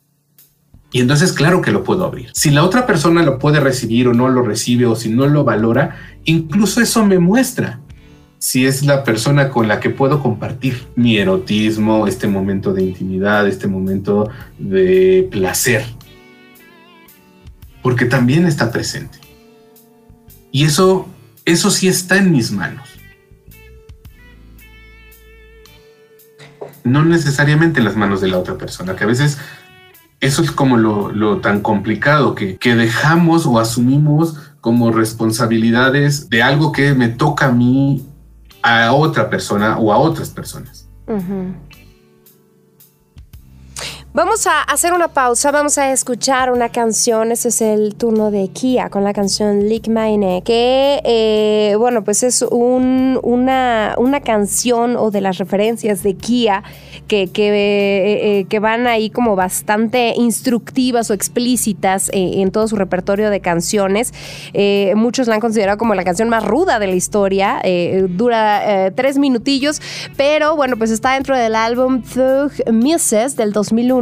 Y 0.92 1.00
entonces, 1.00 1.32
claro 1.32 1.62
que 1.62 1.72
lo 1.72 1.84
puedo 1.84 2.06
abrir. 2.06 2.32
Si 2.34 2.52
la 2.52 2.64
otra 2.64 2.86
persona 2.86 3.24
lo 3.24 3.40
puede 3.40 3.60
recibir 3.60 4.08
o 4.10 4.14
no 4.14 4.28
lo 4.28 4.42
recibe 4.42 4.86
o 4.86 4.96
si 4.96 5.10
no 5.10 5.26
lo 5.28 5.44
valora, 5.44 5.98
incluso 6.26 6.82
eso 6.82 7.06
me 7.06 7.18
muestra 7.18 7.80
si 8.42 8.66
es 8.66 8.84
la 8.84 9.04
persona 9.04 9.50
con 9.50 9.68
la 9.68 9.80
que 9.80 9.92
puedo 9.92 10.20
compartir 10.20 10.88
mi 10.96 11.18
erotismo, 11.18 12.08
este 12.08 12.28
momento 12.28 12.74
de 12.74 12.82
intimidad, 12.82 13.48
este 13.48 13.68
momento 13.68 14.32
de 14.58 15.28
placer. 15.30 15.86
Porque 17.84 18.06
también 18.06 18.48
está 18.48 18.72
presente. 18.72 19.20
Y 20.52 20.66
eso, 20.66 21.08
eso 21.46 21.70
sí 21.70 21.88
está 21.88 22.18
en 22.18 22.32
mis 22.32 22.52
manos. 22.52 22.90
No 26.84 27.06
necesariamente 27.06 27.80
en 27.80 27.86
las 27.86 27.96
manos 27.96 28.22
de 28.22 28.28
la 28.28 28.40
otra 28.40 28.58
persona, 28.58 28.96
que 28.96 29.04
a 29.04 29.08
veces 29.08 29.38
eso 30.22 30.44
es 30.44 30.52
como 30.52 30.78
lo, 30.78 31.38
tan 31.42 31.62
complicado 31.62 32.36
que, 32.36 32.58
dejamos 32.64 33.46
o 33.46 33.60
asumimos 33.60 34.38
como 34.62 34.92
responsabilidades 34.92 36.30
de 36.30 36.44
algo 36.44 36.72
que 36.72 36.94
me 36.94 37.10
toca 37.10 37.48
a 37.48 37.52
mí, 37.52 38.06
a 38.62 38.94
otra 38.94 39.30
persona 39.30 39.78
o 39.80 39.92
a 39.92 39.98
otras 39.98 40.30
personas. 40.30 40.88
Vamos 44.14 44.46
a 44.46 44.62
hacer 44.64 44.92
una 44.92 45.08
pausa, 45.08 45.52
vamos 45.52 45.78
a 45.78 45.90
escuchar 45.94 46.52
una 46.52 46.68
canción, 46.68 47.32
ese 47.32 47.48
es 47.48 47.62
el 47.62 47.96
turno 47.96 48.30
de 48.30 48.50
Kia 48.50 48.90
con 48.90 49.06
la 49.06 49.14
canción 49.14 49.70
Lick 49.70 49.88
My 49.88 50.18
Neck, 50.18 50.44
que 50.44 51.02
eh, 51.06 51.76
bueno, 51.78 52.04
pues 52.04 52.22
es 52.24 52.42
una, 52.42 53.96
una 53.98 54.20
canción 54.20 54.98
o 54.98 55.12
de 55.12 55.22
las 55.22 55.38
referencias 55.38 56.04
de 56.04 56.16
Kia 56.16 56.62
que, 57.08 57.30
que, 57.30 58.40
eh, 58.42 58.46
que 58.50 58.60
van 58.60 58.86
ahí 58.86 59.10
como 59.10 59.38
bastante 59.38 60.14
instructivas 60.18 61.10
o 61.10 61.14
explícitas 61.14 62.10
eh, 62.10 62.42
en 62.42 62.52
todo 62.52 62.68
su 62.68 62.76
repertorio 62.76 63.30
de 63.30 63.40
canciones. 63.40 64.14
muchos 64.94 65.30
la 65.30 65.36
han 65.36 65.42
considerado 65.42 65.78
como 65.78 65.96
la 65.96 66.04
canción 66.04 66.28
más 66.28 66.44
ruda 66.44 66.80
de 66.80 66.88
la 66.88 66.96
historia, 66.96 67.62
dura 68.10 68.92
tres 68.94 69.18
minutillos, 69.18 69.82
pero 70.18 70.58
bueno, 70.58 70.76
pues 70.76 70.92
está 70.92 71.14
dentro 71.14 71.38
del 71.38 71.56
álbum 71.56 72.02
Thug 72.02 72.52
Muses 72.74 73.38
del 73.38 73.54
2001 73.54 74.01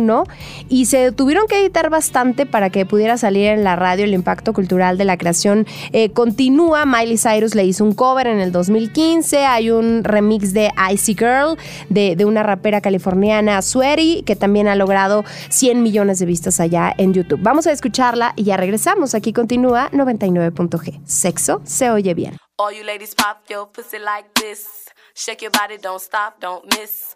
y 0.69 0.85
se 0.85 1.11
tuvieron 1.11 1.47
que 1.47 1.59
editar 1.59 1.89
bastante 1.89 2.45
para 2.45 2.69
que 2.69 2.85
pudiera 2.85 3.17
salir 3.17 3.47
en 3.47 3.63
la 3.63 3.75
radio 3.75 4.05
el 4.05 4.13
impacto 4.13 4.53
cultural 4.53 4.97
de 4.97 5.05
la 5.05 5.17
creación. 5.17 5.65
Eh, 5.91 6.11
continúa, 6.11 6.85
Miley 6.85 7.17
Cyrus 7.17 7.55
le 7.55 7.65
hizo 7.65 7.83
un 7.83 7.93
cover 7.93 8.27
en 8.27 8.39
el 8.39 8.51
2015, 8.51 9.45
hay 9.45 9.71
un 9.71 10.03
remix 10.03 10.53
de 10.53 10.71
Icy 10.91 11.15
Girl 11.15 11.57
de, 11.89 12.15
de 12.15 12.25
una 12.25 12.43
rapera 12.43 12.81
californiana, 12.81 13.61
Sweaty, 13.61 14.23
que 14.23 14.35
también 14.35 14.67
ha 14.67 14.75
logrado 14.75 15.23
100 15.49 15.83
millones 15.83 16.19
de 16.19 16.25
vistas 16.25 16.59
allá 16.59 16.93
en 16.97 17.13
YouTube. 17.13 17.39
Vamos 17.41 17.67
a 17.67 17.71
escucharla 17.71 18.33
y 18.35 18.43
ya 18.43 18.57
regresamos. 18.57 19.15
Aquí 19.15 19.33
continúa 19.33 19.89
99.g. 19.91 21.01
Sexo 21.05 21.61
se 21.65 21.91
oye 21.91 22.13
bien. 22.13 22.37
All 22.57 22.73
you 22.73 22.83
ladies 22.83 23.15
pop 23.15 23.37
your 23.49 23.71
pussy 23.71 23.99
like 23.99 24.29
this. 24.35 24.67
Shake 25.15 25.41
your 25.41 25.51
body, 25.51 25.77
don't 25.77 26.01
stop, 26.01 26.39
don't 26.39 26.65
miss. 26.77 27.15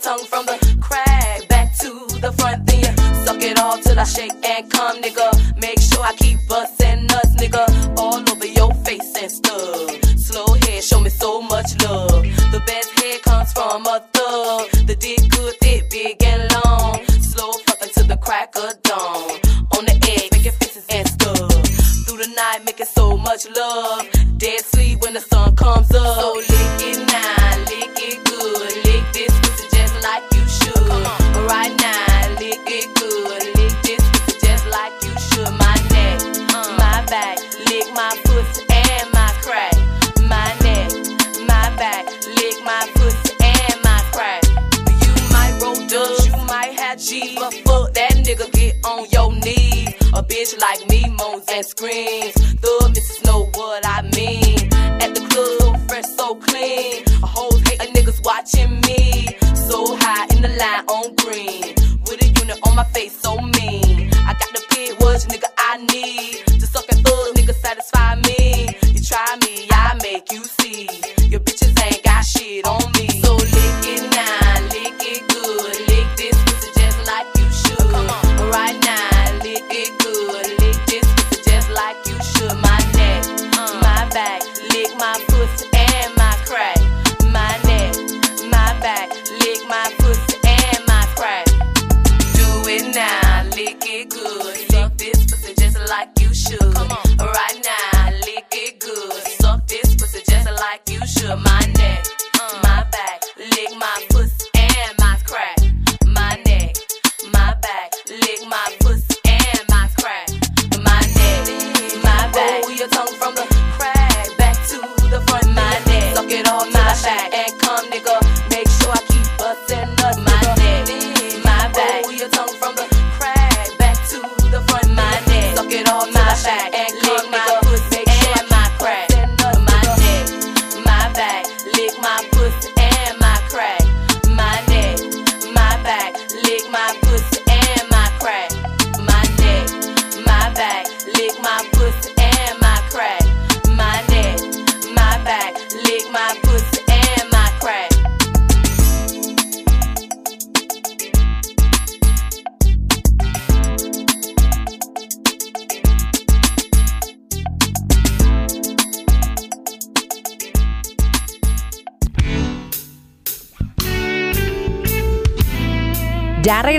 Tongue 0.00 0.24
from 0.24 0.46
the 0.46 0.56
crack 0.80 1.46
back 1.48 1.76
to 1.78 1.90
the 2.20 2.32
front. 2.32 2.66
Then 2.66 2.80
you 2.80 3.24
suck 3.24 3.42
it 3.42 3.58
all 3.58 3.78
till 3.78 3.98
I 3.98 4.04
shake 4.04 4.32
and 4.44 4.70
come, 4.70 5.02
nigga. 5.02 5.28
Make 5.60 5.80
sure 5.80 6.02
I 6.02 6.14
keep 6.14 6.38
bustin' 6.48 7.06
nuts, 7.06 7.34
nigga, 7.36 7.64
all 7.98 8.18
over 8.18 8.46
your 8.46 8.72
face 8.86 9.14
and 9.20 9.30
stuff. 9.30 10.18
Slow 10.18 10.54
head, 10.54 10.82
show 10.82 11.00
me 11.00 11.10
so 11.10 11.42
much 11.42 11.70
love. 11.82 12.22
The 12.52 12.62
best 12.66 12.90
head 12.98 13.22
comes 13.22 13.52
from 13.52 13.86
a 13.86 14.02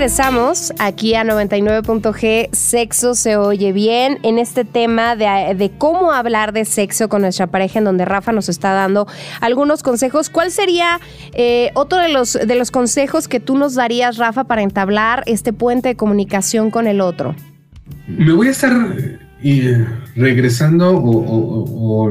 regresamos 0.02 0.72
aquí 0.80 1.14
a 1.14 1.22
99.g, 1.22 2.48
sexo 2.50 3.14
se 3.14 3.36
oye 3.36 3.72
bien, 3.72 4.18
en 4.24 4.40
este 4.40 4.64
tema 4.64 5.14
de, 5.14 5.54
de, 5.54 5.70
cómo 5.78 6.10
hablar 6.10 6.52
de 6.52 6.64
sexo 6.64 7.08
con 7.08 7.22
nuestra 7.22 7.46
pareja, 7.46 7.78
en 7.78 7.84
donde 7.84 8.04
Rafa 8.04 8.32
nos 8.32 8.48
está 8.48 8.72
dando 8.72 9.06
algunos 9.40 9.84
consejos. 9.84 10.28
¿Cuál 10.28 10.50
sería 10.50 10.98
eh, 11.34 11.70
otro 11.74 12.00
de 12.00 12.08
los, 12.08 12.32
de 12.32 12.56
los 12.56 12.72
consejos 12.72 13.28
que 13.28 13.38
tú 13.38 13.56
nos 13.56 13.76
darías, 13.76 14.16
Rafa, 14.16 14.42
para 14.42 14.62
entablar 14.62 15.22
este 15.26 15.52
puente 15.52 15.90
de 15.90 15.94
comunicación 15.94 16.72
con 16.72 16.88
el 16.88 17.00
otro? 17.00 17.36
Me 18.08 18.32
voy 18.32 18.48
a 18.48 18.50
estar 18.50 18.72
eh, 19.44 19.86
regresando 20.16 20.90
o, 20.96 22.10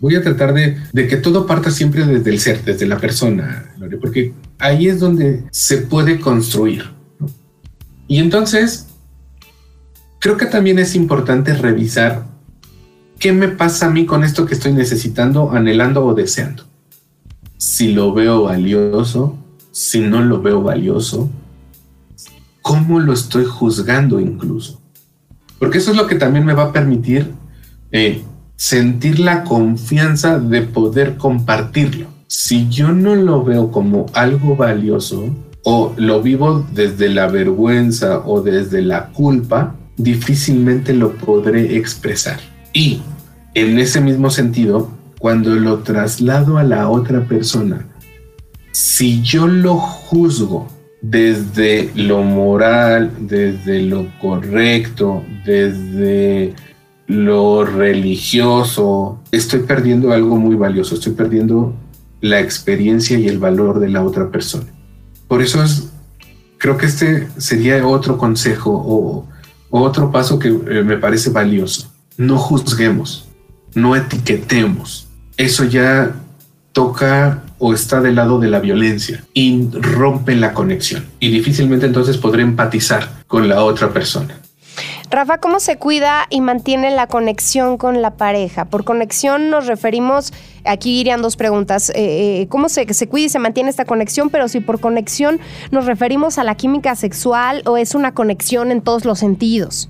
voy 0.00 0.16
a 0.16 0.22
tratar 0.24 0.52
de, 0.54 0.76
de, 0.92 1.06
que 1.06 1.18
todo 1.18 1.46
parta 1.46 1.70
siempre 1.70 2.04
desde 2.04 2.28
el 2.28 2.40
ser, 2.40 2.64
desde 2.64 2.84
la 2.84 2.98
persona, 2.98 3.72
porque 4.00 4.32
ahí 4.58 4.88
es 4.88 4.98
donde 4.98 5.44
se 5.52 5.78
puede 5.78 6.18
construir. 6.18 6.95
Y 8.08 8.18
entonces, 8.18 8.88
creo 10.18 10.36
que 10.36 10.46
también 10.46 10.78
es 10.78 10.94
importante 10.94 11.54
revisar 11.54 12.26
qué 13.18 13.32
me 13.32 13.48
pasa 13.48 13.86
a 13.86 13.90
mí 13.90 14.06
con 14.06 14.24
esto 14.24 14.46
que 14.46 14.54
estoy 14.54 14.72
necesitando, 14.72 15.50
anhelando 15.52 16.04
o 16.04 16.14
deseando. 16.14 16.64
Si 17.56 17.92
lo 17.92 18.12
veo 18.12 18.44
valioso, 18.44 19.36
si 19.72 20.00
no 20.00 20.22
lo 20.22 20.40
veo 20.40 20.62
valioso, 20.62 21.30
cómo 22.62 23.00
lo 23.00 23.12
estoy 23.12 23.44
juzgando 23.44 24.20
incluso. 24.20 24.80
Porque 25.58 25.78
eso 25.78 25.92
es 25.92 25.96
lo 25.96 26.06
que 26.06 26.16
también 26.16 26.44
me 26.44 26.54
va 26.54 26.64
a 26.64 26.72
permitir 26.72 27.32
eh, 27.92 28.22
sentir 28.56 29.20
la 29.20 29.44
confianza 29.44 30.38
de 30.38 30.62
poder 30.62 31.16
compartirlo 31.16 32.08
si 32.28 32.68
yo 32.68 32.92
no 32.92 33.14
lo 33.14 33.44
veo 33.44 33.70
como 33.70 34.06
algo 34.12 34.56
valioso 34.56 35.30
o 35.68 35.92
lo 35.96 36.22
vivo 36.22 36.64
desde 36.72 37.08
la 37.08 37.26
vergüenza 37.26 38.22
o 38.24 38.40
desde 38.40 38.82
la 38.82 39.08
culpa, 39.08 39.74
difícilmente 39.96 40.94
lo 40.94 41.14
podré 41.14 41.76
expresar. 41.76 42.38
Y 42.72 43.00
en 43.54 43.76
ese 43.80 44.00
mismo 44.00 44.30
sentido, 44.30 44.88
cuando 45.18 45.56
lo 45.56 45.78
traslado 45.78 46.58
a 46.58 46.62
la 46.62 46.88
otra 46.88 47.24
persona, 47.24 47.84
si 48.70 49.22
yo 49.22 49.48
lo 49.48 49.74
juzgo 49.74 50.68
desde 51.02 51.90
lo 51.96 52.22
moral, 52.22 53.10
desde 53.18 53.82
lo 53.82 54.06
correcto, 54.20 55.24
desde 55.44 56.54
lo 57.08 57.64
religioso, 57.64 59.18
estoy 59.32 59.62
perdiendo 59.62 60.12
algo 60.12 60.36
muy 60.36 60.54
valioso, 60.54 60.94
estoy 60.94 61.14
perdiendo 61.14 61.74
la 62.20 62.38
experiencia 62.38 63.18
y 63.18 63.26
el 63.26 63.38
valor 63.38 63.80
de 63.80 63.88
la 63.88 64.04
otra 64.04 64.30
persona. 64.30 64.75
Por 65.28 65.42
eso 65.42 65.62
es, 65.62 65.90
creo 66.58 66.76
que 66.76 66.86
este 66.86 67.28
sería 67.38 67.86
otro 67.86 68.16
consejo 68.18 68.70
o, 68.72 69.26
otro 69.70 70.10
paso 70.10 70.38
que 70.38 70.48
eh, 70.48 70.82
me 70.84 70.96
parece 70.96 71.30
valioso. 71.30 71.92
No 72.16 72.38
juzguemos, 72.38 73.28
no 73.74 73.94
etiquetemos. 73.94 75.08
Eso 75.36 75.64
ya 75.64 76.14
toca 76.72 77.42
o 77.58 77.74
está 77.74 78.00
del 78.00 78.14
lado 78.14 78.38
de 78.38 78.48
la 78.48 78.60
violencia 78.60 79.24
y 79.34 79.68
rompe 79.70 80.34
la 80.34 80.54
conexión. 80.54 81.06
Y 81.20 81.30
difícilmente 81.30 81.86
entonces 81.86 82.16
podré 82.16 82.42
empatizar 82.42 83.22
con 83.26 83.48
la 83.48 83.62
otra 83.62 83.92
persona. 83.92 84.40
Rafa, 85.10 85.38
¿cómo 85.38 85.60
se 85.60 85.76
cuida 85.76 86.26
y 86.30 86.40
mantiene 86.40 86.90
la 86.90 87.06
conexión 87.06 87.78
con 87.78 88.02
la 88.02 88.16
pareja? 88.16 88.64
Por 88.64 88.84
conexión 88.84 89.50
nos 89.50 89.66
referimos, 89.66 90.32
aquí 90.64 91.00
irían 91.00 91.22
dos 91.22 91.36
preguntas, 91.36 91.90
eh, 91.90 91.94
eh, 92.42 92.46
¿cómo 92.48 92.68
se, 92.68 92.92
se 92.92 93.08
cuida 93.08 93.26
y 93.26 93.28
se 93.28 93.38
mantiene 93.38 93.70
esta 93.70 93.84
conexión? 93.84 94.30
Pero 94.30 94.48
si 94.48 94.60
por 94.60 94.80
conexión 94.80 95.38
nos 95.70 95.86
referimos 95.86 96.38
a 96.38 96.44
la 96.44 96.56
química 96.56 96.96
sexual 96.96 97.62
o 97.66 97.76
es 97.76 97.94
una 97.94 98.14
conexión 98.14 98.72
en 98.72 98.82
todos 98.82 99.04
los 99.04 99.20
sentidos. 99.20 99.88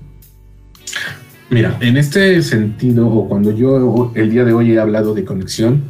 Mira, 1.49 1.77
en 1.79 1.97
este 1.97 2.41
sentido, 2.43 3.07
o 3.07 3.27
cuando 3.27 3.51
yo 3.51 4.11
el 4.15 4.31
día 4.31 4.43
de 4.43 4.53
hoy 4.53 4.73
he 4.73 4.79
hablado 4.79 5.13
de 5.13 5.25
conexión, 5.25 5.83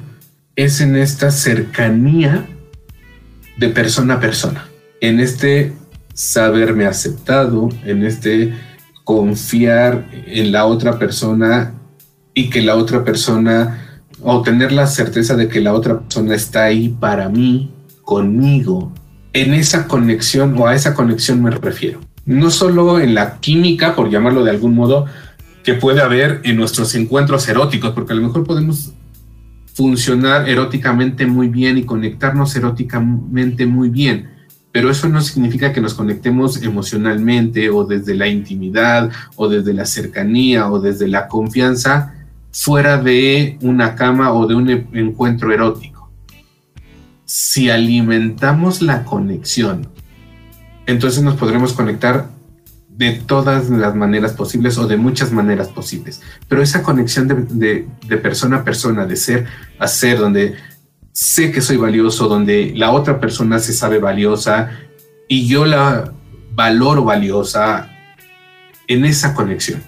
es 0.55 0.81
en 0.81 0.95
esta 0.95 1.31
cercanía 1.31 2.45
de 3.57 3.69
persona 3.69 4.15
a 4.15 4.19
persona, 4.19 4.67
en 5.01 5.19
este 5.19 5.73
saberme 6.13 6.85
aceptado, 6.85 7.69
en 7.85 8.03
este 8.03 8.53
confiar 9.07 10.09
en 10.11 10.51
la 10.51 10.65
otra 10.65 10.99
persona 10.99 11.75
y 12.33 12.49
que 12.49 12.61
la 12.61 12.75
otra 12.75 13.05
persona, 13.05 14.01
o 14.21 14.41
tener 14.41 14.73
la 14.73 14.85
certeza 14.85 15.37
de 15.37 15.47
que 15.47 15.61
la 15.61 15.71
otra 15.71 16.01
persona 16.01 16.35
está 16.35 16.65
ahí 16.65 16.89
para 16.89 17.29
mí, 17.29 17.71
conmigo. 18.01 18.91
En 19.31 19.53
esa 19.53 19.87
conexión 19.87 20.57
o 20.59 20.67
a 20.67 20.75
esa 20.75 20.93
conexión 20.93 21.41
me 21.41 21.51
refiero. 21.51 22.01
No 22.25 22.51
solo 22.51 22.99
en 22.99 23.15
la 23.15 23.37
química, 23.39 23.95
por 23.95 24.09
llamarlo 24.09 24.43
de 24.43 24.51
algún 24.51 24.75
modo, 24.75 25.05
que 25.63 25.75
puede 25.75 26.01
haber 26.01 26.41
en 26.43 26.57
nuestros 26.57 26.93
encuentros 26.93 27.47
eróticos, 27.47 27.91
porque 27.91 28.11
a 28.11 28.17
lo 28.17 28.23
mejor 28.23 28.43
podemos 28.43 28.91
funcionar 29.73 30.49
eróticamente 30.49 31.25
muy 31.25 31.47
bien 31.47 31.77
y 31.77 31.83
conectarnos 31.83 32.53
eróticamente 32.57 33.65
muy 33.67 33.87
bien 33.87 34.36
pero 34.77 34.91
eso 34.91 35.09
no 35.09 35.21
significa 35.21 35.73
que 35.73 35.81
nos 35.81 35.95
conectemos 35.95 36.61
emocionalmente 36.61 37.71
o 37.71 37.83
desde 37.83 38.13
la 38.13 38.27
intimidad 38.27 39.09
o 39.35 39.49
desde 39.49 39.73
la 39.73 39.87
cercanía 39.87 40.71
o 40.71 40.79
desde 40.79 41.07
la 41.07 41.27
confianza 41.27 42.13
fuera 42.51 43.01
de 43.01 43.57
una 43.63 43.95
cama 43.95 44.33
o 44.33 44.45
de 44.45 44.53
un 44.53 44.69
encuentro 44.93 45.51
erótico. 45.51 46.11
Si 47.25 47.71
alimentamos 47.71 48.83
la 48.83 49.03
conexión, 49.03 49.87
entonces 50.85 51.23
nos 51.23 51.37
podremos 51.37 51.73
conectar 51.73 52.29
de 52.87 53.13
todas 53.13 53.71
las 53.71 53.95
maneras 53.95 54.33
posibles 54.33 54.77
o 54.77 54.87
de 54.87 54.97
muchas 54.97 55.31
maneras 55.31 55.69
posibles. 55.69 56.21
Pero 56.47 56.61
esa 56.61 56.83
conexión 56.83 57.27
de, 57.27 57.87
de 58.07 58.17
persona 58.17 58.57
a 58.57 58.63
persona, 58.63 59.07
de 59.07 59.15
ser 59.15 59.47
a 59.79 59.87
ser, 59.87 60.19
donde 60.19 60.53
sé 61.17 61.51
que 61.51 61.61
soy 61.61 61.77
valioso, 61.77 62.27
donde 62.27 62.73
la 62.75 62.91
otra 62.91 63.19
persona 63.19 63.57
se 63.57 63.73
sabe 63.73 63.97
valiosa 63.97 64.69
y 65.27 65.47
yo 65.47 65.65
la 65.65 66.13
valoro 66.53 67.05
valiosa 67.05 67.89
en 68.87 69.03
esa 69.03 69.33
conexión. 69.33 69.81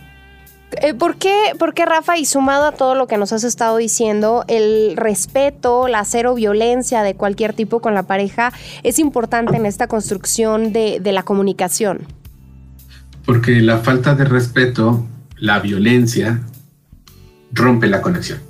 Eh, 0.82 0.96
¿Por 0.96 1.18
qué, 1.18 1.36
¿Por 1.60 1.76
qué, 1.76 1.86
Rafa, 1.86 2.18
y 2.18 2.26
sumado 2.26 2.66
a 2.66 2.72
todo 2.72 2.96
lo 2.96 3.06
que 3.06 3.18
nos 3.18 3.32
has 3.32 3.44
estado 3.44 3.78
diciendo, 3.78 4.44
el 4.48 4.98
respeto, 4.98 5.88
la 5.88 6.04
cero 6.04 6.34
violencia 6.34 7.04
de 7.04 7.14
cualquier 7.14 7.54
tipo 7.54 7.80
con 7.80 7.94
la 7.94 8.04
pareja 8.04 8.52
es 8.82 8.98
importante 8.98 9.56
en 9.56 9.68
esta 9.68 9.86
construcción 9.86 10.74
de, 10.74 11.00
de 11.00 11.12
la 11.12 11.22
comunicación? 11.22 12.08
Porque 13.28 13.62
la 13.62 13.78
falta 13.78 14.16
de 14.16 14.26
respeto, 14.26 15.06
la 15.38 15.60
violencia, 15.60 16.42
rompe 17.52 17.86
la 17.86 18.02
conexión. 18.02 18.49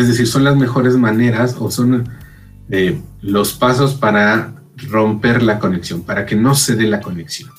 Es 0.00 0.08
decir, 0.08 0.26
son 0.26 0.44
las 0.44 0.56
mejores 0.56 0.96
maneras 0.96 1.56
o 1.58 1.70
son 1.70 2.08
eh, 2.70 2.98
los 3.20 3.52
pasos 3.52 3.92
para 3.92 4.54
romper 4.88 5.42
la 5.42 5.58
conexión, 5.58 6.04
para 6.04 6.24
que 6.24 6.36
no 6.36 6.54
se 6.54 6.74
dé 6.74 6.86
la 6.86 7.02
conexión. 7.02 7.50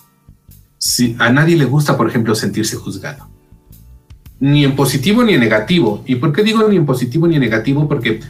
Si 0.80 1.16
a 1.20 1.30
nadie 1.30 1.56
le 1.56 1.66
gusta, 1.66 1.96
por 1.96 2.10
ejemplo, 2.10 2.34
sentirse 2.34 2.78
juzgado, 2.78 3.30
ni 4.40 4.66
en 4.66 4.76
positivo 4.76 5.24
ni 5.24 5.36
en 5.36 5.40
negativo. 5.40 6.04
¿Y 6.08 6.16
por 6.16 6.34
qué 6.34 6.42
digo 6.42 6.68
ni 6.68 6.78
en 6.78 6.88
positivo 6.88 7.28
ni 7.28 7.36
en 7.36 7.42
negativo? 7.42 7.88
Porque 7.88 8.22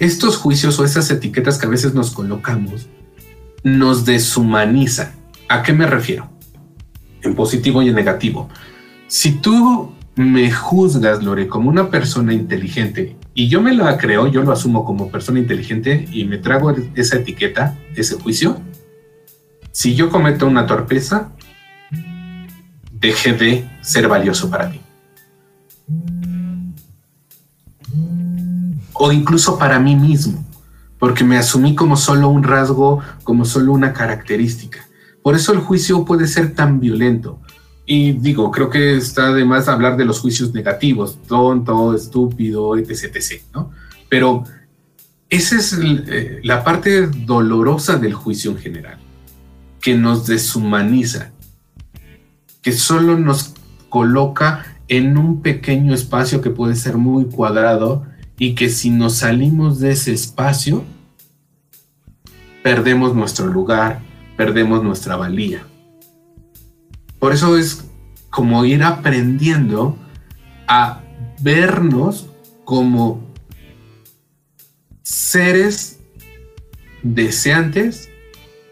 estos 0.00 0.36
juicios 0.36 0.80
o 0.80 0.84
esas 0.84 1.08
etiquetas 1.12 1.56
que 1.56 1.66
a 1.66 1.70
veces 1.70 1.94
nos 1.94 2.10
colocamos 2.10 2.88
nos 3.62 4.04
deshumanizan. 4.04 5.12
¿A 5.48 5.62
qué 5.62 5.72
me 5.72 5.86
refiero? 5.86 6.28
En 7.22 7.36
positivo 7.36 7.80
y 7.80 7.90
en 7.90 7.94
negativo. 7.94 8.48
Si 9.06 9.30
tú 9.34 9.92
me 10.16 10.50
juzgas, 10.50 11.22
Lore, 11.22 11.46
como 11.46 11.70
una 11.70 11.90
persona 11.90 12.34
inteligente 12.34 13.19
y 13.34 13.48
yo 13.48 13.60
me 13.60 13.74
lo 13.74 13.84
creo, 13.96 14.26
yo 14.26 14.42
lo 14.42 14.52
asumo 14.52 14.84
como 14.84 15.10
persona 15.10 15.38
inteligente 15.38 16.08
y 16.10 16.24
me 16.24 16.38
trago 16.38 16.74
esa 16.94 17.16
etiqueta, 17.16 17.78
ese 17.94 18.16
juicio, 18.16 18.60
si 19.72 19.94
yo 19.94 20.10
cometo 20.10 20.46
una 20.46 20.66
torpeza, 20.66 21.32
deje 22.92 23.32
de 23.32 23.70
ser 23.80 24.08
valioso 24.08 24.50
para 24.50 24.68
mí. 24.68 24.80
O 28.92 29.12
incluso 29.12 29.58
para 29.58 29.78
mí 29.78 29.96
mismo, 29.96 30.44
porque 30.98 31.24
me 31.24 31.38
asumí 31.38 31.74
como 31.74 31.96
solo 31.96 32.28
un 32.28 32.42
rasgo, 32.42 33.00
como 33.22 33.44
solo 33.44 33.72
una 33.72 33.92
característica. 33.92 34.86
Por 35.22 35.34
eso 35.34 35.52
el 35.52 35.60
juicio 35.60 36.04
puede 36.04 36.26
ser 36.26 36.54
tan 36.54 36.80
violento, 36.80 37.40
y 37.92 38.12
digo, 38.12 38.52
creo 38.52 38.70
que 38.70 38.96
está 38.96 39.32
de 39.32 39.44
más 39.44 39.66
hablar 39.66 39.96
de 39.96 40.04
los 40.04 40.20
juicios 40.20 40.54
negativos, 40.54 41.18
tonto, 41.26 41.92
estúpido, 41.92 42.76
etc, 42.76 43.16
etc, 43.16 43.42
¿no? 43.52 43.72
Pero 44.08 44.44
esa 45.28 45.56
es 45.56 45.76
eh, 45.82 46.38
la 46.44 46.62
parte 46.62 47.08
dolorosa 47.08 47.96
del 47.96 48.14
juicio 48.14 48.52
en 48.52 48.58
general, 48.58 48.98
que 49.80 49.96
nos 49.96 50.28
deshumaniza, 50.28 51.32
que 52.62 52.70
solo 52.70 53.18
nos 53.18 53.54
coloca 53.88 54.64
en 54.86 55.18
un 55.18 55.42
pequeño 55.42 55.92
espacio 55.92 56.40
que 56.40 56.50
puede 56.50 56.76
ser 56.76 56.96
muy 56.96 57.24
cuadrado 57.24 58.06
y 58.38 58.54
que 58.54 58.68
si 58.68 58.90
nos 58.90 59.16
salimos 59.16 59.80
de 59.80 59.90
ese 59.90 60.12
espacio, 60.12 60.84
perdemos 62.62 63.16
nuestro 63.16 63.48
lugar, 63.48 64.00
perdemos 64.36 64.84
nuestra 64.84 65.16
valía. 65.16 65.64
Por 67.20 67.32
eso 67.32 67.56
es 67.56 67.84
como 68.30 68.64
ir 68.64 68.82
aprendiendo 68.82 69.96
a 70.66 71.02
vernos 71.40 72.26
como 72.64 73.30
seres 75.02 75.98
deseantes, 77.02 78.08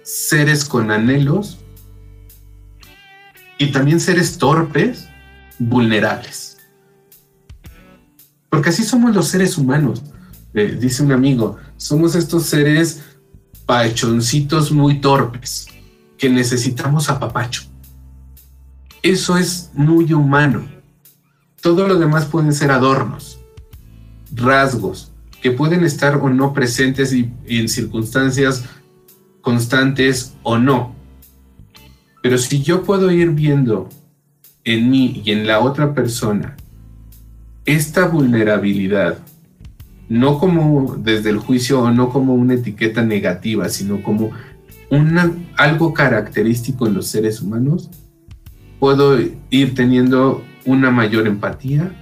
seres 0.02 0.64
con 0.64 0.90
anhelos 0.90 1.58
y 3.58 3.70
también 3.70 4.00
seres 4.00 4.38
torpes, 4.38 5.08
vulnerables. 5.58 6.56
Porque 8.48 8.70
así 8.70 8.82
somos 8.82 9.14
los 9.14 9.28
seres 9.28 9.58
humanos, 9.58 10.02
eh, 10.54 10.78
dice 10.80 11.02
un 11.02 11.12
amigo, 11.12 11.58
somos 11.76 12.14
estos 12.14 12.44
seres 12.44 13.02
pachoncitos 13.66 14.72
muy 14.72 15.00
torpes 15.00 15.66
que 16.16 16.30
necesitamos 16.30 17.10
apapacho. 17.10 17.62
Eso 19.02 19.36
es 19.36 19.70
muy 19.74 20.12
humano. 20.12 20.66
Todo 21.60 21.86
lo 21.86 21.98
demás 21.98 22.26
pueden 22.26 22.52
ser 22.52 22.70
adornos, 22.70 23.38
rasgos, 24.34 25.12
que 25.40 25.52
pueden 25.52 25.84
estar 25.84 26.16
o 26.16 26.28
no 26.30 26.52
presentes 26.52 27.12
y, 27.12 27.32
en 27.46 27.68
circunstancias 27.68 28.64
constantes 29.40 30.34
o 30.42 30.58
no. 30.58 30.94
Pero 32.22 32.38
si 32.38 32.62
yo 32.62 32.82
puedo 32.82 33.10
ir 33.10 33.30
viendo 33.30 33.88
en 34.64 34.90
mí 34.90 35.22
y 35.24 35.30
en 35.30 35.46
la 35.46 35.60
otra 35.60 35.94
persona 35.94 36.56
esta 37.64 38.08
vulnerabilidad, 38.08 39.18
no 40.08 40.38
como 40.38 40.96
desde 40.96 41.30
el 41.30 41.38
juicio 41.38 41.82
o 41.82 41.90
no 41.90 42.10
como 42.10 42.34
una 42.34 42.54
etiqueta 42.54 43.02
negativa, 43.04 43.68
sino 43.68 44.02
como 44.02 44.30
una, 44.90 45.32
algo 45.56 45.92
característico 45.92 46.86
en 46.86 46.94
los 46.94 47.06
seres 47.06 47.40
humanos, 47.42 47.90
puedo 48.78 49.18
ir 49.50 49.74
teniendo 49.74 50.44
una 50.64 50.90
mayor 50.90 51.26
empatía 51.26 51.92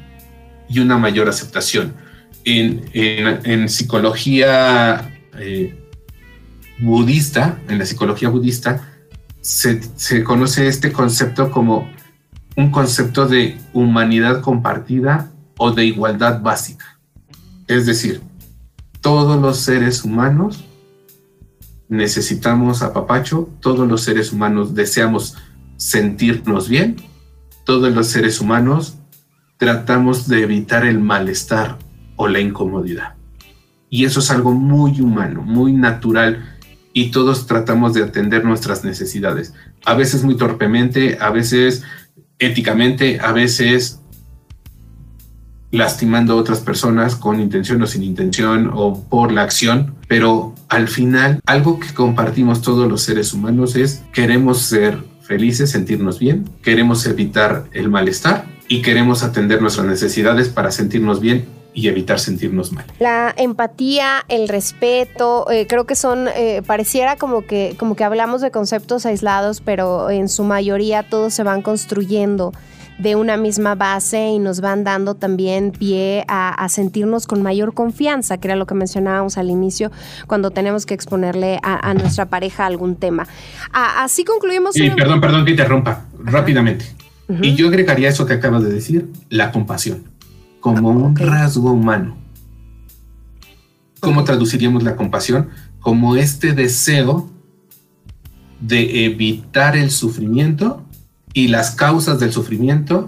y 0.68 0.80
una 0.80 0.98
mayor 0.98 1.28
aceptación. 1.28 1.94
En, 2.44 3.68
psicología 3.68 5.20
eh, 5.38 5.74
budista, 6.78 7.58
en 7.68 7.78
la 7.78 7.86
psicología 7.86 8.28
budista, 8.28 8.88
se, 9.40 9.80
se 9.96 10.22
conoce 10.22 10.68
este 10.68 10.92
concepto 10.92 11.50
como 11.50 11.90
un 12.56 12.70
concepto 12.70 13.26
de 13.26 13.58
humanidad 13.72 14.40
compartida 14.40 15.30
o 15.58 15.72
de 15.72 15.84
igualdad 15.84 16.40
básica. 16.40 16.98
Es 17.66 17.86
decir, 17.86 18.20
todos 19.00 19.40
los 19.40 19.58
seres 19.58 20.04
humanos 20.04 20.64
necesitamos 21.88 22.82
apapacho, 22.82 23.48
todos 23.60 23.88
los 23.88 24.02
seres 24.02 24.32
humanos 24.32 24.74
deseamos 24.74 25.36
sentirnos 25.76 26.68
bien, 26.68 26.96
todos 27.64 27.92
los 27.94 28.06
seres 28.08 28.40
humanos 28.40 28.98
tratamos 29.56 30.28
de 30.28 30.42
evitar 30.42 30.84
el 30.84 30.98
malestar 30.98 31.78
o 32.16 32.28
la 32.28 32.40
incomodidad. 32.40 33.14
Y 33.88 34.04
eso 34.04 34.20
es 34.20 34.30
algo 34.30 34.52
muy 34.52 35.00
humano, 35.00 35.42
muy 35.42 35.72
natural 35.72 36.56
y 36.92 37.10
todos 37.10 37.46
tratamos 37.46 37.94
de 37.94 38.02
atender 38.02 38.44
nuestras 38.44 38.84
necesidades. 38.84 39.54
A 39.84 39.94
veces 39.94 40.24
muy 40.24 40.36
torpemente, 40.36 41.18
a 41.20 41.30
veces 41.30 41.82
éticamente, 42.38 43.20
a 43.20 43.32
veces 43.32 44.00
lastimando 45.70 46.32
a 46.32 46.36
otras 46.36 46.60
personas 46.60 47.16
con 47.16 47.40
intención 47.40 47.82
o 47.82 47.86
sin 47.86 48.02
intención 48.02 48.70
o 48.72 49.02
por 49.04 49.32
la 49.32 49.42
acción, 49.42 49.94
pero 50.08 50.54
al 50.68 50.88
final 50.88 51.40
algo 51.46 51.80
que 51.80 51.92
compartimos 51.92 52.62
todos 52.62 52.88
los 52.88 53.02
seres 53.02 53.32
humanos 53.32 53.76
es 53.76 54.02
queremos 54.12 54.62
ser 54.62 54.98
felices, 55.26 55.70
sentirnos 55.70 56.18
bien, 56.18 56.48
queremos 56.62 57.06
evitar 57.06 57.64
el 57.72 57.88
malestar 57.88 58.46
y 58.68 58.82
queremos 58.82 59.22
atender 59.22 59.60
nuestras 59.60 59.86
necesidades 59.86 60.48
para 60.48 60.70
sentirnos 60.70 61.20
bien 61.20 61.46
y 61.74 61.88
evitar 61.88 62.18
sentirnos 62.18 62.72
mal. 62.72 62.86
La 62.98 63.34
empatía, 63.36 64.24
el 64.28 64.48
respeto, 64.48 65.50
eh, 65.50 65.66
creo 65.68 65.84
que 65.84 65.94
son, 65.94 66.26
eh, 66.28 66.62
pareciera 66.66 67.16
como 67.16 67.42
que, 67.42 67.76
como 67.78 67.96
que 67.96 68.04
hablamos 68.04 68.40
de 68.40 68.50
conceptos 68.50 69.04
aislados, 69.04 69.60
pero 69.60 70.08
en 70.08 70.30
su 70.30 70.42
mayoría 70.42 71.02
todos 71.02 71.34
se 71.34 71.42
van 71.42 71.60
construyendo 71.60 72.54
de 72.98 73.14
una 73.14 73.36
misma 73.36 73.74
base 73.74 74.28
y 74.28 74.38
nos 74.38 74.60
van 74.60 74.84
dando 74.84 75.14
también 75.14 75.72
pie 75.72 76.24
a, 76.28 76.66
sentirnos 76.68 77.26
con 77.26 77.42
mayor 77.42 77.74
confianza, 77.74 78.38
que 78.38 78.48
era 78.48 78.56
lo 78.56 78.66
que 78.66 78.74
mencionábamos 78.74 79.38
al 79.38 79.50
inicio 79.50 79.92
cuando 80.26 80.50
tenemos 80.50 80.86
que 80.86 80.94
exponerle 80.94 81.58
a, 81.62 81.94
nuestra 81.94 82.26
pareja 82.26 82.66
algún 82.66 82.96
tema. 82.96 83.26
así 83.72 84.24
concluimos. 84.24 84.74
Sí, 84.74 84.90
perdón, 84.90 85.20
perdón 85.20 85.44
que 85.44 85.52
interrumpa 85.52 86.06
rápidamente. 86.18 86.84
Y 87.42 87.54
yo 87.54 87.68
agregaría 87.68 88.08
eso 88.08 88.24
que 88.24 88.34
acabas 88.34 88.62
de 88.62 88.72
decir, 88.72 89.10
la 89.30 89.50
compasión, 89.50 90.04
como 90.60 90.90
un 90.90 91.16
rasgo 91.16 91.72
humano. 91.72 92.16
¿Cómo 94.00 94.22
traduciríamos 94.22 94.84
la 94.84 94.94
compasión? 94.94 95.48
Como 95.80 96.16
este 96.16 96.52
deseo 96.52 97.28
de 98.60 99.06
evitar 99.06 99.76
el 99.76 99.90
sufrimiento 99.90 100.85
y 101.36 101.48
las 101.48 101.72
causas 101.72 102.18
del 102.18 102.32
sufrimiento 102.32 103.04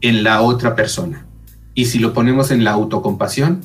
en 0.00 0.24
la 0.24 0.42
otra 0.42 0.74
persona. 0.74 1.24
Y 1.74 1.84
si 1.84 2.00
lo 2.00 2.12
ponemos 2.12 2.50
en 2.50 2.64
la 2.64 2.72
autocompasión, 2.72 3.60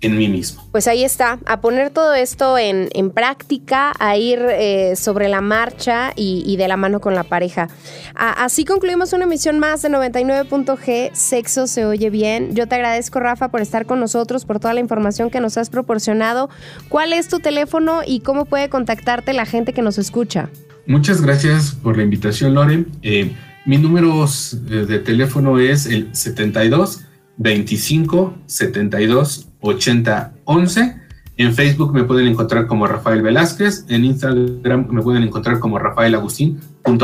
en 0.00 0.16
mí 0.16 0.26
mismo. 0.26 0.66
Pues 0.72 0.88
ahí 0.88 1.04
está, 1.04 1.38
a 1.44 1.60
poner 1.60 1.90
todo 1.90 2.14
esto 2.14 2.56
en, 2.56 2.88
práctica, 3.10 3.92
a 3.98 4.16
ir 4.16 4.40
eh, 4.40 4.96
sobre 4.96 5.28
la 5.28 5.42
marcha 5.42 6.14
y, 6.16 6.56
de 6.56 6.66
la 6.66 6.78
mano 6.78 7.02
con 7.02 7.14
la 7.14 7.24
pareja. 7.24 7.68
así 8.14 8.64
concluimos 8.64 9.12
una 9.12 9.24
emisión 9.24 9.58
más 9.58 9.82
de 9.82 9.90
99.g, 9.90 11.10
Sexo 11.12 11.66
se 11.66 11.84
oye 11.84 12.08
bien. 12.08 12.54
Yo 12.54 12.66
te 12.66 12.76
agradezco, 12.76 13.20
Rafa, 13.20 13.50
por 13.50 13.60
estar 13.60 13.84
con 13.84 14.00
nosotros, 14.00 14.46
por 14.46 14.60
toda 14.60 14.72
la 14.72 14.80
información 14.80 15.28
que 15.28 15.40
nos 15.40 15.58
has 15.58 15.68
proporcionado. 15.68 16.48
¿Cuál 16.88 17.12
es 17.12 17.28
tu 17.28 17.38
teléfono 17.38 18.00
y 18.06 18.20
cómo 18.20 18.46
puede 18.46 18.70
contactarte 18.70 19.34
la 19.34 19.44
gente 19.44 19.74
que 19.74 19.82
nos 19.82 19.98
escucha? 19.98 20.48
Muchas 20.86 21.20
gracias 21.20 21.72
por 21.72 21.96
la 21.96 22.02
invitación, 22.02 22.54
Loren. 22.54 22.88
Eh, 23.02 23.32
mi 23.64 23.78
número 23.78 24.26
de 24.26 24.98
teléfono 24.98 25.58
es 25.60 25.86
el 25.86 26.14
72 26.14 27.04
25 27.36 28.38
72 28.46 29.48
80 29.60 30.34
11. 30.44 30.96
En 31.36 31.54
Facebook 31.54 31.94
me 31.94 32.04
pueden 32.04 32.26
encontrar 32.26 32.66
como 32.66 32.86
Rafael 32.86 33.22
Velázquez. 33.22 33.84
En 33.88 34.04
Instagram 34.04 34.88
me 34.90 35.02
pueden 35.02 35.22
encontrar 35.22 35.60
como 35.60 35.78
Rafael 35.78 36.16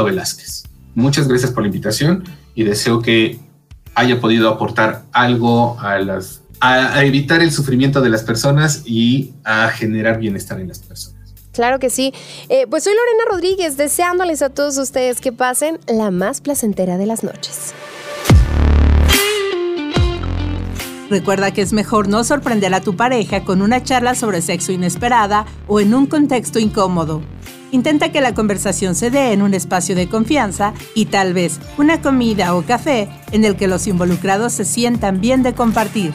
Velázquez. 0.04 0.64
Muchas 0.94 1.28
gracias 1.28 1.52
por 1.52 1.62
la 1.62 1.68
invitación 1.68 2.24
y 2.54 2.64
deseo 2.64 3.00
que 3.00 3.38
haya 3.94 4.20
podido 4.20 4.48
aportar 4.48 5.04
algo 5.12 5.78
a 5.80 5.98
las 5.98 6.42
a 6.60 7.04
evitar 7.04 7.40
el 7.40 7.52
sufrimiento 7.52 8.00
de 8.00 8.10
las 8.10 8.24
personas 8.24 8.82
y 8.84 9.34
a 9.44 9.68
generar 9.68 10.18
bienestar 10.18 10.60
en 10.60 10.66
las 10.66 10.80
personas. 10.80 11.17
Claro 11.58 11.80
que 11.80 11.90
sí. 11.90 12.14
Eh, 12.50 12.68
pues 12.70 12.84
soy 12.84 12.92
Lorena 12.94 13.24
Rodríguez, 13.32 13.76
deseándoles 13.76 14.42
a 14.42 14.48
todos 14.48 14.78
ustedes 14.78 15.20
que 15.20 15.32
pasen 15.32 15.80
la 15.88 16.12
más 16.12 16.40
placentera 16.40 16.98
de 16.98 17.06
las 17.06 17.24
noches. 17.24 17.74
Recuerda 21.10 21.50
que 21.50 21.62
es 21.62 21.72
mejor 21.72 22.06
no 22.06 22.22
sorprender 22.22 22.72
a 22.74 22.80
tu 22.80 22.94
pareja 22.94 23.42
con 23.42 23.60
una 23.60 23.82
charla 23.82 24.14
sobre 24.14 24.40
sexo 24.40 24.70
inesperada 24.70 25.46
o 25.66 25.80
en 25.80 25.94
un 25.94 26.06
contexto 26.06 26.60
incómodo. 26.60 27.22
Intenta 27.72 28.12
que 28.12 28.20
la 28.20 28.34
conversación 28.34 28.94
se 28.94 29.10
dé 29.10 29.32
en 29.32 29.42
un 29.42 29.52
espacio 29.52 29.96
de 29.96 30.08
confianza 30.08 30.74
y 30.94 31.06
tal 31.06 31.34
vez 31.34 31.58
una 31.76 32.00
comida 32.00 32.54
o 32.54 32.62
café 32.62 33.08
en 33.32 33.44
el 33.44 33.56
que 33.56 33.66
los 33.66 33.88
involucrados 33.88 34.52
se 34.52 34.64
sientan 34.64 35.20
bien 35.20 35.42
de 35.42 35.54
compartir. 35.54 36.14